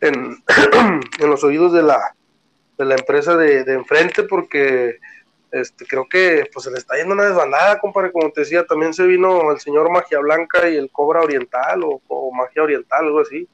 en, 0.02 0.44
los 1.20 1.44
oídos 1.44 1.74
de 1.74 1.84
la, 1.84 2.16
de 2.78 2.86
la 2.86 2.96
empresa 2.96 3.36
de, 3.36 3.62
enfrente 3.74 4.24
porque 4.24 5.00
este, 5.52 5.86
creo 5.86 6.08
que 6.08 6.50
pues 6.54 6.66
se 6.66 6.72
le 6.72 6.78
está 6.78 6.98
yendo 6.98 7.14
una 7.14 7.26
desbandada, 7.26 7.80
compadre, 7.80 8.12
como 8.12 8.32
te 8.32 8.42
decía, 8.42 8.66
también 8.66 8.94
se 8.94 9.06
vino 9.06 9.52
el 9.52 9.60
señor 9.60 9.90
Magia 9.92 10.20
Blanca 10.20 10.70
y 10.70 10.76
el 10.76 10.92
Cobra 10.92 11.22
Oriental 11.22 11.82
o, 11.84 12.32
Magia 12.32 12.64
Oriental, 12.64 13.06
algo 13.06 13.22
así. 13.22 13.48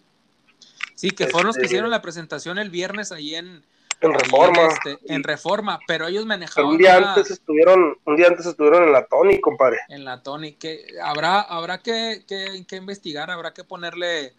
Sí, 0.95 1.11
que 1.11 1.27
fueron 1.27 1.47
los 1.47 1.55
que 1.55 1.63
este, 1.63 1.73
hicieron 1.73 1.89
la 1.89 2.01
presentación 2.01 2.57
el 2.57 2.69
viernes 2.69 3.11
ahí 3.11 3.35
en, 3.35 3.63
en 4.01 4.13
Reforma. 4.13 4.67
Este, 4.67 5.13
en 5.13 5.23
Reforma, 5.23 5.79
pero 5.87 6.07
ellos 6.07 6.25
manejaban. 6.25 6.71
un 6.71 6.77
día 6.77 6.97
antes 6.97 7.31
estuvieron, 7.31 7.97
un 8.05 8.15
día 8.15 8.27
antes 8.27 8.45
estuvieron 8.45 8.83
en 8.83 8.91
la 8.91 9.05
Tony, 9.05 9.39
compadre. 9.39 9.79
En 9.89 10.03
la 10.03 10.23
Tony, 10.23 10.53
que 10.53 10.85
habrá, 11.03 11.41
habrá 11.41 11.77
que, 11.79 12.23
que, 12.27 12.65
que 12.67 12.75
investigar, 12.75 13.29
habrá 13.29 13.53
que 13.53 13.63
ponerle 13.63 14.33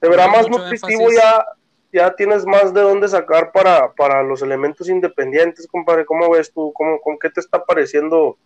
de 0.00 0.08
verdad 0.08 0.28
más 0.28 0.48
nutritivo 0.48 1.10
ya, 1.10 1.44
ya 1.92 2.14
tienes 2.14 2.46
más 2.46 2.72
de 2.72 2.82
dónde 2.82 3.08
sacar 3.08 3.50
para, 3.50 3.92
para 3.94 4.22
los 4.22 4.42
elementos 4.42 4.88
independientes, 4.88 5.66
compadre. 5.66 6.04
¿Cómo 6.04 6.30
ves 6.30 6.52
tú? 6.52 6.72
¿Cómo, 6.74 7.00
¿Con 7.00 7.18
qué 7.18 7.30
te 7.30 7.40
está 7.40 7.64
pareciendo 7.64 8.38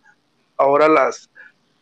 ahora 0.57 0.87
las, 0.87 1.29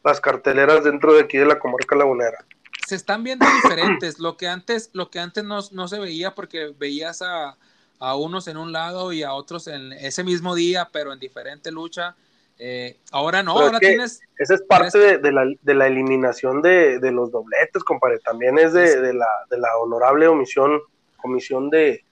las 0.03 0.19
carteleras 0.19 0.83
dentro 0.83 1.13
de 1.13 1.21
aquí 1.21 1.37
de 1.37 1.45
la 1.45 1.59
comarca 1.59 1.95
lagunera? 1.95 2.45
Se 2.87 2.95
están 2.95 3.23
viendo 3.23 3.45
diferentes. 3.63 4.19
Lo 4.19 4.35
que 4.35 4.47
antes, 4.47 4.89
lo 4.93 5.09
que 5.09 5.19
antes 5.19 5.43
no, 5.43 5.59
no 5.71 5.87
se 5.87 5.99
veía 5.99 6.35
porque 6.35 6.73
veías 6.77 7.21
a, 7.21 7.57
a 8.01 8.15
unos 8.15 8.47
en 8.47 8.57
un 8.57 8.71
lado 8.71 9.13
y 9.13 9.21
a 9.21 9.33
otros 9.33 9.67
en 9.67 9.93
ese 9.93 10.23
mismo 10.23 10.55
día, 10.55 10.89
pero 10.91 11.13
en 11.13 11.19
diferente 11.19 11.71
lucha. 11.71 12.15
Eh, 12.57 12.97
ahora 13.11 13.43
no, 13.43 13.51
ahora 13.51 13.79
tienes. 13.79 14.21
Esa 14.39 14.55
es 14.55 14.63
parte 14.63 15.19
de, 15.19 15.31
la, 15.31 15.45
de, 15.61 15.73
la, 15.75 15.85
eliminación 15.85 16.63
de, 16.63 16.97
de, 16.97 17.11
los 17.11 17.31
dobletes, 17.31 17.83
compadre. 17.83 18.17
También 18.19 18.57
es 18.57 18.73
de, 18.73 19.13
la, 19.13 19.27
de 19.51 19.57
la 19.59 19.77
honorable 19.77 20.27
omisión, 20.27 20.81
comisión 21.17 21.69
de, 21.69 22.03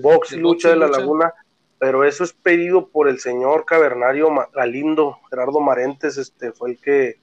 box 0.00 0.32
y 0.32 0.36
lucha 0.36 0.68
de 0.70 0.76
la 0.76 0.86
Laguna. 0.86 1.34
Pero 1.78 2.04
eso 2.04 2.22
es 2.22 2.32
pedido 2.32 2.86
por 2.86 3.08
el 3.08 3.18
señor 3.18 3.64
Cavernario 3.64 4.30
Galindo, 4.54 5.18
Gerardo 5.30 5.58
Marentes, 5.58 6.16
este 6.16 6.52
fue 6.52 6.70
el 6.70 6.78
que 6.78 7.18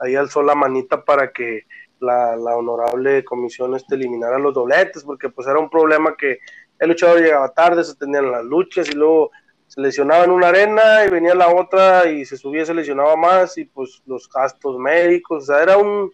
ahí 0.00 0.16
alzó 0.16 0.42
la 0.42 0.56
manita 0.56 1.04
para 1.04 1.30
que 1.32 1.66
la, 2.00 2.36
la 2.36 2.56
honorable 2.56 3.24
comisión 3.24 3.76
este, 3.76 3.94
eliminara 3.94 4.38
los 4.40 4.52
dobletes, 4.52 5.04
porque 5.04 5.28
pues 5.28 5.46
era 5.46 5.60
un 5.60 5.70
problema 5.70 6.16
que 6.16 6.40
el 6.78 6.88
luchador 6.88 7.20
llegaba 7.20 7.52
tarde, 7.52 7.84
se 7.84 7.94
tenían 7.94 8.30
las 8.30 8.44
luchas 8.44 8.88
y 8.88 8.92
luego 8.92 9.30
se 9.66 9.80
lesionaba 9.80 10.24
en 10.24 10.30
una 10.30 10.48
arena 10.48 11.04
y 11.06 11.10
venía 11.10 11.34
la 11.34 11.48
otra 11.48 12.10
y 12.10 12.24
se 12.24 12.36
subía 12.36 12.66
se 12.66 12.74
lesionaba 12.74 13.16
más 13.16 13.56
y 13.56 13.64
pues 13.64 14.02
los 14.06 14.28
gastos 14.28 14.78
médicos, 14.78 15.44
o 15.44 15.46
sea, 15.46 15.62
era 15.62 15.78
un, 15.78 16.12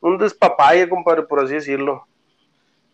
un 0.00 0.18
despapalle, 0.18 0.88
compadre, 0.88 1.22
por 1.22 1.40
así 1.40 1.54
decirlo. 1.54 2.06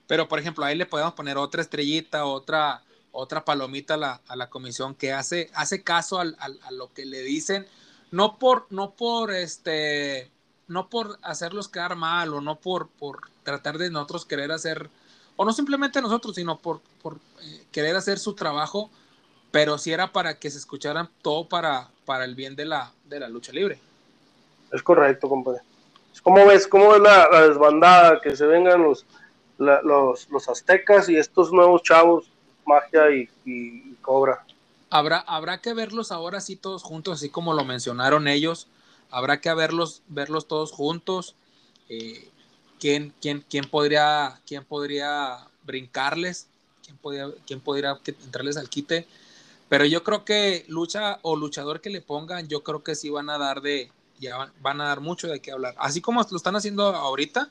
Pero, 0.06 0.26
por 0.26 0.38
ejemplo, 0.38 0.64
ahí 0.64 0.76
le 0.76 0.86
podemos 0.86 1.12
poner 1.12 1.36
otra 1.36 1.60
estrellita, 1.60 2.24
otra, 2.24 2.82
otra 3.12 3.44
palomita 3.44 3.94
a 3.94 4.36
la, 4.36 4.48
comisión 4.48 4.94
que 4.94 5.12
hace, 5.12 5.50
hace 5.54 5.82
caso 5.82 6.18
al, 6.18 6.36
a 6.40 6.70
lo 6.70 6.90
que 6.94 7.04
le 7.04 7.20
dicen, 7.22 7.66
no 8.10 8.38
por, 8.38 8.66
no 8.70 8.92
por 8.92 9.32
este, 9.32 10.30
no 10.68 10.88
por 10.88 11.18
hacerlos 11.22 11.68
quedar 11.68 11.96
mal 11.96 12.32
o 12.34 12.40
no 12.40 12.56
por, 12.56 12.88
por 12.88 13.20
tratar 13.42 13.78
de 13.78 13.90
nosotros 13.90 14.26
querer 14.26 14.52
hacer, 14.52 14.90
o 15.38 15.44
no 15.46 15.54
simplemente 15.54 16.02
nosotros, 16.02 16.34
sino 16.34 16.58
por, 16.58 16.82
por 17.02 17.14
eh, 17.40 17.64
querer 17.72 17.96
hacer 17.96 18.18
su 18.18 18.34
trabajo 18.34 18.90
pero 19.50 19.78
si 19.78 19.92
era 19.92 20.12
para 20.12 20.38
que 20.38 20.50
se 20.50 20.58
escucharan 20.58 21.08
todo 21.22 21.48
para, 21.48 21.88
para 22.04 22.24
el 22.24 22.34
bien 22.34 22.56
de 22.56 22.66
la, 22.66 22.92
de 23.04 23.20
la 23.20 23.28
lucha 23.28 23.52
libre. 23.52 23.80
Es 24.72 24.82
correcto, 24.82 25.28
compadre. 25.28 25.62
¿Cómo 26.22 26.44
ves, 26.46 26.66
cómo 26.66 26.90
ves 26.90 27.00
la, 27.00 27.48
desbandada? 27.48 28.20
Que 28.20 28.36
se 28.36 28.44
vengan 28.44 28.82
los, 28.82 29.06
los, 29.58 30.28
los, 30.28 30.48
aztecas 30.48 31.08
y 31.08 31.16
estos 31.16 31.52
nuevos 31.52 31.82
chavos, 31.82 32.30
magia 32.66 33.10
y, 33.10 33.94
cobra. 34.02 34.44
Habrá, 34.90 35.18
habrá 35.20 35.58
que 35.60 35.74
verlos 35.74 36.12
ahora 36.12 36.40
sí 36.40 36.56
todos 36.56 36.82
juntos, 36.82 37.14
así 37.14 37.30
como 37.30 37.54
lo 37.54 37.64
mencionaron 37.64 38.26
ellos. 38.26 38.68
Habrá 39.10 39.40
que 39.40 39.52
verlos, 39.54 40.02
verlos 40.08 40.48
todos 40.48 40.72
juntos. 40.72 41.34
Eh, 41.88 42.28
¿quién, 42.78 43.12
quién, 43.20 43.44
quién, 43.48 43.64
podría, 43.64 44.40
¿Quién 44.46 44.64
podría 44.64 45.46
brincarles? 45.64 46.48
¿Quién 46.84 46.96
podría, 46.96 47.30
quién 47.46 47.60
podría 47.60 47.98
entrarles 48.06 48.56
al 48.56 48.68
quite? 48.68 49.06
Pero 49.68 49.84
yo 49.84 50.02
creo 50.02 50.24
que 50.24 50.64
lucha 50.68 51.18
o 51.22 51.36
luchador 51.36 51.80
que 51.80 51.90
le 51.90 52.00
pongan, 52.00 52.48
yo 52.48 52.62
creo 52.62 52.82
que 52.82 52.94
sí 52.94 53.10
van 53.10 53.28
a 53.28 53.38
dar 53.38 53.60
de, 53.60 53.90
ya 54.18 54.50
van, 54.60 54.80
a 54.80 54.84
dar 54.84 55.00
mucho 55.00 55.28
de 55.28 55.40
qué 55.40 55.52
hablar. 55.52 55.74
Así 55.78 56.00
como 56.00 56.24
lo 56.28 56.36
están 56.36 56.56
haciendo 56.56 56.84
ahorita, 56.84 57.50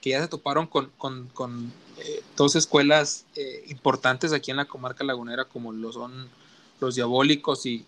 que 0.00 0.10
ya 0.10 0.20
se 0.20 0.28
toparon 0.28 0.66
con, 0.66 0.90
con, 0.96 1.72
eh, 1.98 2.22
dos 2.36 2.56
escuelas 2.56 3.26
eh, 3.34 3.64
importantes 3.68 4.32
aquí 4.32 4.50
en 4.50 4.58
la 4.58 4.64
comarca 4.64 5.04
lagunera, 5.04 5.44
como 5.44 5.72
lo 5.72 5.92
son 5.92 6.28
los 6.80 6.94
diabólicos 6.94 7.66
y 7.66 7.84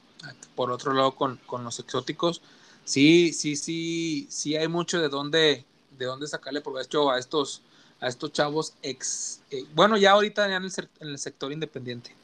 por 0.55 0.71
otro 0.71 0.93
lado 0.93 1.13
con, 1.13 1.41
los 1.65 1.79
exóticos. 1.79 2.43
Sí, 2.85 3.33
sí, 3.33 3.57
sí, 3.57 4.27
sí 4.29 4.57
hay 4.57 4.69
mucho 4.69 5.01
de 5.01 5.09
dónde, 5.09 5.65
de 5.99 6.07
dónde 6.07 6.27
sacarle 6.27 6.61
provecho 6.61 7.11
a 7.11 7.19
estos, 7.19 7.63
a 8.01 8.09
estos 8.09 8.33
chavos 8.33 8.75
ex, 8.83 9.43
eh, 9.51 9.65
bueno, 9.75 9.97
ya 9.97 10.13
ahorita 10.13 10.49
ya 10.49 10.57
en 10.57 11.09
el 11.09 11.19
sector 11.19 11.53
independiente. 11.53 12.15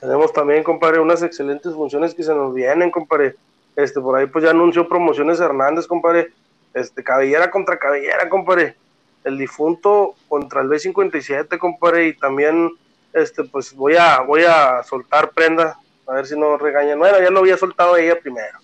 Tenemos 0.00 0.32
también, 0.32 0.62
compadre, 0.62 1.00
unas 1.00 1.22
excelentes 1.22 1.72
funciones 1.72 2.14
que 2.14 2.22
se 2.22 2.34
nos 2.34 2.54
vienen, 2.54 2.90
compadre. 2.90 3.36
Este, 3.76 4.00
por 4.00 4.16
ahí 4.16 4.26
pues 4.26 4.44
ya 4.44 4.50
anunció 4.50 4.88
promociones 4.88 5.40
Hernández, 5.40 5.86
compadre. 5.86 6.32
Este, 6.74 7.02
cabellera 7.02 7.50
contra 7.50 7.78
cabellera, 7.78 8.28
compadre. 8.28 8.76
El 9.24 9.38
difunto 9.38 10.14
contra 10.28 10.60
el 10.60 10.68
B57, 10.68 11.58
compadre. 11.58 12.08
Y 12.08 12.16
también, 12.16 12.70
este, 13.14 13.44
pues 13.44 13.74
voy 13.74 13.96
a, 13.96 14.20
voy 14.20 14.42
a 14.42 14.82
soltar 14.82 15.30
prenda, 15.30 15.78
a 16.06 16.12
ver 16.12 16.26
si 16.26 16.38
no 16.38 16.58
regañan. 16.58 16.98
Bueno, 16.98 17.18
ya 17.18 17.30
lo 17.30 17.40
había 17.40 17.56
soltado 17.56 17.96
ella 17.96 18.20
primero. 18.20 18.58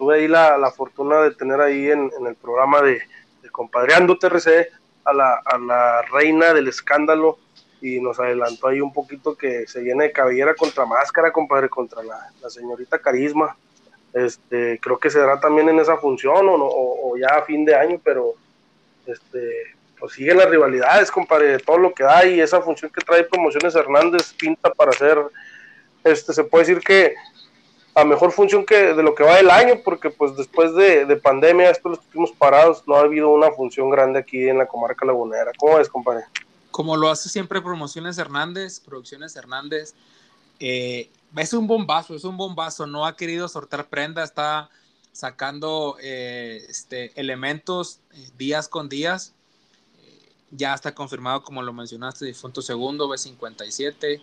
Tuve 0.00 0.16
ahí 0.16 0.28
la, 0.28 0.56
la 0.56 0.70
fortuna 0.70 1.20
de 1.20 1.32
tener 1.32 1.60
ahí 1.60 1.90
en, 1.90 2.10
en 2.18 2.26
el 2.26 2.34
programa 2.34 2.80
de, 2.80 3.02
de 3.42 3.50
Compadreando 3.50 4.16
TRC 4.16 4.70
a 5.04 5.12
la, 5.12 5.42
a 5.44 5.58
la 5.58 6.00
reina 6.10 6.54
del 6.54 6.68
escándalo, 6.68 7.36
y 7.82 8.00
nos 8.00 8.18
adelantó 8.18 8.68
ahí 8.68 8.80
un 8.80 8.94
poquito 8.94 9.36
que 9.36 9.66
se 9.66 9.82
viene 9.82 10.04
de 10.04 10.12
cabellera 10.12 10.54
contra 10.54 10.86
máscara, 10.86 11.30
compadre, 11.30 11.68
contra 11.68 12.02
la, 12.02 12.48
señorita 12.48 12.98
Carisma. 12.98 13.54
Este, 14.14 14.80
creo 14.80 14.98
que 14.98 15.10
se 15.10 15.18
dará 15.18 15.38
también 15.38 15.68
en 15.68 15.78
esa 15.78 15.98
función 15.98 16.48
o, 16.48 16.56
o, 16.56 17.18
ya 17.18 17.36
a 17.36 17.44
fin 17.44 17.66
de 17.66 17.74
año, 17.74 18.00
pero 18.02 18.36
este, 19.04 19.74
pues 19.98 20.12
siguen 20.12 20.38
las 20.38 20.48
rivalidades, 20.48 21.10
compadre, 21.10 21.58
todo 21.58 21.76
lo 21.76 21.92
que 21.92 22.04
da 22.04 22.24
y 22.24 22.40
esa 22.40 22.62
función 22.62 22.90
que 22.90 23.04
trae 23.04 23.24
Promociones 23.24 23.74
Hernández 23.74 24.32
pinta 24.32 24.72
para 24.72 24.92
hacer, 24.92 25.18
este, 26.04 26.32
se 26.32 26.44
puede 26.44 26.64
decir 26.64 26.82
que 26.82 27.14
a 27.94 28.04
mejor 28.04 28.32
función 28.32 28.64
que 28.64 28.94
de 28.94 29.02
lo 29.02 29.14
que 29.14 29.24
va 29.24 29.38
el 29.38 29.50
año, 29.50 29.80
porque 29.84 30.10
pues 30.10 30.36
después 30.36 30.74
de, 30.74 31.04
de 31.06 31.16
pandemia, 31.16 31.70
estos 31.70 31.90
los 31.90 31.98
últimos 32.06 32.32
parados, 32.32 32.82
no 32.86 32.96
ha 32.96 33.00
habido 33.00 33.30
una 33.30 33.50
función 33.50 33.90
grande 33.90 34.20
aquí 34.20 34.48
en 34.48 34.58
la 34.58 34.66
comarca 34.66 35.04
lagunera. 35.04 35.52
¿Cómo 35.58 35.78
es, 35.78 35.88
compadre? 35.88 36.24
como 36.70 36.96
lo 36.96 37.10
hace 37.10 37.28
siempre 37.28 37.60
Promociones 37.60 38.18
Hernández, 38.18 38.80
Producciones 38.80 39.36
Hernández, 39.36 39.94
eh, 40.60 41.10
es 41.36 41.52
un 41.52 41.66
bombazo, 41.66 42.14
es 42.14 42.24
un 42.24 42.36
bombazo, 42.36 42.86
no 42.86 43.06
ha 43.06 43.16
querido 43.16 43.48
sortar 43.48 43.88
prenda, 43.88 44.22
está 44.24 44.70
sacando 45.12 45.96
eh, 46.00 46.64
este, 46.68 47.18
elementos 47.20 48.00
eh, 48.12 48.30
días 48.38 48.68
con 48.68 48.88
días. 48.88 49.34
ya 50.50 50.74
está 50.74 50.94
confirmado, 50.94 51.42
como 51.42 51.62
lo 51.62 51.72
mencionaste, 51.72 52.24
difunto 52.24 52.62
segundo, 52.62 53.08
B57. 53.08 54.20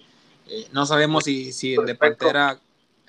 no 0.71 0.85
sabemos 0.85 1.25
si, 1.25 1.53
si 1.53 1.75
el 1.75 1.85
de 1.85 1.95
Pantera 1.95 2.59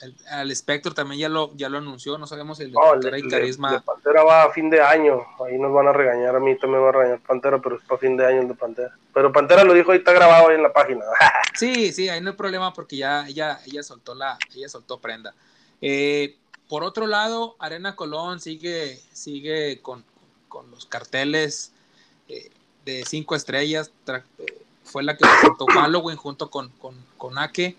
el, 0.00 0.14
al 0.30 0.54
Spectro 0.54 0.94
también 0.94 1.20
ya 1.20 1.28
lo, 1.28 1.52
ya 1.56 1.68
lo 1.68 1.78
anunció, 1.78 2.18
no 2.18 2.26
sabemos 2.26 2.60
el 2.60 2.70
de 2.70 2.78
Pantera 2.78 3.18
y 3.18 3.28
Carisma. 3.28 3.70
El 3.70 3.74
de 3.76 3.80
Pantera 3.82 4.22
va 4.22 4.44
a 4.44 4.50
fin 4.50 4.70
de 4.70 4.80
año, 4.80 5.26
ahí 5.44 5.58
nos 5.58 5.72
van 5.72 5.88
a 5.88 5.92
regañar, 5.92 6.36
a 6.36 6.40
mí 6.40 6.56
también 6.58 6.82
va 6.82 6.90
a 6.90 6.92
regañar 6.92 7.20
Pantera, 7.20 7.60
pero 7.60 7.76
es 7.76 7.82
para 7.82 7.98
fin 7.98 8.16
de 8.16 8.26
año 8.26 8.42
el 8.42 8.48
de 8.48 8.54
Pantera. 8.54 8.96
Pero 9.12 9.32
Pantera 9.32 9.64
lo 9.64 9.74
dijo, 9.74 9.92
ahí 9.92 9.98
está 9.98 10.12
grabado 10.12 10.48
ahí 10.48 10.56
en 10.56 10.62
la 10.62 10.72
página. 10.72 11.04
sí, 11.54 11.92
sí, 11.92 12.08
ahí 12.08 12.20
no 12.20 12.30
hay 12.30 12.36
problema 12.36 12.72
porque 12.72 12.96
ya 12.96 13.26
ella, 13.26 13.60
ella 13.66 13.82
soltó 13.82 14.14
la, 14.14 14.38
ella 14.54 14.68
soltó 14.68 14.98
prenda. 15.00 15.34
Eh, 15.80 16.36
por 16.68 16.84
otro 16.84 17.06
lado, 17.06 17.56
Arena 17.58 17.96
Colón 17.96 18.40
sigue, 18.40 19.00
sigue 19.12 19.80
con, 19.80 20.04
con 20.48 20.70
los 20.70 20.86
carteles 20.86 21.72
eh, 22.28 22.50
de 22.84 23.04
cinco 23.06 23.34
estrellas. 23.34 23.90
Eh, 24.38 24.62
fue 24.84 25.02
la 25.02 25.16
que 25.16 25.24
presentó 25.40 25.66
Halloween 25.66 26.16
junto 26.16 26.50
con, 26.50 26.68
con, 26.70 26.94
con 27.16 27.38
Ake. 27.38 27.76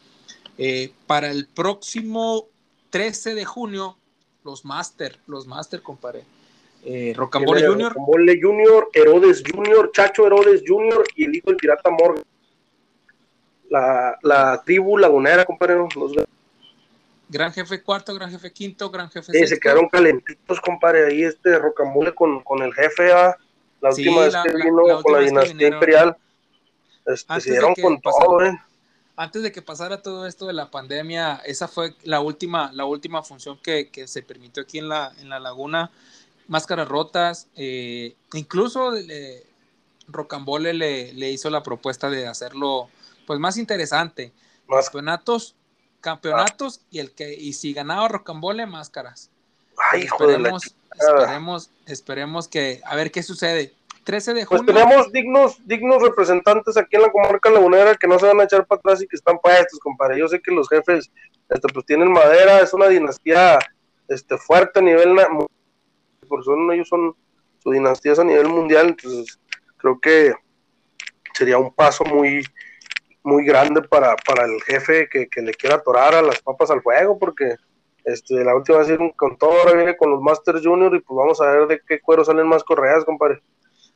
Eh, 0.62 0.92
para 1.08 1.32
el 1.32 1.48
próximo 1.48 2.50
13 2.90 3.34
de 3.34 3.46
junio, 3.46 3.98
los 4.44 4.66
Master, 4.66 5.18
los 5.26 5.48
Master, 5.48 5.82
compadre. 5.82 6.26
Eh, 6.84 7.14
Rocambole 7.16 7.66
Junior. 7.66 7.94
Rocambole 7.94 8.40
Junior, 8.42 8.90
Herodes 8.92 9.42
Junior, 9.50 9.90
Chacho 9.94 10.28
Herodes 10.28 10.64
Junior 10.68 11.06
y 11.16 11.24
el 11.24 11.36
hijo 11.36 11.48
del 11.48 11.56
pirata 11.56 11.90
Morgan. 11.90 12.26
La, 13.70 14.20
la 14.22 14.62
tribu 14.66 14.98
lagunera, 14.98 15.46
compadre. 15.46 15.76
Los... 15.76 16.12
Gran 17.30 17.54
jefe 17.54 17.82
cuarto, 17.82 18.14
gran 18.14 18.30
jefe 18.30 18.52
quinto, 18.52 18.90
gran 18.90 19.10
jefe 19.10 19.32
sí, 19.32 19.48
se 19.48 19.60
quedaron 19.62 19.88
calentitos, 19.88 20.60
compadre, 20.60 21.06
ahí 21.06 21.24
este 21.24 21.58
Rocambole 21.58 22.14
con, 22.14 22.44
con 22.44 22.62
el 22.64 22.74
jefe, 22.74 23.14
¿ah? 23.14 23.38
la 23.80 23.92
última 23.92 24.24
vez 24.24 24.36
que 24.44 24.54
vino 24.56 25.02
con 25.02 25.14
la 25.14 25.20
dinastía 25.20 25.70
imperial. 25.70 26.18
Este, 27.06 27.40
se 27.40 27.52
dieron 27.52 27.74
con 27.76 28.02
todo, 28.02 28.44
¿eh? 28.44 28.60
Antes 29.20 29.44
de 29.44 29.52
que 29.52 29.62
pasara 29.62 30.02
todo 30.02 30.26
esto 30.28 30.48
de 30.48 30.54
la 30.54 30.72
pandemia, 30.72 31.42
esa 31.46 31.68
fue 31.68 31.94
la 32.04 32.22
última, 32.22 32.72
la 32.72 32.86
última 32.86 33.22
función 33.22 33.60
que, 33.62 33.92
se 34.08 34.24
permitió 34.24 34.64
aquí 34.64 34.78
en 34.78 34.88
la, 34.88 35.12
en 35.20 35.28
la 35.28 35.42
laguna. 35.42 35.92
Máscaras 36.48 36.88
rotas, 36.88 37.50
eh, 37.58 38.16
incluso 38.32 38.94
Rocambole 40.08 40.74
le, 40.74 41.32
hizo 41.32 41.50
la 41.50 41.64
propuesta 41.64 42.10
de 42.10 42.28
hacerlo 42.28 42.90
pues 43.28 43.42
más 43.42 43.58
interesante. 43.58 44.32
Campeonatos, 44.70 45.54
campeonatos 46.00 46.80
y 46.90 47.00
el 47.00 47.12
que 47.12 47.34
y 47.34 47.52
si 47.52 47.74
ganaba 47.74 48.08
Rocambole, 48.08 48.66
máscaras. 48.68 49.30
Ay, 49.92 50.04
esperemos, 50.04 50.64
esperemos, 50.98 51.70
esperemos 51.88 52.48
que 52.48 52.82
a 52.86 52.96
ver 52.96 53.12
qué 53.12 53.22
sucede. 53.22 53.74
13 54.10 54.34
de 54.34 54.46
pues 54.48 54.62
junio. 54.62 54.74
Pues 54.74 54.84
tenemos 54.84 55.12
dignos, 55.12 55.68
dignos 55.68 56.02
representantes 56.02 56.76
aquí 56.78 56.96
en 56.96 57.04
la 57.04 57.12
comarca 57.12 57.52
lagunera 57.52 57.94
que 57.94 58.08
no 58.08 58.18
se 58.18 58.26
van 58.26 58.40
a 58.40 58.46
echar 58.46 58.66
para 58.66 58.80
atrás 58.80 59.04
y 59.04 59.08
que 59.08 59.16
están 59.16 59.38
puestos, 59.38 59.80
compadre. 59.80 60.18
Yo 60.18 60.28
sé 60.28 60.42
que 60.42 60.52
los 60.52 60.68
jefes 60.68 61.12
este, 61.48 61.68
pues 61.72 61.86
tienen 61.86 62.12
madera, 62.12 62.60
es 62.60 62.74
una 62.74 62.88
dinastía 62.88 63.60
este, 64.08 64.36
fuerte 64.40 64.80
a 64.80 64.82
nivel 64.82 65.16
por 66.28 66.42
eso 66.42 66.56
ellos 66.72 66.88
son 66.88 67.16
su 67.60 67.72
dinastía 67.72 68.14
a 68.14 68.24
nivel 68.24 68.48
mundial, 68.48 68.88
entonces 68.88 69.40
creo 69.78 70.00
que 70.00 70.34
sería 71.34 71.60
un 71.60 71.74
paso 71.74 72.04
muy 72.04 72.44
muy 73.22 73.46
grande 73.46 73.82
para, 73.84 74.16
para 74.16 74.46
el 74.46 74.60
jefe 74.64 75.08
que, 75.08 75.28
que, 75.28 75.42
le 75.42 75.54
quiera 75.54 75.76
atorar 75.76 76.16
a 76.16 76.22
las 76.22 76.42
papas 76.42 76.72
al 76.72 76.82
fuego, 76.82 77.20
porque 77.20 77.56
este, 78.06 78.44
la 78.44 78.56
última 78.56 78.80
vez 78.80 78.98
con 79.16 79.38
todo 79.38 79.52
ahora 79.52 79.74
viene 79.74 79.98
con 79.98 80.10
los 80.10 80.22
Masters 80.22 80.66
Junior 80.66 80.96
y 80.96 81.02
pues 81.02 81.16
vamos 81.16 81.42
a 81.42 81.52
ver 81.52 81.68
de 81.68 81.82
qué 81.88 82.00
cuero 82.00 82.24
salen 82.24 82.48
más 82.48 82.64
correas, 82.64 83.06
compadre. 83.06 83.42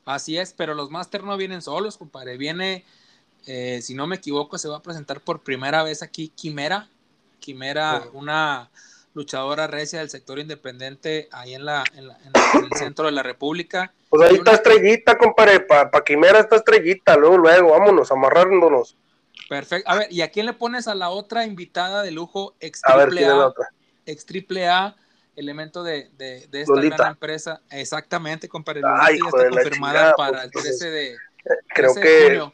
Así 0.06 0.38
es, 0.38 0.54
pero 0.54 0.74
los 0.74 0.90
Masters 0.92 1.24
no 1.24 1.38
vienen 1.38 1.62
solos, 1.62 1.98
compadre. 1.98 2.38
Viene, 2.38 2.84
eh, 3.46 3.80
si 3.82 3.94
no 3.94 4.08
me 4.08 4.18
equivoco, 4.18 4.58
se 4.58 4.68
va 4.68 4.78
a 4.78 4.82
presentar 4.82 5.22
por 5.22 5.42
primera 5.42 5.84
vez 5.84 6.04
aquí 6.04 6.30
Quimera. 6.30 6.90
Quimera, 7.40 8.04
una 8.14 8.70
luchadora 9.14 9.68
recia 9.68 10.00
del 10.00 10.10
sector 10.10 10.40
independiente 10.40 11.30
ahí 11.32 11.54
en, 11.54 11.66
la, 11.66 11.84
en, 11.94 12.06
el 12.06 12.78
centro 12.78 13.06
de 13.06 13.12
la 13.12 13.24
República. 13.24 13.94
Pues 14.10 14.30
ahí 14.30 14.36
está 14.36 14.54
estrellita, 14.54 15.18
compadre. 15.18 15.60
Para 15.62 15.92
pa 15.92 16.04
Quimera 16.04 16.40
está 16.40 16.58
estrellita. 16.58 17.16
Luego, 17.16 17.38
luego, 17.38 17.72
vámonos, 17.72 18.12
amarrándonos. 18.12 18.96
Perfecto. 19.50 19.90
A 19.90 19.96
ver, 19.96 20.12
¿y 20.12 20.22
a 20.22 20.32
quién 20.32 20.46
le 20.46 20.54
pones 20.54 20.88
a 20.88 20.96
la 20.96 21.10
otra 21.10 21.46
invitada 21.46 22.02
de 22.02 22.12
lujo 22.12 22.56
ex 22.60 22.82
A 22.86 22.96
ver, 22.96 23.10
¿quién 23.10 23.24
es 23.24 23.30
la 23.30 23.48
otra? 23.48 23.70
ex 24.06 24.26
triple 24.26 24.68
A, 24.68 24.96
elemento 25.36 25.84
de, 25.84 26.10
de, 26.18 26.48
de 26.48 26.62
esta 26.62 26.74
Lolita. 26.76 26.98
gran 26.98 27.12
empresa? 27.12 27.62
Exactamente, 27.72 28.48
compadre. 28.48 28.82
Ay, 28.86 29.18
ya 29.20 29.26
está 29.26 29.50
confirmada 29.50 29.94
chingada, 29.94 30.14
para 30.16 30.44
el 30.44 30.52
pues, 30.52 30.64
13 30.66 30.90
de, 30.92 31.16
Creo 31.76 31.94
13 31.94 32.00
de 32.00 32.06
que, 32.06 32.24
junio. 32.26 32.54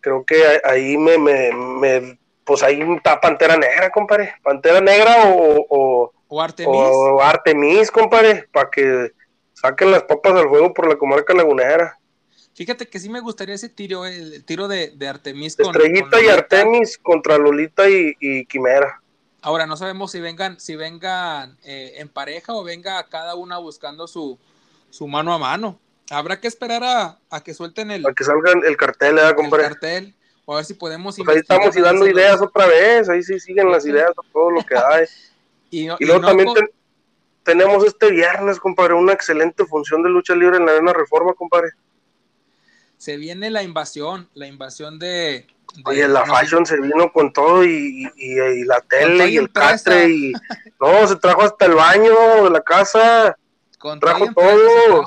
creo 0.00 0.24
que 0.24 0.60
ahí 0.64 0.96
me, 0.96 1.18
me, 1.18 1.52
me- 1.52 2.18
pues 2.44 2.62
ahí 2.62 2.80
está 2.96 3.20
Pantera 3.20 3.56
Negra, 3.56 3.90
compadre. 3.90 4.34
Pantera 4.42 4.80
Negra 4.80 5.24
o, 5.26 5.66
o, 5.68 6.12
O 6.28 6.40
Artemis. 6.40 6.70
o 6.74 7.20
Artemis, 7.20 7.90
compadre, 7.90 8.48
para 8.52 8.70
que 8.70 9.12
saquen 9.52 9.90
las 9.90 10.04
papas 10.04 10.32
al 10.34 10.48
fuego 10.48 10.72
por 10.72 10.88
la 10.88 10.96
comarca 10.96 11.34
lagunera. 11.34 11.98
Fíjate 12.54 12.88
que 12.88 12.98
sí 12.98 13.08
me 13.10 13.20
gustaría 13.20 13.54
ese 13.54 13.68
tiro, 13.68 14.06
el, 14.06 14.44
tiro 14.44 14.66
de, 14.66 14.90
de 14.96 15.08
Artemis 15.08 15.56
con. 15.56 15.66
Estrellita 15.66 16.20
y. 16.22 16.28
Artemis 16.28 16.96
contra 16.98 17.36
Lolita 17.38 17.88
y, 17.88 18.14
y 18.18 18.46
Quimera. 18.46 19.00
Ahora 19.48 19.64
no 19.66 19.78
sabemos 19.78 20.10
si 20.12 20.20
vengan, 20.20 20.60
si 20.60 20.76
vengan 20.76 21.56
eh, 21.64 21.94
en 21.96 22.10
pareja 22.10 22.52
o 22.52 22.62
venga 22.62 23.02
cada 23.04 23.34
una 23.34 23.56
buscando 23.56 24.06
su, 24.06 24.38
su 24.90 25.08
mano 25.08 25.32
a 25.32 25.38
mano. 25.38 25.80
Habrá 26.10 26.38
que 26.38 26.48
esperar 26.48 26.84
a, 26.84 27.18
a 27.30 27.42
que 27.42 27.54
suelten 27.54 27.90
el, 27.90 28.02
Para 28.02 28.14
que 28.14 28.24
salga 28.24 28.52
el 28.52 28.76
cartel, 28.76 29.14
¿verdad, 29.14 29.30
el 29.30 29.36
compadre? 29.36 29.62
cartel 29.64 30.14
o 30.44 30.52
a 30.52 30.56
ver 30.56 30.66
si 30.66 30.74
podemos 30.74 31.16
Pues 31.16 31.28
ahí 31.30 31.36
estamos 31.38 31.74
y 31.74 31.80
dando 31.80 32.06
ideas 32.06 32.42
otra 32.42 32.66
vez, 32.66 33.08
ahí 33.08 33.22
sí 33.22 33.40
siguen 33.40 33.70
las 33.72 33.86
ideas 33.86 34.10
a 34.10 34.32
todo 34.34 34.50
lo 34.50 34.62
que 34.66 34.74
hay. 34.92 35.06
Y, 35.70 35.86
no- 35.86 35.96
Y 35.98 36.04
y 36.04 36.06
luego 36.06 36.20
no 36.20 36.28
también 36.28 36.52
ten- 36.52 36.70
tenemos 37.42 37.86
este 37.86 38.10
viernes, 38.10 38.60
compadre, 38.60 38.92
una 38.92 39.14
excelente 39.14 39.64
función 39.64 40.02
de 40.02 40.10
lucha 40.10 40.34
libre 40.34 40.58
en 40.58 40.66
la 40.66 40.72
Arena 40.72 40.92
Reforma, 40.92 41.32
compadre. 41.32 41.70
se 42.98 43.16
viene 43.16 43.48
la 43.48 43.62
invasión, 43.62 44.28
la 44.34 44.46
invasión 44.46 44.98
de. 44.98 45.46
Oye, 45.84 46.08
la 46.08 46.24
Fashion 46.26 46.66
se 46.66 46.80
vino 46.80 47.12
con 47.12 47.32
todo 47.32 47.64
y, 47.64 48.10
y- 48.16 48.40
y 48.40 48.64
la 48.64 48.80
tele 48.80 49.28
y 49.28 49.36
el 49.36 49.52
catre 49.52 50.08
y... 50.08 50.32
No, 50.80 51.06
se 51.06 51.16
trajo 51.16 51.42
hasta 51.42 51.66
el 51.66 51.74
baño 51.74 52.44
de 52.44 52.50
la 52.50 52.60
casa. 52.60 53.36
con 53.78 54.00
trajo 54.00 54.26
todo 54.34 55.02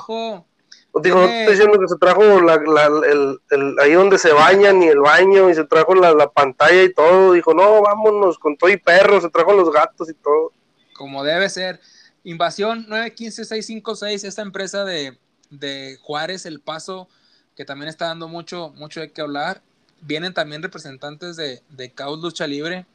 digo, 1.02 1.16
no 1.20 1.24
estoy 1.40 1.54
diciendo 1.54 1.78
que 1.78 1.88
se 1.88 1.96
trajo 1.98 2.22
la, 2.40 2.56
la- 2.56 2.86
el, 3.10 3.40
el- 3.50 3.76
ahí 3.80 3.92
donde 3.92 4.18
se 4.18 4.32
bañan 4.32 4.82
y 4.82 4.88
el 4.88 5.00
baño 5.00 5.48
y 5.50 5.54
se 5.54 5.64
trajo 5.64 5.94
la, 5.94 6.12
la 6.12 6.30
pantalla 6.30 6.82
y 6.82 6.92
todo. 6.92 7.32
Dijo, 7.32 7.54
no, 7.54 7.82
vámonos 7.82 8.38
con 8.38 8.56
todo 8.56 8.70
y 8.70 8.76
perros, 8.76 9.22
se 9.22 9.30
trajo 9.30 9.52
los 9.52 9.70
gatos 9.72 10.08
y 10.10 10.14
todo. 10.14 10.52
como 10.94 11.24
debe 11.24 11.48
ser. 11.50 11.80
Invasión 12.24 12.86
915656, 12.88 14.24
esta 14.24 14.42
empresa 14.42 14.84
de, 14.84 15.18
de 15.50 15.98
Juárez, 16.02 16.46
El 16.46 16.60
Paso, 16.60 17.08
que 17.56 17.64
también 17.64 17.88
está 17.88 18.06
dando 18.06 18.28
mucho, 18.28 18.70
mucho 18.76 19.00
de 19.00 19.10
qué 19.12 19.20
hablar. 19.22 19.60
Vienen 20.02 20.34
también 20.34 20.62
representantes 20.62 21.36
de, 21.36 21.62
de 21.70 21.90
Caos 21.92 22.18
Lucha 22.20 22.46
Libre. 22.46 22.86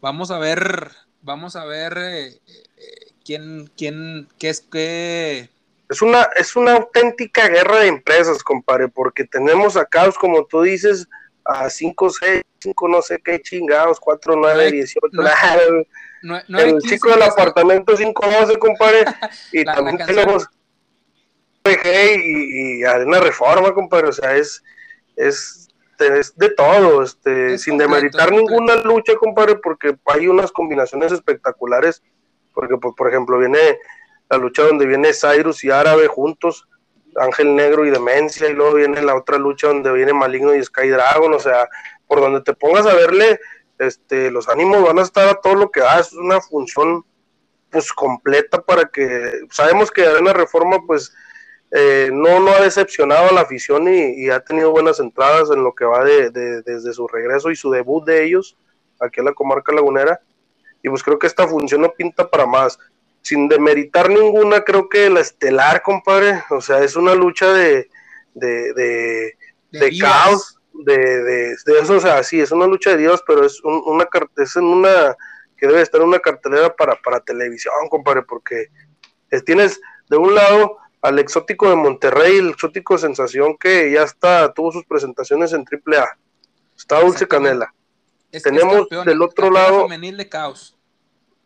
Vamos 0.00 0.30
a 0.30 0.38
ver, 0.38 0.90
vamos 1.22 1.54
a 1.56 1.64
ver 1.64 1.96
eh, 1.96 2.26
eh, 2.46 3.12
quién, 3.24 3.70
quién, 3.76 4.28
qué 4.38 4.48
es 4.48 4.60
qué. 4.60 5.48
Es 5.88 6.02
una, 6.02 6.22
es 6.36 6.56
una 6.56 6.72
auténtica 6.74 7.48
guerra 7.48 7.80
de 7.80 7.86
empresas, 7.88 8.42
compadre, 8.42 8.88
porque 8.88 9.24
tenemos 9.24 9.76
a 9.76 9.84
Caos, 9.84 10.16
como 10.18 10.44
tú 10.44 10.62
dices, 10.62 11.06
a 11.44 11.68
5, 11.70 12.10
6, 12.10 12.42
5, 12.60 12.88
no 12.88 13.00
sé 13.02 13.20
qué 13.22 13.40
chingados, 13.40 14.00
4, 14.00 14.34
9, 14.36 14.64
hay- 14.64 14.72
18. 14.72 15.08
no- 15.12 15.22
el 15.22 15.86
No, 16.24 16.40
no 16.46 16.58
hay 16.58 16.64
el 16.70 16.78
15 16.78 16.88
chico 16.88 17.08
del 17.10 17.18
empresas- 17.18 17.32
apartamento 17.32 17.96
512, 17.96 18.58
compadre. 18.58 19.04
Y 19.52 19.64
La- 19.64 19.72
la 19.72 19.74
también 19.76 19.96
canción. 19.98 20.18
tenemos 20.18 20.48
PG 21.62 22.16
y, 22.24 22.80
y 22.80 22.84
Arena 22.84 23.20
Reforma, 23.20 23.72
compadre. 23.74 24.08
O 24.08 24.12
sea, 24.12 24.34
es, 24.36 24.62
es, 25.16 25.68
es 26.06 26.36
de 26.36 26.50
todo, 26.50 27.02
este, 27.02 27.54
Es 27.54 27.62
sin 27.62 27.78
completo, 27.78 27.94
demeritar 27.94 28.28
completo. 28.28 28.50
ninguna 28.50 28.76
lucha, 28.76 29.14
compadre, 29.16 29.56
porque 29.56 29.96
hay 30.06 30.28
unas 30.28 30.52
combinaciones 30.52 31.12
espectaculares. 31.12 32.02
Porque, 32.54 32.76
pues, 32.76 32.94
por 32.96 33.08
ejemplo, 33.08 33.38
viene 33.38 33.78
la 34.28 34.38
lucha 34.38 34.62
donde 34.62 34.86
viene 34.86 35.12
Cyrus 35.12 35.64
y 35.64 35.70
Árabe 35.70 36.06
juntos, 36.06 36.68
Ángel 37.16 37.54
Negro 37.54 37.86
y 37.86 37.90
Demencia, 37.90 38.48
y 38.48 38.54
luego 38.54 38.74
viene 38.74 39.02
la 39.02 39.14
otra 39.14 39.38
lucha 39.38 39.68
donde 39.68 39.92
viene 39.92 40.12
Maligno 40.12 40.54
y 40.54 40.62
Sky 40.62 40.88
Dragon. 40.88 41.32
O 41.34 41.38
sea, 41.38 41.68
por 42.06 42.20
donde 42.20 42.42
te 42.42 42.54
pongas 42.54 42.86
a 42.86 42.94
verle, 42.94 43.38
este, 43.78 44.30
los 44.30 44.48
ánimos 44.48 44.82
van 44.82 44.98
a 44.98 45.02
estar 45.02 45.28
a 45.28 45.40
todo 45.40 45.54
lo 45.54 45.70
que 45.70 45.80
da. 45.80 45.98
Es 45.98 46.12
una 46.12 46.40
función 46.40 47.04
pues 47.70 47.92
completa 47.92 48.60
para 48.60 48.84
que 48.84 49.40
sabemos 49.50 49.90
que 49.90 50.04
Arena 50.04 50.34
Reforma 50.34 50.78
pues 50.86 51.14
eh, 51.74 52.10
no, 52.12 52.38
no 52.40 52.50
ha 52.52 52.60
decepcionado 52.60 53.30
a 53.30 53.32
la 53.32 53.40
afición 53.42 53.88
y, 53.88 54.24
y 54.24 54.30
ha 54.30 54.40
tenido 54.40 54.70
buenas 54.70 55.00
entradas 55.00 55.50
en 55.50 55.62
lo 55.64 55.74
que 55.74 55.84
va 55.84 56.04
de, 56.04 56.30
de- 56.30 56.62
desde 56.62 56.92
su 56.92 57.08
regreso 57.08 57.50
y 57.50 57.56
su 57.56 57.70
debut 57.70 58.04
de 58.06 58.24
ellos 58.24 58.56
aquí 59.00 59.20
en 59.20 59.26
la 59.26 59.32
comarca 59.34 59.72
lagunera. 59.72 60.20
Y 60.82 60.88
pues 60.88 61.02
creo 61.02 61.18
que 61.18 61.26
esta 61.26 61.46
función 61.48 61.80
no 61.82 61.92
pinta 61.92 62.28
para 62.28 62.44
más. 62.46 62.78
Sin 63.22 63.48
demeritar 63.48 64.10
ninguna 64.10 64.62
creo 64.62 64.88
que 64.88 65.08
la 65.08 65.20
estelar 65.20 65.80
compadre. 65.82 66.42
O 66.50 66.60
sea 66.60 66.82
es 66.84 66.96
una 66.96 67.14
lucha 67.14 67.52
de 67.52 67.88
de, 68.34 68.72
de, 68.74 69.36
caos, 70.00 70.58
de, 70.72 70.96
de, 70.96 71.56
de 71.66 71.78
eso, 71.82 71.96
o 71.96 72.00
sea, 72.00 72.22
sí, 72.22 72.40
es 72.40 72.50
una 72.50 72.66
lucha 72.66 72.90
de 72.90 72.96
Dios, 72.96 73.22
pero 73.26 73.44
es 73.44 73.62
un- 73.62 73.82
una 73.86 74.08
es 74.38 74.56
en 74.56 74.64
una 74.64 75.16
que 75.56 75.66
debe 75.66 75.82
estar 75.82 76.00
en 76.00 76.08
una 76.08 76.18
cartelera 76.18 76.74
para, 76.74 76.96
para 76.96 77.20
televisión, 77.20 77.74
compadre, 77.90 78.22
porque 78.22 78.66
tienes 79.44 79.80
de 80.08 80.16
un 80.16 80.34
lado 80.34 80.78
al 81.02 81.18
exótico 81.18 81.68
de 81.68 81.76
Monterrey, 81.76 82.38
el 82.38 82.50
exótico 82.50 82.96
sensación 82.96 83.56
que 83.58 83.90
ya 83.92 84.02
está, 84.04 84.52
tuvo 84.52 84.72
sus 84.72 84.84
presentaciones 84.86 85.52
en 85.52 85.64
AAA. 85.64 86.08
Está 86.76 87.00
Dulce. 87.00 87.26
Canela. 87.28 87.74
Es- 88.30 88.42
tenemos 88.42 88.88
del 88.88 89.20
otro 89.20 89.50
lado- 89.50 89.86
de 89.88 90.28
Caos. 90.28 90.76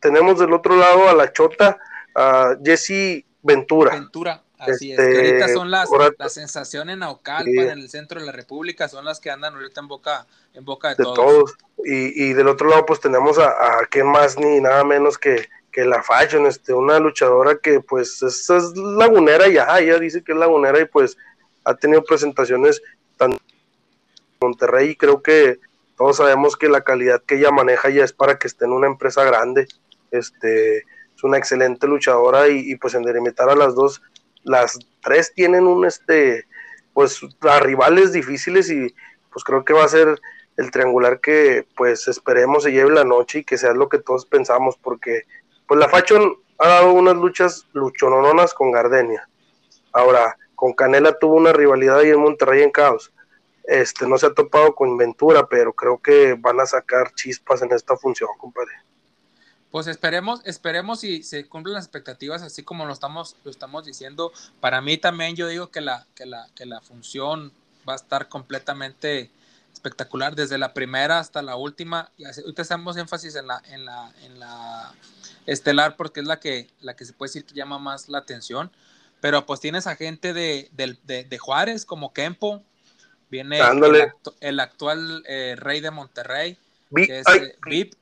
Tenemos 0.00 0.38
del 0.38 0.52
otro 0.52 0.76
lado 0.76 1.08
a 1.08 1.14
la 1.14 1.32
Chota, 1.32 1.78
a 2.14 2.54
Jesse 2.64 3.24
Ventura. 3.42 3.92
Ventura, 3.92 4.42
así 4.58 4.92
Este, 4.92 5.10
es. 5.10 5.14
Que 5.18 5.26
ahorita 5.30 5.48
son 5.52 5.70
las, 5.70 5.88
ahora- 5.90 6.10
la 6.18 6.28
sensación 6.28 6.90
en 6.90 7.00
Naucalpan, 7.00 7.52
Sí. 7.52 7.58
en 7.58 7.70
el 7.78 7.88
centro 7.90 8.20
de 8.20 8.26
la 8.26 8.32
República, 8.32 8.88
son 8.88 9.04
las 9.04 9.20
que 9.20 9.30
andan 9.30 9.54
ahorita 9.54 9.80
en 9.80 9.88
boca, 9.88 10.26
en 10.54 10.64
boca 10.64 10.90
de, 10.90 10.94
de 10.96 11.02
todos. 11.04 11.16
todos. 11.16 11.54
Y, 11.84 12.24
y 12.30 12.32
del 12.34 12.48
otro 12.48 12.68
lado, 12.68 12.84
pues 12.86 13.00
tenemos 13.00 13.38
a, 13.38 13.48
a 13.80 13.86
quién 13.86 14.06
más 14.06 14.38
ni 14.38 14.60
nada 14.60 14.84
menos 14.84 15.18
que, 15.18 15.48
que 15.76 15.84
la 15.84 16.02
Fashion, 16.02 16.46
este, 16.46 16.72
una 16.72 16.98
luchadora 16.98 17.58
que 17.58 17.80
pues 17.80 18.22
es, 18.22 18.48
es 18.48 18.74
lagunera 18.78 19.46
ya, 19.46 19.78
ella 19.78 19.98
dice 19.98 20.24
que 20.24 20.32
es 20.32 20.38
lagunera 20.38 20.80
y 20.80 20.86
pues 20.86 21.18
ha 21.64 21.74
tenido 21.74 22.02
presentaciones 22.02 22.80
tan 23.18 23.32
en 23.32 23.38
Monterrey 24.40 24.88
y 24.88 24.96
creo 24.96 25.22
que 25.22 25.60
todos 25.98 26.16
sabemos 26.16 26.56
que 26.56 26.70
la 26.70 26.80
calidad 26.80 27.22
que 27.22 27.34
ella 27.34 27.50
maneja 27.50 27.90
ya 27.90 28.04
es 28.04 28.14
para 28.14 28.38
que 28.38 28.46
esté 28.46 28.64
en 28.64 28.72
una 28.72 28.86
empresa 28.86 29.22
grande. 29.24 29.68
Este, 30.12 30.78
es 30.78 31.24
una 31.24 31.36
excelente 31.36 31.86
luchadora 31.86 32.48
y, 32.48 32.74
pues 32.76 32.94
en 32.94 33.02
delimitar 33.02 33.50
a 33.50 33.54
las 33.54 33.74
dos, 33.74 34.00
las 34.44 34.78
tres 35.02 35.34
tienen 35.34 35.66
un 35.66 35.84
este, 35.84 36.46
pues 36.94 37.20
a 37.40 37.60
rivales 37.60 38.14
difíciles 38.14 38.70
y 38.70 38.94
pues 39.30 39.44
creo 39.44 39.62
que 39.62 39.74
va 39.74 39.84
a 39.84 39.88
ser 39.88 40.18
el 40.56 40.70
triangular 40.70 41.20
que 41.20 41.66
pues 41.76 42.08
esperemos 42.08 42.62
se 42.62 42.72
lleve 42.72 42.94
la 42.94 43.04
noche 43.04 43.40
y 43.40 43.44
que 43.44 43.58
sea 43.58 43.74
lo 43.74 43.90
que 43.90 43.98
todos 43.98 44.24
pensamos 44.24 44.78
porque 44.80 45.24
pues 45.66 45.80
la 45.80 45.88
Fashion 45.88 46.36
ha 46.58 46.68
dado 46.68 46.92
unas 46.92 47.16
luchas 47.16 47.66
luchonononas 47.72 48.54
con 48.54 48.70
Gardenia. 48.70 49.28
Ahora, 49.92 50.36
con 50.54 50.72
Canela 50.72 51.18
tuvo 51.18 51.36
una 51.36 51.52
rivalidad 51.52 51.98
ahí 51.98 52.10
en 52.10 52.20
Monterrey 52.20 52.62
en 52.62 52.70
Caos. 52.70 53.12
Este 53.64 54.06
no 54.06 54.16
se 54.16 54.26
ha 54.26 54.34
topado 54.34 54.74
con 54.74 54.96
Ventura, 54.96 55.46
pero 55.48 55.72
creo 55.72 55.98
que 55.98 56.34
van 56.34 56.60
a 56.60 56.66
sacar 56.66 57.12
chispas 57.14 57.62
en 57.62 57.72
esta 57.72 57.96
función, 57.96 58.30
compadre. 58.38 58.72
Pues 59.70 59.88
esperemos, 59.88 60.40
esperemos 60.44 61.00
si 61.00 61.22
se 61.22 61.48
cumplen 61.48 61.74
las 61.74 61.84
expectativas 61.84 62.42
así 62.42 62.62
como 62.62 62.86
lo 62.86 62.92
estamos, 62.92 63.36
lo 63.44 63.50
estamos 63.50 63.84
diciendo. 63.84 64.32
Para 64.60 64.80
mí 64.80 64.96
también 64.96 65.34
yo 65.34 65.48
digo 65.48 65.70
que 65.70 65.80
la, 65.80 66.06
que 66.14 66.24
la, 66.24 66.46
que 66.54 66.64
la 66.64 66.80
función 66.80 67.52
va 67.86 67.94
a 67.94 67.96
estar 67.96 68.28
completamente 68.28 69.30
espectacular 69.76 70.34
desde 70.34 70.56
la 70.58 70.72
primera 70.72 71.18
hasta 71.18 71.42
la 71.42 71.56
última. 71.56 72.10
Y 72.16 72.24
ahorita 72.24 72.62
hacemos 72.62 72.96
énfasis 72.96 73.36
en 73.36 73.46
la, 73.46 73.62
en 73.70 73.84
la, 73.84 74.10
en 74.22 74.40
la 74.40 74.94
estelar 75.44 75.96
porque 75.96 76.20
es 76.20 76.26
la 76.26 76.40
que, 76.40 76.66
la 76.80 76.96
que 76.96 77.04
se 77.04 77.12
puede 77.12 77.28
decir 77.28 77.44
que 77.44 77.54
llama 77.54 77.78
más 77.78 78.08
la 78.08 78.18
atención. 78.18 78.70
Pero 79.20 79.44
pues 79.46 79.60
tienes 79.60 79.86
a 79.86 79.94
gente 79.96 80.32
de, 80.32 80.68
del- 80.72 80.98
de, 81.04 81.24
de 81.24 81.38
Juárez 81.38 81.84
como 81.84 82.12
Kempo, 82.12 82.62
viene 83.30 83.58
el, 83.58 83.64
Ándale. 83.64 84.08
actu- 84.12 84.34
el 84.40 84.60
actual 84.60 85.22
eh, 85.26 85.56
rey 85.58 85.80
de 85.80 85.90
Monterrey, 85.90 86.56
que 86.94 87.20
es 87.20 87.26
eh, 87.28 87.56
VIP, 87.66 87.94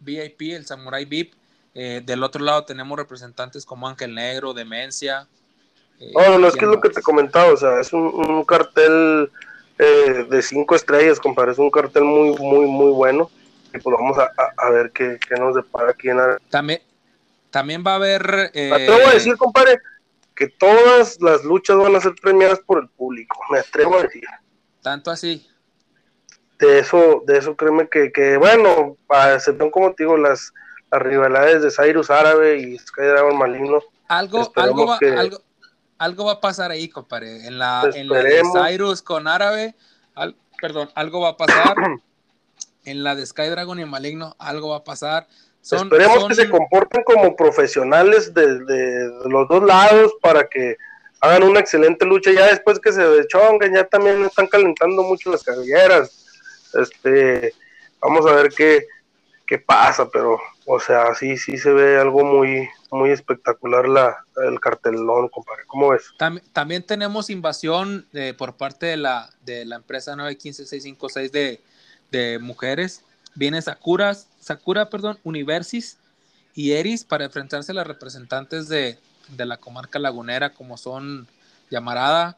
VIP, 0.00 0.40
el 0.54 0.66
Samurai 0.66 1.04
VIP. 1.06 1.34
Eh, 1.74 2.02
del 2.04 2.22
otro 2.22 2.44
lado 2.44 2.64
tenemos 2.64 2.98
representantes 2.98 3.64
como 3.64 3.88
Ángel 3.88 4.14
Negro, 4.14 4.52
Demencia. 4.52 5.26
no, 5.98 6.20
no, 6.32 6.38
no, 6.38 6.46
es 6.48 6.52
que 6.52 6.58
¿quién 6.60 6.70
es 6.70 6.76
lo 6.76 6.80
que 6.82 6.90
te 6.90 7.00
comentaba, 7.00 7.50
o 7.50 7.56
sea, 7.56 7.80
es 7.80 7.92
un, 7.94 8.02
un 8.02 8.44
cartel 8.44 9.30
eh, 9.78 10.26
de 10.28 10.42
cinco 10.42 10.74
estrellas, 10.74 11.18
compadre, 11.20 11.52
es 11.52 11.58
un 11.58 11.70
cartel 11.70 12.04
muy, 12.04 12.36
muy, 12.38 12.66
muy 12.66 12.90
bueno. 12.92 13.30
Y 13.74 13.78
pues 13.78 13.96
vamos 13.98 14.18
a, 14.18 14.24
a- 14.24 14.66
a 14.66 14.70
ver 14.70 14.90
qué, 14.92 15.18
qué 15.26 15.34
nos 15.36 15.54
depara 15.54 15.90
aquí 15.90 16.10
en 16.10 16.18
la, 16.18 16.38
También, 16.50 16.80
también 17.50 17.82
va 17.86 17.92
a 17.92 17.96
haber. 17.96 18.50
eh, 18.54 18.68
Me 18.70 18.76
atrevo 18.84 19.08
a 19.08 19.14
decir, 19.14 19.36
compadre, 19.36 19.78
que 20.34 20.48
todas 20.48 21.20
las 21.20 21.42
luchas 21.44 21.76
van 21.78 21.94
a 21.96 22.00
ser 22.00 22.14
premiadas 22.20 22.60
por 22.60 22.82
el 22.82 22.88
público. 22.88 23.38
Me 23.50 23.58
atrevo 23.60 23.98
a 23.98 24.02
decir. 24.02 24.24
Tanto 24.82 25.10
así. 25.10 25.46
de 26.58 26.78
eso, 26.78 27.22
de 27.26 27.38
eso 27.38 27.56
créeme 27.56 27.88
que, 27.88 28.12
que 28.12 28.36
bueno, 28.36 28.96
a 29.08 29.34
excepción 29.34 29.70
como 29.70 29.92
te 29.94 30.04
digo, 30.04 30.16
las, 30.16 30.52
las 30.90 31.02
rivalidades 31.02 31.62
de 31.62 31.70
Cyrus 31.70 32.10
Árabe 32.10 32.58
y 32.58 32.78
Sky 32.78 33.02
Dragon 33.02 33.36
Maligno. 33.36 33.80
Algo, 34.08 34.52
algo 34.56 34.86
va, 34.86 34.98
algo, 35.18 35.38
algo 36.02 36.24
va 36.24 36.32
a 36.32 36.40
pasar 36.40 36.72
ahí, 36.72 36.88
compadre. 36.88 37.46
En 37.46 37.58
la, 37.58 37.88
en 37.94 38.08
la 38.08 38.22
de 38.22 38.42
Cyrus 38.52 39.02
con 39.02 39.28
Árabe, 39.28 39.76
perdón, 40.60 40.90
algo 40.94 41.20
va 41.20 41.30
a 41.30 41.36
pasar. 41.36 41.76
en 42.84 43.04
la 43.04 43.14
de 43.14 43.24
Sky 43.24 43.46
Dragon 43.46 43.78
y 43.78 43.84
Maligno, 43.84 44.34
algo 44.38 44.70
va 44.70 44.78
a 44.78 44.84
pasar. 44.84 45.28
Esperemos 45.62 46.26
que 46.26 46.34
se 46.34 46.50
comporten 46.50 47.04
como 47.04 47.36
profesionales 47.36 48.34
de, 48.34 48.64
de, 48.64 49.12
los 49.26 49.46
dos 49.48 49.62
lados 49.62 50.12
para 50.20 50.48
que 50.48 50.76
hagan 51.20 51.44
una 51.44 51.60
excelente 51.60 52.04
lucha. 52.04 52.32
Ya 52.32 52.46
después 52.46 52.80
que 52.80 52.92
se 52.92 53.02
dechongan, 53.02 53.72
ya 53.72 53.84
también 53.84 54.24
están 54.24 54.48
calentando 54.48 55.04
mucho 55.04 55.30
las 55.30 55.44
carreras. 55.44 56.26
Este, 56.74 57.54
vamos 58.00 58.26
a 58.26 58.32
ver 58.32 58.48
qué, 58.48 58.88
qué 59.46 59.58
pasa, 59.58 60.08
pero, 60.10 60.38
o 60.66 60.80
sea, 60.80 61.14
sí, 61.14 61.36
sí 61.36 61.56
se 61.56 61.72
ve 61.72 61.98
algo 62.00 62.24
muy, 62.24 62.68
muy 62.90 63.10
espectacular 63.10 63.88
la, 63.88 64.24
el 64.48 64.60
cartelón, 64.60 65.28
compadre. 65.28 65.64
¿Cómo 65.66 65.90
ves? 65.90 66.04
También, 66.52 66.82
tenemos 66.84 67.30
invasión 67.30 68.06
de, 68.12 68.34
por 68.34 68.56
parte 68.56 68.86
de 68.86 68.96
la, 68.96 69.30
de 69.44 69.64
la 69.64 69.76
empresa 69.76 70.16
915656 70.16 71.32
de, 71.32 71.60
de 72.10 72.38
mujeres. 72.38 73.04
Viene 73.34 73.62
Sakura, 73.62 74.14
Sakura, 74.40 74.90
perdón, 74.90 75.18
Universis 75.24 75.98
y 76.54 76.72
Eris 76.72 77.04
para 77.04 77.24
enfrentarse 77.24 77.72
a 77.72 77.74
las 77.74 77.86
representantes 77.86 78.68
de, 78.68 78.98
de 79.28 79.46
la 79.46 79.56
comarca 79.56 79.98
lagunera, 79.98 80.52
como 80.52 80.76
son 80.76 81.26
Llamarada, 81.70 82.36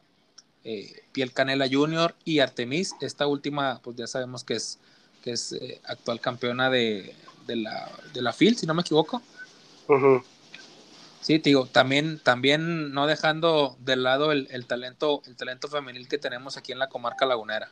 eh, 0.63 1.03
Piel 1.11 1.31
Canela 1.31 1.67
Junior 1.69 2.15
y 2.23 2.39
Artemis. 2.39 2.95
Esta 3.01 3.27
última, 3.27 3.79
pues 3.83 3.97
ya 3.97 4.07
sabemos 4.07 4.43
que 4.43 4.55
es, 4.55 4.79
que 5.25 5.31
es 5.31 5.53
eh, 5.53 5.81
actual 5.85 6.21
campeona 6.21 6.69
de, 6.69 7.15
de, 7.47 7.55
la, 7.55 7.89
de 8.13 8.21
la 8.21 8.31
FIL, 8.31 8.55
si 8.55 8.67
no 8.67 8.75
me 8.75 8.81
equivoco. 8.81 9.23
Sí, 11.21 11.39
digo, 11.39 11.65
también, 11.65 12.19
también 12.19 12.93
no 12.93 13.07
dejando 13.07 13.75
de 13.79 13.95
lado 13.95 14.31
el, 14.31 14.47
el, 14.51 14.67
talento, 14.67 15.23
el 15.25 15.35
talento 15.35 15.67
femenil 15.67 16.07
que 16.07 16.19
tenemos 16.19 16.57
aquí 16.57 16.71
en 16.71 16.79
la 16.79 16.89
comarca 16.89 17.25
lagunera. 17.25 17.71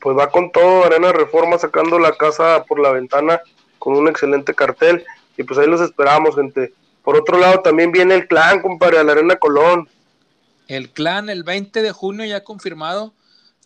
Pues 0.00 0.16
va 0.16 0.30
con 0.30 0.50
todo, 0.50 0.84
Arena 0.84 1.12
Reforma 1.12 1.58
sacando 1.58 1.98
la 1.98 2.12
casa 2.12 2.64
por 2.64 2.80
la 2.80 2.92
ventana 2.92 3.42
con 3.78 3.94
un 3.94 4.08
excelente 4.08 4.54
cartel. 4.54 5.04
Y 5.36 5.42
pues 5.42 5.58
ahí 5.58 5.66
los 5.66 5.82
esperamos, 5.82 6.36
gente. 6.36 6.72
Por 7.04 7.16
otro 7.16 7.38
lado, 7.38 7.60
también 7.60 7.92
viene 7.92 8.14
el 8.14 8.26
clan, 8.26 8.62
compadre, 8.62 8.98
a 8.98 9.04
la 9.04 9.12
Arena 9.12 9.36
Colón. 9.36 9.90
El 10.68 10.90
clan 10.90 11.28
el 11.28 11.44
20 11.44 11.82
de 11.82 11.92
junio 11.92 12.24
ya 12.24 12.44
confirmado. 12.44 13.12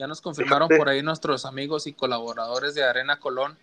Ya 0.02 0.08
nos 0.08 0.20
confirmaron 0.20 0.68
por 0.68 0.88
ahí 0.88 1.00
nuestros 1.00 1.46
amigos 1.46 1.86
y 1.86 1.92
colaboradores 1.92 2.74
de 2.74 2.82
Arena 2.82 3.20
Colón. 3.20 3.56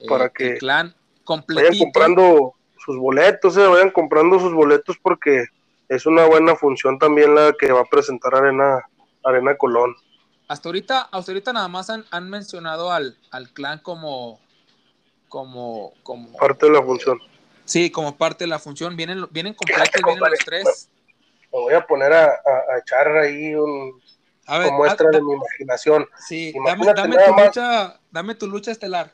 Eh, 0.00 0.06
Para 0.08 0.30
que 0.30 0.52
el 0.52 0.58
clan 0.58 0.94
completito. 1.24 1.68
vayan 1.68 1.84
comprando 1.84 2.54
sus 2.82 2.96
boletos, 2.96 3.54
eh, 3.58 3.66
vayan 3.66 3.90
comprando 3.90 4.40
sus 4.40 4.54
boletos 4.54 4.96
porque 5.02 5.44
es 5.90 6.06
una 6.06 6.24
buena 6.24 6.56
función 6.56 6.98
también 6.98 7.34
la 7.34 7.52
que 7.52 7.70
va 7.70 7.82
a 7.82 7.84
presentar 7.84 8.34
Arena, 8.34 8.82
Arena 9.22 9.58
Colón. 9.58 9.94
Hasta 10.48 10.70
ahorita, 10.70 11.02
hasta 11.12 11.32
ahorita 11.32 11.52
nada 11.52 11.68
más 11.68 11.90
han, 11.90 12.06
han 12.10 12.30
mencionado 12.30 12.90
al, 12.90 13.18
al 13.30 13.50
clan 13.50 13.80
como, 13.80 14.40
como, 15.28 15.92
como 16.02 16.32
parte 16.38 16.64
de 16.64 16.72
la 16.72 16.82
función. 16.82 17.18
Sí, 17.66 17.90
como 17.90 18.16
parte 18.16 18.44
de 18.44 18.48
la 18.48 18.58
función. 18.58 18.96
Vienen, 18.96 19.26
vienen 19.30 19.52
completos, 19.52 20.00
vienen 20.02 20.30
los 20.30 20.38
tres 20.46 20.88
me 21.54 21.60
voy 21.60 21.74
a 21.74 21.86
poner 21.86 22.12
a, 22.12 22.40
echar 22.82 23.16
ahí 23.16 23.54
un 23.54 24.02
muestra 24.46 25.10
de 25.10 25.22
mi 25.22 25.32
imaginación. 25.32 26.06
Sí, 26.26 26.54
dame, 26.64 27.16
tu 27.16 27.34
lucha, 27.36 28.00
dame 28.10 28.34
tu 28.34 28.46
lucha 28.46 28.70
estelar. 28.72 29.10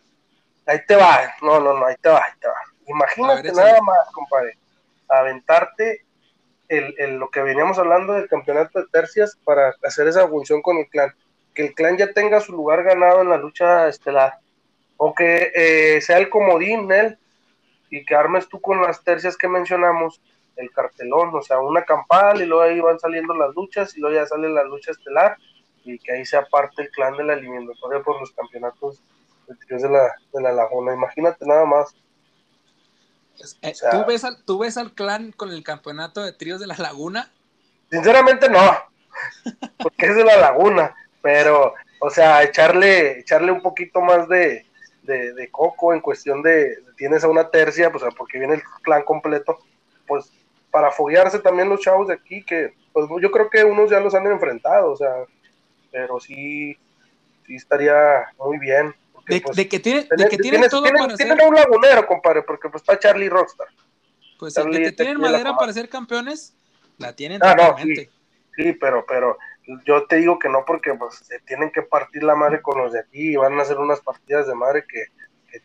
Ahí 0.67 0.79
te 0.87 0.97
va, 0.97 1.33
no, 1.43 1.61
no, 1.61 1.79
no, 1.79 1.87
ahí 1.87 1.97
te 2.01 2.09
va, 2.09 2.19
ahí 2.19 2.33
te 2.41 2.49
va. 2.49 2.55
Imagínate 2.87 3.53
nada 3.53 3.81
más, 3.83 4.11
compadre, 4.13 4.59
aventarte 5.09 6.05
el, 6.69 7.17
lo 7.17 7.31
que 7.31 7.43
veníamos 7.43 7.79
hablando 7.79 8.13
del 8.13 8.29
campeonato 8.29 8.81
de 8.81 8.87
tercias 8.93 9.37
para 9.45 9.75
hacer 9.83 10.07
esa 10.07 10.29
función 10.29 10.63
con 10.63 10.79
el 10.79 10.89
clan. 10.89 11.13
Que 11.55 11.67
el 11.67 11.75
clan 11.75 11.97
ya 11.97 12.13
tenga 12.13 12.41
su 12.41 12.53
lugar 12.53 12.85
ganado 12.85 13.23
en 13.23 13.29
la 13.29 13.37
lucha 13.37 13.89
estelar. 13.89 14.39
O 14.97 15.15
que 15.15 15.51
eh, 15.55 16.01
sea 16.01 16.19
el 16.19 16.29
comodín, 16.29 16.91
él, 16.93 17.19
y 17.91 18.05
que 18.05 18.15
armes 18.15 18.49
tú 18.49 18.61
con 18.61 18.81
las 18.81 19.03
tercias 19.03 19.37
que 19.37 19.49
mencionamos 19.49 20.21
el 20.57 20.71
cartelón, 20.71 21.35
o 21.35 21.43
sea, 21.43 21.59
una 21.61 21.85
campal 21.85 22.41
y 22.43 22.47
luego 22.47 22.63
ahí 22.63 22.81
van 22.81 22.99
saliendo 22.99 23.35
las 23.35 23.55
luchas 23.55 23.97
y 23.97 24.01
luego 24.01 24.17
ya 24.17 24.27
sale 24.27 24.49
la 24.49 24.65
lucha 24.65 24.91
estelar 24.91 25.37
y 25.85 25.99
que 25.99 26.13
ahí 26.13 26.27
sea 26.27 26.45
parte 26.47 26.83
el 26.83 26.91
clan 26.91 27.17
de 27.17 27.25
la 27.25 27.35
eliminatoria 27.35 28.03
por 28.03 28.21
los 28.21 28.33
campeonatos 28.33 29.03
de 29.69 29.89
la, 29.89 30.15
de 30.33 30.43
la 30.43 30.53
Laguna. 30.53 30.95
Imagínate 30.95 31.47
nada 31.47 31.65
más. 31.65 31.95
Eh, 33.63 33.73
¿tú, 33.91 34.05
ves 34.07 34.25
al, 34.25 34.45
¿Tú 34.45 34.59
ves 34.59 34.77
al 34.77 34.93
clan 34.93 35.33
con 35.33 35.51
el 35.51 35.63
campeonato 35.63 36.23
de 36.23 36.33
tríos 36.33 36.61
de 36.61 36.67
la 36.67 36.77
Laguna? 36.77 37.33
Sinceramente 37.91 38.49
no, 38.49 38.61
porque 39.79 40.07
es 40.07 40.17
de 40.17 40.25
la 40.25 40.37
Laguna, 40.37 40.95
pero, 41.23 41.75
o 42.01 42.11
sea, 42.11 42.43
echarle, 42.43 43.21
echarle 43.21 43.51
un 43.51 43.63
poquito 43.63 44.01
más 44.01 44.29
de, 44.29 44.67
de, 45.03 45.33
de 45.33 45.51
coco 45.51 45.95
en 45.95 46.01
cuestión 46.01 46.43
de, 46.43 46.85
tienes 46.97 47.25
a 47.25 47.29
una 47.29 47.51
tercia, 47.51 47.91
pues 47.91 48.05
porque 48.17 48.39
viene 48.39 48.55
el 48.55 48.63
clan 48.83 49.03
completo, 49.03 49.59
pues 50.07 50.31
para 50.71 50.91
foguearse 50.91 51.39
también 51.41 51.69
los 51.69 51.81
chavos 51.81 52.09
de 52.09 52.15
aquí, 52.15 52.43
que 52.43 52.75
pues 52.93 53.07
yo 53.21 53.31
creo 53.31 53.49
que 53.51 53.65
unos 53.65 53.91
ya 53.91 54.01
los 54.01 54.15
han 54.15 54.27
enfrentado, 54.27 54.93
o 54.93 54.97
sea, 54.97 55.25
pero 55.91 56.21
sí, 56.21 56.77
sí 57.47 57.55
estaría 57.55 58.33
muy 58.39 58.59
bien. 58.59 58.95
de, 59.27 59.41
pues, 59.41 59.69
que 59.69 59.79
tiene, 59.81 60.07
de 60.11 60.29
que 60.29 60.39
tienen, 60.39 60.69
todo 60.69 60.83
para 60.83 61.15
tienen 61.15 61.39
un 61.47 61.55
lagunero, 61.55 62.07
compadre, 62.07 62.43
porque 62.43 62.69
pues 62.69 62.83
está 62.83 62.99
Charlie 62.99 63.29
Rockstar. 63.29 63.69
Pues 64.39 64.55
de 64.55 64.83
que 64.83 64.93
tienen 64.93 65.21
madera 65.21 65.57
para 65.57 65.73
ser 65.73 65.89
campeones, 65.89 66.55
la 66.99 67.15
tienen 67.15 67.41
ah, 67.43 67.55
totalmente. 67.55 68.11
sí, 68.57 68.73
pero, 68.73 69.05
pero 69.07 69.39
yo 69.85 70.07
te 70.07 70.17
digo 70.17 70.39
que 70.39 70.49
no 70.49 70.65
porque 70.65 70.95
pues 70.95 71.17
se 71.17 71.39
tienen 71.41 71.71
que 71.71 71.83
partir 71.83 72.23
la 72.23 72.35
madre 72.35 72.63
con 72.63 72.79
los 72.79 72.93
de 72.93 73.01
aquí 73.01 73.33
y 73.33 73.37
van 73.37 73.59
a 73.59 73.63
hacer 73.63 73.79
unas 73.79 74.01
partidas 74.01 74.47
de 74.47 74.55
madre 74.55 74.85
que, 74.89 75.05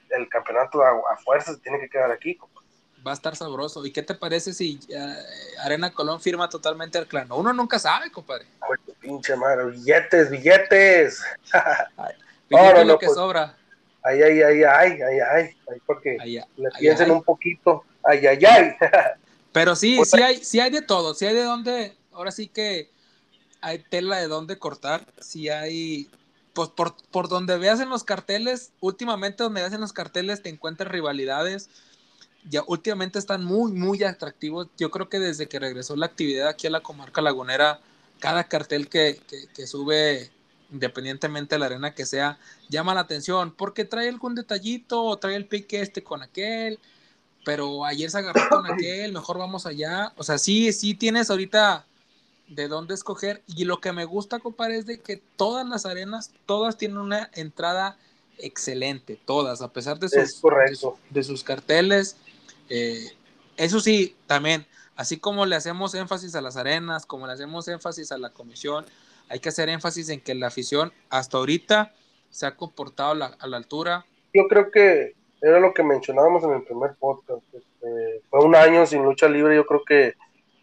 el 0.09 0.27
campeonato 0.29 0.81
a, 0.81 0.89
a 0.89 1.17
fuerzas 1.17 1.61
tiene 1.61 1.79
que 1.79 1.87
quedar 1.87 2.11
aquí, 2.11 2.35
compadre 2.35 2.64
va 3.05 3.11
a 3.11 3.13
estar 3.13 3.35
sabroso. 3.35 3.85
¿Y 3.85 3.91
qué 3.91 4.01
te 4.01 4.15
parece 4.15 4.53
si 4.53 4.79
eh, 4.89 5.15
Arena 5.63 5.91
Colón 5.93 6.21
firma 6.21 6.49
totalmente 6.49 6.97
el 6.97 7.07
clan? 7.07 7.31
Uno 7.31 7.53
nunca 7.53 7.79
sabe, 7.79 8.11
compadre. 8.11 8.45
Ay, 8.61 8.93
pinche 8.99 9.35
madre, 9.35 9.65
billetes, 9.65 10.29
billetes. 10.29 11.21
Ay, 11.97 12.85
lo 12.85 12.97
que 12.97 13.07
pues, 13.07 13.17
sobra. 13.17 13.55
Ay, 14.03 14.21
ay, 14.21 14.41
ay, 14.41 14.63
ay, 14.63 15.01
ay, 15.01 15.19
ay, 15.19 15.49
ay, 15.67 15.81
porque 15.85 16.17
le 16.57 16.69
piensen 16.79 17.09
un 17.09 17.23
poquito. 17.23 17.83
Ay, 18.03 18.25
ay, 18.27 18.39
ay. 18.45 18.75
Pero 19.51 19.75
sí, 19.75 19.99
sí 20.05 20.21
hay, 20.21 20.43
sí 20.43 20.59
hay 20.59 20.69
de 20.69 20.81
todo, 20.81 21.13
sí 21.13 21.25
hay 21.25 21.33
de 21.33 21.43
dónde, 21.43 21.95
ahora 22.11 22.31
sí 22.31 22.47
que 22.47 22.89
hay 23.61 23.79
tela 23.79 24.17
de 24.17 24.27
dónde 24.27 24.59
cortar, 24.59 25.07
sí 25.21 25.47
hay, 25.47 26.09
pues 26.53 26.69
por, 26.69 26.95
por 27.09 27.29
donde 27.29 27.57
veas 27.57 27.79
en 27.79 27.89
los 27.89 28.03
carteles, 28.03 28.73
últimamente 28.81 29.43
donde 29.43 29.61
veas 29.61 29.73
en 29.73 29.79
los 29.79 29.93
carteles 29.93 30.43
te 30.43 30.49
encuentras 30.49 30.91
rivalidades, 30.91 31.69
ya 32.49 32.63
últimamente 32.67 33.19
están 33.19 33.43
muy, 33.43 33.71
muy 33.71 34.03
atractivos. 34.03 34.67
Yo 34.77 34.91
creo 34.91 35.09
que 35.09 35.19
desde 35.19 35.47
que 35.47 35.59
regresó 35.59 35.95
la 35.95 36.05
actividad 36.05 36.47
aquí 36.47 36.67
a 36.67 36.71
la 36.71 36.81
comarca 36.81 37.21
lagunera, 37.21 37.79
cada 38.19 38.45
cartel 38.45 38.87
que, 38.87 39.19
que, 39.55 39.67
sube, 39.67 40.29
independientemente 40.71 41.55
de 41.55 41.59
la 41.59 41.65
arena 41.67 41.93
que 41.93 42.05
sea, 42.05 42.39
llama 42.69 42.93
la 42.93 43.01
atención 43.01 43.51
porque 43.51 43.85
trae 43.85 44.09
algún 44.09 44.35
detallito 44.35 45.03
o 45.03 45.17
trae 45.17 45.35
el 45.35 45.45
pique 45.45 45.81
este 45.81 46.03
con 46.03 46.23
aquel, 46.23 46.79
pero 47.43 47.85
ayer 47.85 48.09
se 48.09 48.19
agarró 48.19 48.41
con 48.49 48.71
aquel, 48.71 49.11
mejor 49.11 49.37
vamos 49.37 49.65
allá. 49.65 50.13
O 50.17 50.23
sea, 50.23 50.37
sí, 50.37 50.71
sí 50.73 50.93
tienes 50.93 51.29
ahorita 51.29 51.85
de 52.47 52.67
dónde 52.67 52.93
escoger 52.93 53.41
y 53.47 53.65
lo 53.65 53.79
que 53.81 53.91
me 53.91 54.05
gusta, 54.05 54.39
compadre, 54.39 54.77
es 54.77 54.85
de 54.85 54.99
que 54.99 55.21
todas 55.35 55.67
las 55.67 55.85
arenas, 55.85 56.31
todas 56.45 56.77
tienen 56.77 56.97
una 56.97 57.29
entrada 57.33 57.97
excelente, 58.37 59.19
todas, 59.25 59.61
a 59.61 59.71
pesar 59.71 59.99
de 59.99 60.09
sus, 60.09 60.41
de 61.09 61.23
sus 61.23 61.43
carteles, 61.43 62.17
eh, 62.69 63.11
eso 63.57 63.79
sí, 63.79 64.15
también, 64.27 64.65
así 64.95 65.19
como 65.19 65.45
le 65.45 65.55
hacemos 65.55 65.95
énfasis 65.95 66.35
a 66.35 66.41
las 66.41 66.57
arenas, 66.57 67.05
como 67.05 67.27
le 67.27 67.33
hacemos 67.33 67.67
énfasis 67.67 68.11
a 68.11 68.17
la 68.17 68.31
comisión, 68.31 68.85
hay 69.29 69.39
que 69.39 69.49
hacer 69.49 69.69
énfasis 69.69 70.09
en 70.09 70.21
que 70.21 70.35
la 70.35 70.47
afición 70.47 70.93
hasta 71.09 71.37
ahorita 71.37 71.93
se 72.29 72.45
ha 72.45 72.55
comportado 72.55 73.11
a 73.11 73.47
la 73.47 73.57
altura. 73.57 74.05
Yo 74.33 74.47
creo 74.47 74.69
que 74.69 75.15
era 75.41 75.59
lo 75.59 75.73
que 75.73 75.83
mencionábamos 75.83 76.43
en 76.43 76.53
el 76.53 76.63
primer 76.63 76.95
podcast. 76.95 77.43
Este, 77.53 78.21
fue 78.29 78.43
un 78.43 78.55
año 78.55 78.85
sin 78.85 79.03
lucha 79.03 79.27
libre. 79.27 79.55
Yo 79.55 79.65
creo 79.65 79.83
que 79.85 80.13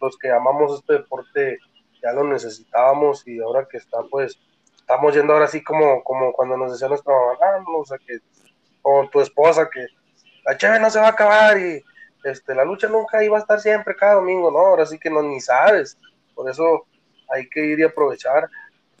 los 0.01 0.17
que 0.17 0.29
amamos 0.29 0.79
este 0.79 0.93
deporte 0.93 1.57
ya 2.01 2.11
lo 2.11 2.25
necesitábamos 2.25 3.25
y 3.25 3.39
ahora 3.39 3.65
que 3.69 3.77
está, 3.77 3.99
pues, 4.11 4.37
estamos 4.75 5.15
yendo 5.15 5.31
ahora 5.33 5.45
así 5.45 5.63
como, 5.63 6.03
como 6.03 6.33
cuando 6.33 6.57
nos 6.57 6.73
decía 6.73 6.89
nuestra 6.89 7.13
mamá, 7.13 7.37
ah, 7.41 7.63
o 7.77 7.85
sea, 7.85 7.97
que, 7.97 8.17
o 8.81 9.07
tu 9.09 9.21
esposa, 9.21 9.69
que 9.69 9.85
la 10.45 10.57
chévere 10.57 10.81
no 10.81 10.89
se 10.89 10.99
va 10.99 11.07
a 11.07 11.11
acabar 11.11 11.57
y 11.57 11.81
este, 12.23 12.55
la 12.55 12.65
lucha 12.65 12.87
nunca 12.87 13.23
iba 13.23 13.37
a 13.37 13.41
estar 13.41 13.59
siempre 13.59 13.95
cada 13.95 14.15
domingo, 14.15 14.51
¿no? 14.51 14.59
Ahora 14.59 14.85
sí 14.85 14.97
que 14.97 15.09
no 15.09 15.21
ni 15.21 15.41
sabes. 15.41 15.97
Por 16.33 16.49
eso 16.49 16.85
hay 17.33 17.49
que 17.49 17.65
ir 17.65 17.79
y 17.79 17.83
aprovechar 17.83 18.49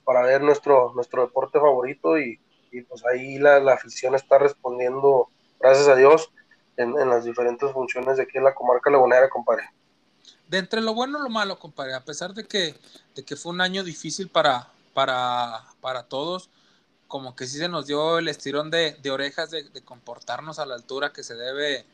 para 0.03 0.21
ver 0.21 0.41
nuestro, 0.41 0.91
nuestro 0.93 1.23
deporte 1.23 1.59
favorito 1.59 2.17
y, 2.19 2.39
y 2.73 2.81
pues 2.81 3.05
ahí 3.05 3.37
la, 3.37 3.57
afición 3.71 4.15
está 4.15 4.39
respondiendo, 4.39 5.29
gracias 5.59 5.87
a 5.87 5.95
Dios, 5.95 6.29
en, 6.75 6.93
las 7.07 7.23
diferentes 7.23 7.71
funciones 7.71 8.17
de 8.17 8.23
aquí 8.23 8.37
en 8.37 8.43
la 8.43 8.55
comarca 8.55 8.89
lagunera, 8.89 9.29
compadre. 9.29 9.69
De 10.47 10.57
entre 10.57 10.81
lo 10.81 10.93
bueno 10.93 11.19
y 11.19 11.21
lo 11.21 11.29
malo, 11.29 11.59
compadre, 11.59 11.93
a 11.93 12.03
pesar 12.03 12.33
de 12.33 12.45
que, 12.45 12.75
de 13.15 13.23
que 13.23 13.35
fue 13.35 13.51
un 13.51 13.61
año 13.61 13.83
difícil 13.83 14.27
para, 14.27 14.67
para, 14.93 15.63
para 15.81 16.03
todos, 16.03 16.49
como 17.07 17.35
que 17.35 17.45
sí 17.45 17.59
se 17.59 17.69
nos 17.69 17.85
dio 17.85 18.17
el 18.17 18.27
estirón 18.27 18.71
de, 18.71 18.97
orejas 19.11 19.51
de, 19.51 19.69
comportarnos 19.85 20.57
a 20.57 20.65
la 20.65 20.73
altura 20.73 21.13
que 21.13 21.21
se 21.21 21.35
debe, 21.35 21.85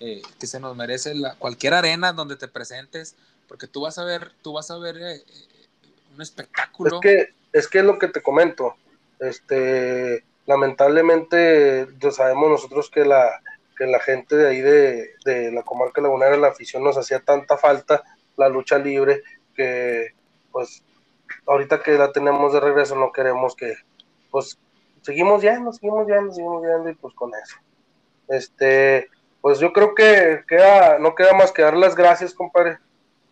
eh, 0.00 0.22
que 0.38 0.46
se 0.46 0.58
nos 0.58 0.74
merece 0.76 1.14
la, 1.14 1.34
cualquier 1.34 1.74
arena 1.74 2.12
donde 2.12 2.36
te 2.36 2.48
presentes, 2.48 3.14
porque 3.46 3.66
tú 3.66 3.82
vas 3.82 3.98
a 3.98 4.04
ver, 4.04 4.32
tú 4.42 4.54
vas 4.54 4.70
a 4.70 4.78
ver 4.78 4.96
eh, 4.96 5.14
eh, 5.16 5.24
un 6.14 6.22
espectáculo. 6.22 6.96
Es 6.96 7.00
que, 7.02 7.34
es 7.52 7.68
que 7.68 7.78
es 7.80 7.84
lo 7.84 7.98
que 7.98 8.08
te 8.08 8.22
comento. 8.22 8.76
Este, 9.18 10.24
lamentablemente, 10.46 11.86
ya 12.00 12.10
sabemos 12.10 12.48
nosotros 12.48 12.90
que 12.90 13.04
la, 13.04 13.42
que 13.76 13.86
la 13.86 14.00
gente 14.00 14.36
de 14.36 14.48
ahí 14.48 14.60
de, 14.60 15.10
de 15.24 15.52
la 15.52 15.62
comarca 15.62 16.00
lagunera, 16.00 16.36
la 16.36 16.48
afición 16.48 16.82
nos 16.82 16.96
hacía 16.96 17.20
tanta 17.20 17.58
falta, 17.58 18.02
la 18.36 18.48
lucha 18.48 18.78
libre, 18.78 19.22
que 19.54 20.14
pues 20.50 20.82
ahorita 21.46 21.82
que 21.82 21.98
la 21.98 22.12
tenemos 22.12 22.52
de 22.52 22.60
regreso 22.60 22.96
no 22.96 23.12
queremos 23.12 23.54
que, 23.54 23.74
pues 24.30 24.58
seguimos 25.02 25.42
yendo, 25.42 25.72
seguimos 25.72 26.06
yendo, 26.06 26.32
seguimos 26.32 26.62
yendo 26.62 26.88
y 26.88 26.94
pues 26.94 27.14
con 27.14 27.32
eso. 27.34 27.56
Este, 28.28 29.08
pues 29.40 29.58
yo 29.58 29.72
creo 29.72 29.94
que 29.94 30.42
queda, 30.48 30.98
no 30.98 31.14
queda 31.14 31.32
más 31.34 31.52
que 31.52 31.62
dar 31.62 31.76
las 31.76 31.94
gracias, 31.94 32.34
compadre. 32.34 32.78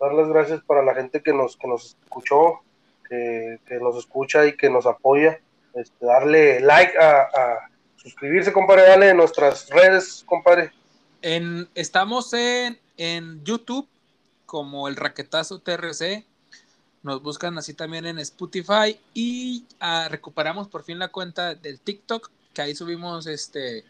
Dar 0.00 0.12
las 0.14 0.28
gracias 0.28 0.60
para 0.62 0.82
la 0.82 0.94
gente 0.94 1.22
que 1.22 1.32
nos, 1.32 1.56
que 1.56 1.66
nos 1.66 1.96
escuchó, 2.04 2.60
que, 3.08 3.58
nos 3.80 3.96
escucha 3.96 4.46
y 4.46 4.56
que 4.56 4.70
nos 4.70 4.86
apoya. 4.86 5.40
Este, 5.74 6.06
darle 6.06 6.60
like 6.60 6.96
a, 6.98 7.68
suscribirse, 7.96 8.52
compadre, 8.52 8.82
dale 8.82 9.10
en 9.10 9.16
nuestras 9.16 9.68
redes, 9.70 10.24
compadre. 10.26 10.72
En, 11.20 11.68
estamos 11.74 12.32
en, 12.32 12.78
en 12.96 13.44
YouTube 13.44 13.88
como 14.46 14.88
el 14.88 14.96
Raquetazo 14.96 15.60
TRC 15.60 16.24
nos 17.02 17.22
buscan 17.22 17.56
así 17.58 17.74
también 17.74 18.06
en 18.06 18.18
Spotify 18.18 18.98
y 19.14 19.64
ah, 19.80 20.08
recuperamos 20.10 20.68
por 20.68 20.84
fin 20.84 20.98
la 20.98 21.08
cuenta 21.08 21.54
del 21.54 21.80
TikTok, 21.80 22.30
que 22.52 22.62
ahí 22.62 22.74
subimos 22.74 23.26
este 23.26 23.84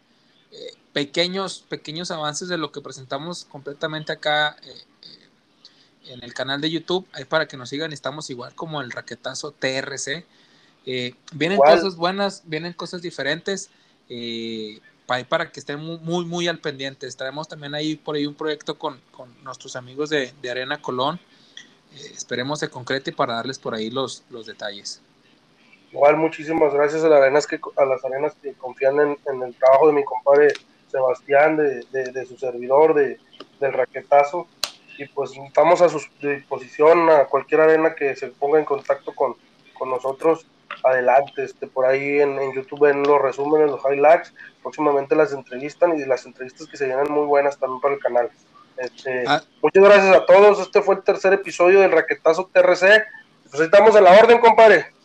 eh, 0.53 0.74
pequeños, 0.92 1.64
pequeños 1.68 2.11
avances 2.11 2.49
de 2.49 2.59
lo 2.59 2.72
que 2.72 2.80
presentamos 2.80 3.44
completamente 3.44 4.12
acá 4.12 4.57
eh, 4.62 4.72
eh, 5.03 6.12
en 6.12 6.24
el 6.24 6.34
canal 6.34 6.61
de 6.61 6.70
YouTube. 6.70 7.07
Ahí 7.12 7.24
para 7.24 7.46
que 7.49 7.57
nos 7.57 7.68
sigan, 7.68 7.92
estamos 7.92 8.30
igual 8.30 8.55
como 8.55 8.80
el 8.80 8.90
raquetazo 8.90 9.53
TRC. 9.53 10.24
vienen 11.32 11.59
cosas 11.59 11.96
buenas, 11.96 12.42
vienen 12.46 12.72
cosas 12.72 13.03
diferentes. 13.03 13.70
para, 15.07 15.24
para 15.28 15.53
que 15.53 15.61
estén 15.61 15.80
muy, 15.80 16.24
muy, 16.24 16.49
al 16.49 16.59
pendiente. 16.59 17.07
Estaremos 17.07 17.49
también 17.49 17.74
ahí 17.74 17.96
por 17.96 18.16
ahí 18.16 18.26
un 18.26 18.34
proyecto 18.34 18.78
con, 18.78 19.01
con 19.11 19.32
nuestros 19.42 19.76
amigos 19.76 20.11
de, 20.11 20.32
de 20.40 20.51
Arena 20.51 20.80
Colón 20.80 21.20
eh, 21.94 22.12
esperemos 22.14 22.61
se 22.61 22.68
concrete 22.68 23.12
para 23.12 23.34
darles 23.34 23.59
por 23.59 23.74
ahí 23.74 23.90
los, 23.90 24.22
los 24.30 24.46
detalles. 24.46 25.01
Igual 25.93 26.16
muchísimas 26.16 26.74
gracias 26.74 27.03
a 27.05 27.09
las 27.09 27.22
arenas 27.22 27.47
que, 27.47 27.59
a 27.76 27.84
las 27.84 28.05
arenas 28.05 28.34
que 28.43 28.53
confían 28.55 28.99
en, 29.01 29.43
el 29.43 29.55
trabajo 29.55 29.89
de 29.89 29.95
mi 29.95 30.05
compadre 30.05 30.53
Sebastián, 30.89 31.57
de, 31.57 32.26
su 32.26 32.36
servidor, 32.36 32.95
de, 32.95 33.18
del 33.61 33.72
raquetazo. 33.72 34.47
Y 34.99 35.07
pues 35.07 35.30
estamos 35.36 35.80
a 35.80 35.89
su 35.89 36.01
disposición 36.20 37.09
a 37.09 37.26
cualquier 37.26 37.61
arena 37.61 37.95
que 37.95 38.16
se 38.16 38.28
ponga 38.28 38.59
en 38.59 38.64
contacto 38.64 39.14
con, 39.14 39.36
nosotros. 39.89 40.47
Adelante, 40.84 41.45
este, 41.45 41.66
por 41.66 41.86
ahí 41.86 42.20
en, 42.20 42.39
en, 42.39 42.53
YouTube 42.53 42.80
ven 42.80 43.03
los 43.03 43.20
resúmenes, 43.22 43.70
los 43.70 43.80
highlights. 43.84 44.34
Próximamente 44.62 45.14
las 45.14 45.32
entrevistan 45.32 45.97
y 45.97 46.05
las 46.05 46.26
entrevistas 46.26 46.66
que 46.66 46.76
se 46.76 46.86
vienen 46.86 47.11
muy 47.11 47.26
buenas 47.26 47.59
también 47.59 47.80
para 47.80 47.95
el 47.95 48.01
canal. 48.01 48.30
Este, 48.76 49.24
ah. 49.26 49.43
Muchas 49.62 49.84
gracias 49.84 50.16
a 50.16 50.26
todos. 50.26 50.61
Este 50.61 50.82
fue 50.82 50.97
el 50.97 51.03
tercer 51.03 51.32
episodio 51.32 51.80
del 51.80 51.93
Raquetazo 51.93 52.51
TRC. 52.53 53.05
Pues 53.51 53.62
estamos 53.62 53.97
a 53.97 54.01
la 54.01 54.12
orden, 54.18 54.41
compadre. 54.41 54.97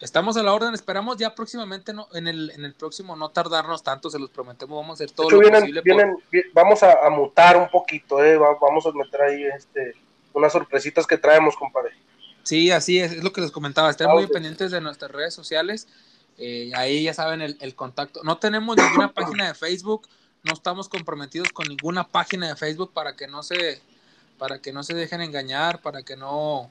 Estamos 0.00 0.36
a 0.38 0.42
la 0.42 0.54
orden, 0.54 0.72
esperamos 0.72 1.18
ya 1.18 1.34
próximamente, 1.34 1.92
no, 1.92 2.08
en, 2.14 2.26
el, 2.26 2.50
en 2.52 2.64
el 2.64 2.72
próximo 2.72 3.16
no 3.16 3.28
tardarnos 3.28 3.82
tanto, 3.82 4.08
se 4.08 4.18
los 4.18 4.30
prometemos, 4.30 4.80
vamos 4.80 4.98
a 5.00 5.04
hacer 5.04 5.14
todo 5.14 5.30
lo 5.30 5.38
posible. 5.38 5.82
Vamos 6.54 6.82
a, 6.82 7.10
mutar 7.10 7.58
un 7.58 7.68
poquito, 7.68 8.24
eh, 8.24 8.38
vamos 8.38 8.86
a 8.86 8.92
meter 8.92 9.20
ahí 9.20 9.44
este, 9.44 9.94
unas 10.32 10.52
sorpresitas 10.52 11.06
que 11.06 11.18
traemos, 11.18 11.54
compadre. 11.54 11.92
Sí, 12.42 12.70
así 12.70 12.98
es, 12.98 13.12
es 13.12 13.22
lo 13.22 13.32
que 13.32 13.42
les 13.42 13.50
comentaba, 13.50 13.90
estén 13.90 14.08
muy 14.10 14.26
pendientes 14.26 14.70
de 14.70 14.80
nuestras 14.80 15.10
redes 15.10 15.34
sociales, 15.34 15.86
eh, 16.38 16.70
ahí 16.74 17.02
ya 17.02 17.12
saben 17.12 17.42
el, 17.42 17.58
el 17.60 17.74
contacto. 17.74 18.22
No 18.24 18.38
tenemos 18.38 18.78
ninguna 18.78 19.12
página 19.12 19.48
de 19.48 19.54
Facebook, 19.54 20.08
no 20.44 20.54
estamos 20.54 20.88
comprometidos 20.88 21.50
con 21.52 21.68
ninguna 21.68 22.08
página 22.08 22.48
de 22.48 22.56
Facebook 22.56 22.94
para 22.94 23.16
que 23.16 23.26
no 23.26 23.42
se 23.42 23.82
para 24.38 24.58
que 24.58 24.72
no 24.72 24.82
se 24.82 24.94
dejen 24.94 25.20
engañar, 25.20 25.82
para 25.82 26.02
que 26.02 26.16
no 26.16 26.70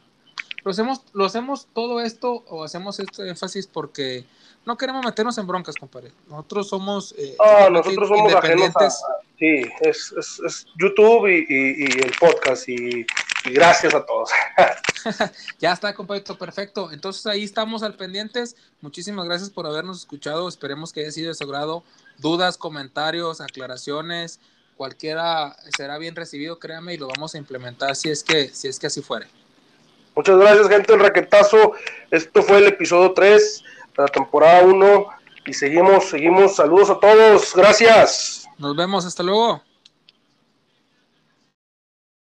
lo 0.64 0.72
hacemos, 0.72 1.04
lo 1.14 1.26
hacemos 1.26 1.68
todo 1.74 2.02
esto 2.02 2.44
o 2.48 2.64
hacemos 2.64 3.00
este 3.00 3.30
énfasis 3.30 3.68
porque 3.68 4.26
no 4.66 4.78
queremos 4.78 5.06
meternos 5.06 5.38
en 5.38 5.48
broncas, 5.48 5.76
compadre. 5.76 6.12
Nosotros 6.28 6.68
somos, 6.68 7.16
eh, 7.18 7.36
ah, 7.40 7.70
nosotros 7.72 8.10
somos 8.10 8.32
independientes. 8.32 9.02
sí, 9.38 9.62
es, 9.82 10.14
es, 10.46 10.68
YouTube 10.78 11.28
y, 11.28 12.02
el 12.02 12.12
podcast 12.20 12.68
y, 12.68 13.06
gracias 13.46 13.94
a 13.94 14.06
todos. 14.06 14.30
ya 15.60 15.74
está, 15.74 15.94
compadre, 15.94 16.24
perfecto. 16.38 16.92
Entonces 16.92 17.26
ahí 17.26 17.44
estamos 17.44 17.84
al 17.84 17.96
pendientes. 17.96 18.56
Muchísimas 18.82 19.26
gracias 19.26 19.50
por 19.50 19.66
habernos 19.66 20.00
escuchado. 20.00 20.48
Esperemos 20.50 20.92
que 20.92 21.02
haya 21.02 21.12
sido 21.12 21.30
de 21.30 21.36
su 21.36 21.44
agrado 21.44 21.84
dudas, 22.20 22.58
comentarios, 22.58 23.42
aclaraciones, 23.42 24.40
cualquiera 24.76 25.56
será 25.76 25.98
bien 25.98 26.16
recibido, 26.16 26.60
créame, 26.60 26.94
y 26.94 26.98
lo 26.98 27.08
vamos 27.08 27.36
a 27.36 27.38
implementar 27.38 27.96
si 27.96 28.10
es 28.10 28.24
que, 28.24 28.50
si 28.50 28.68
es 28.68 28.80
que 28.80 28.88
así 28.88 29.02
fuere. 29.02 29.28
Muchas 30.20 30.38
gracias, 30.38 30.68
gente 30.68 30.92
del 30.92 31.02
raquetazo. 31.02 31.72
Esto 32.12 32.44
fue 32.44 32.58
el 32.58 32.68
episodio 32.68 33.14
3 33.14 33.64
de 33.96 34.04
la 34.04 34.10
temporada 34.10 34.64
1 34.64 35.06
y 35.46 35.54
seguimos, 35.54 36.10
seguimos. 36.10 36.58
Saludos 36.58 36.90
a 36.90 37.00
todos. 37.00 37.56
Gracias. 37.56 38.46
Nos 38.58 38.76
vemos, 38.76 39.06
hasta 39.06 39.24
luego. 39.24 39.62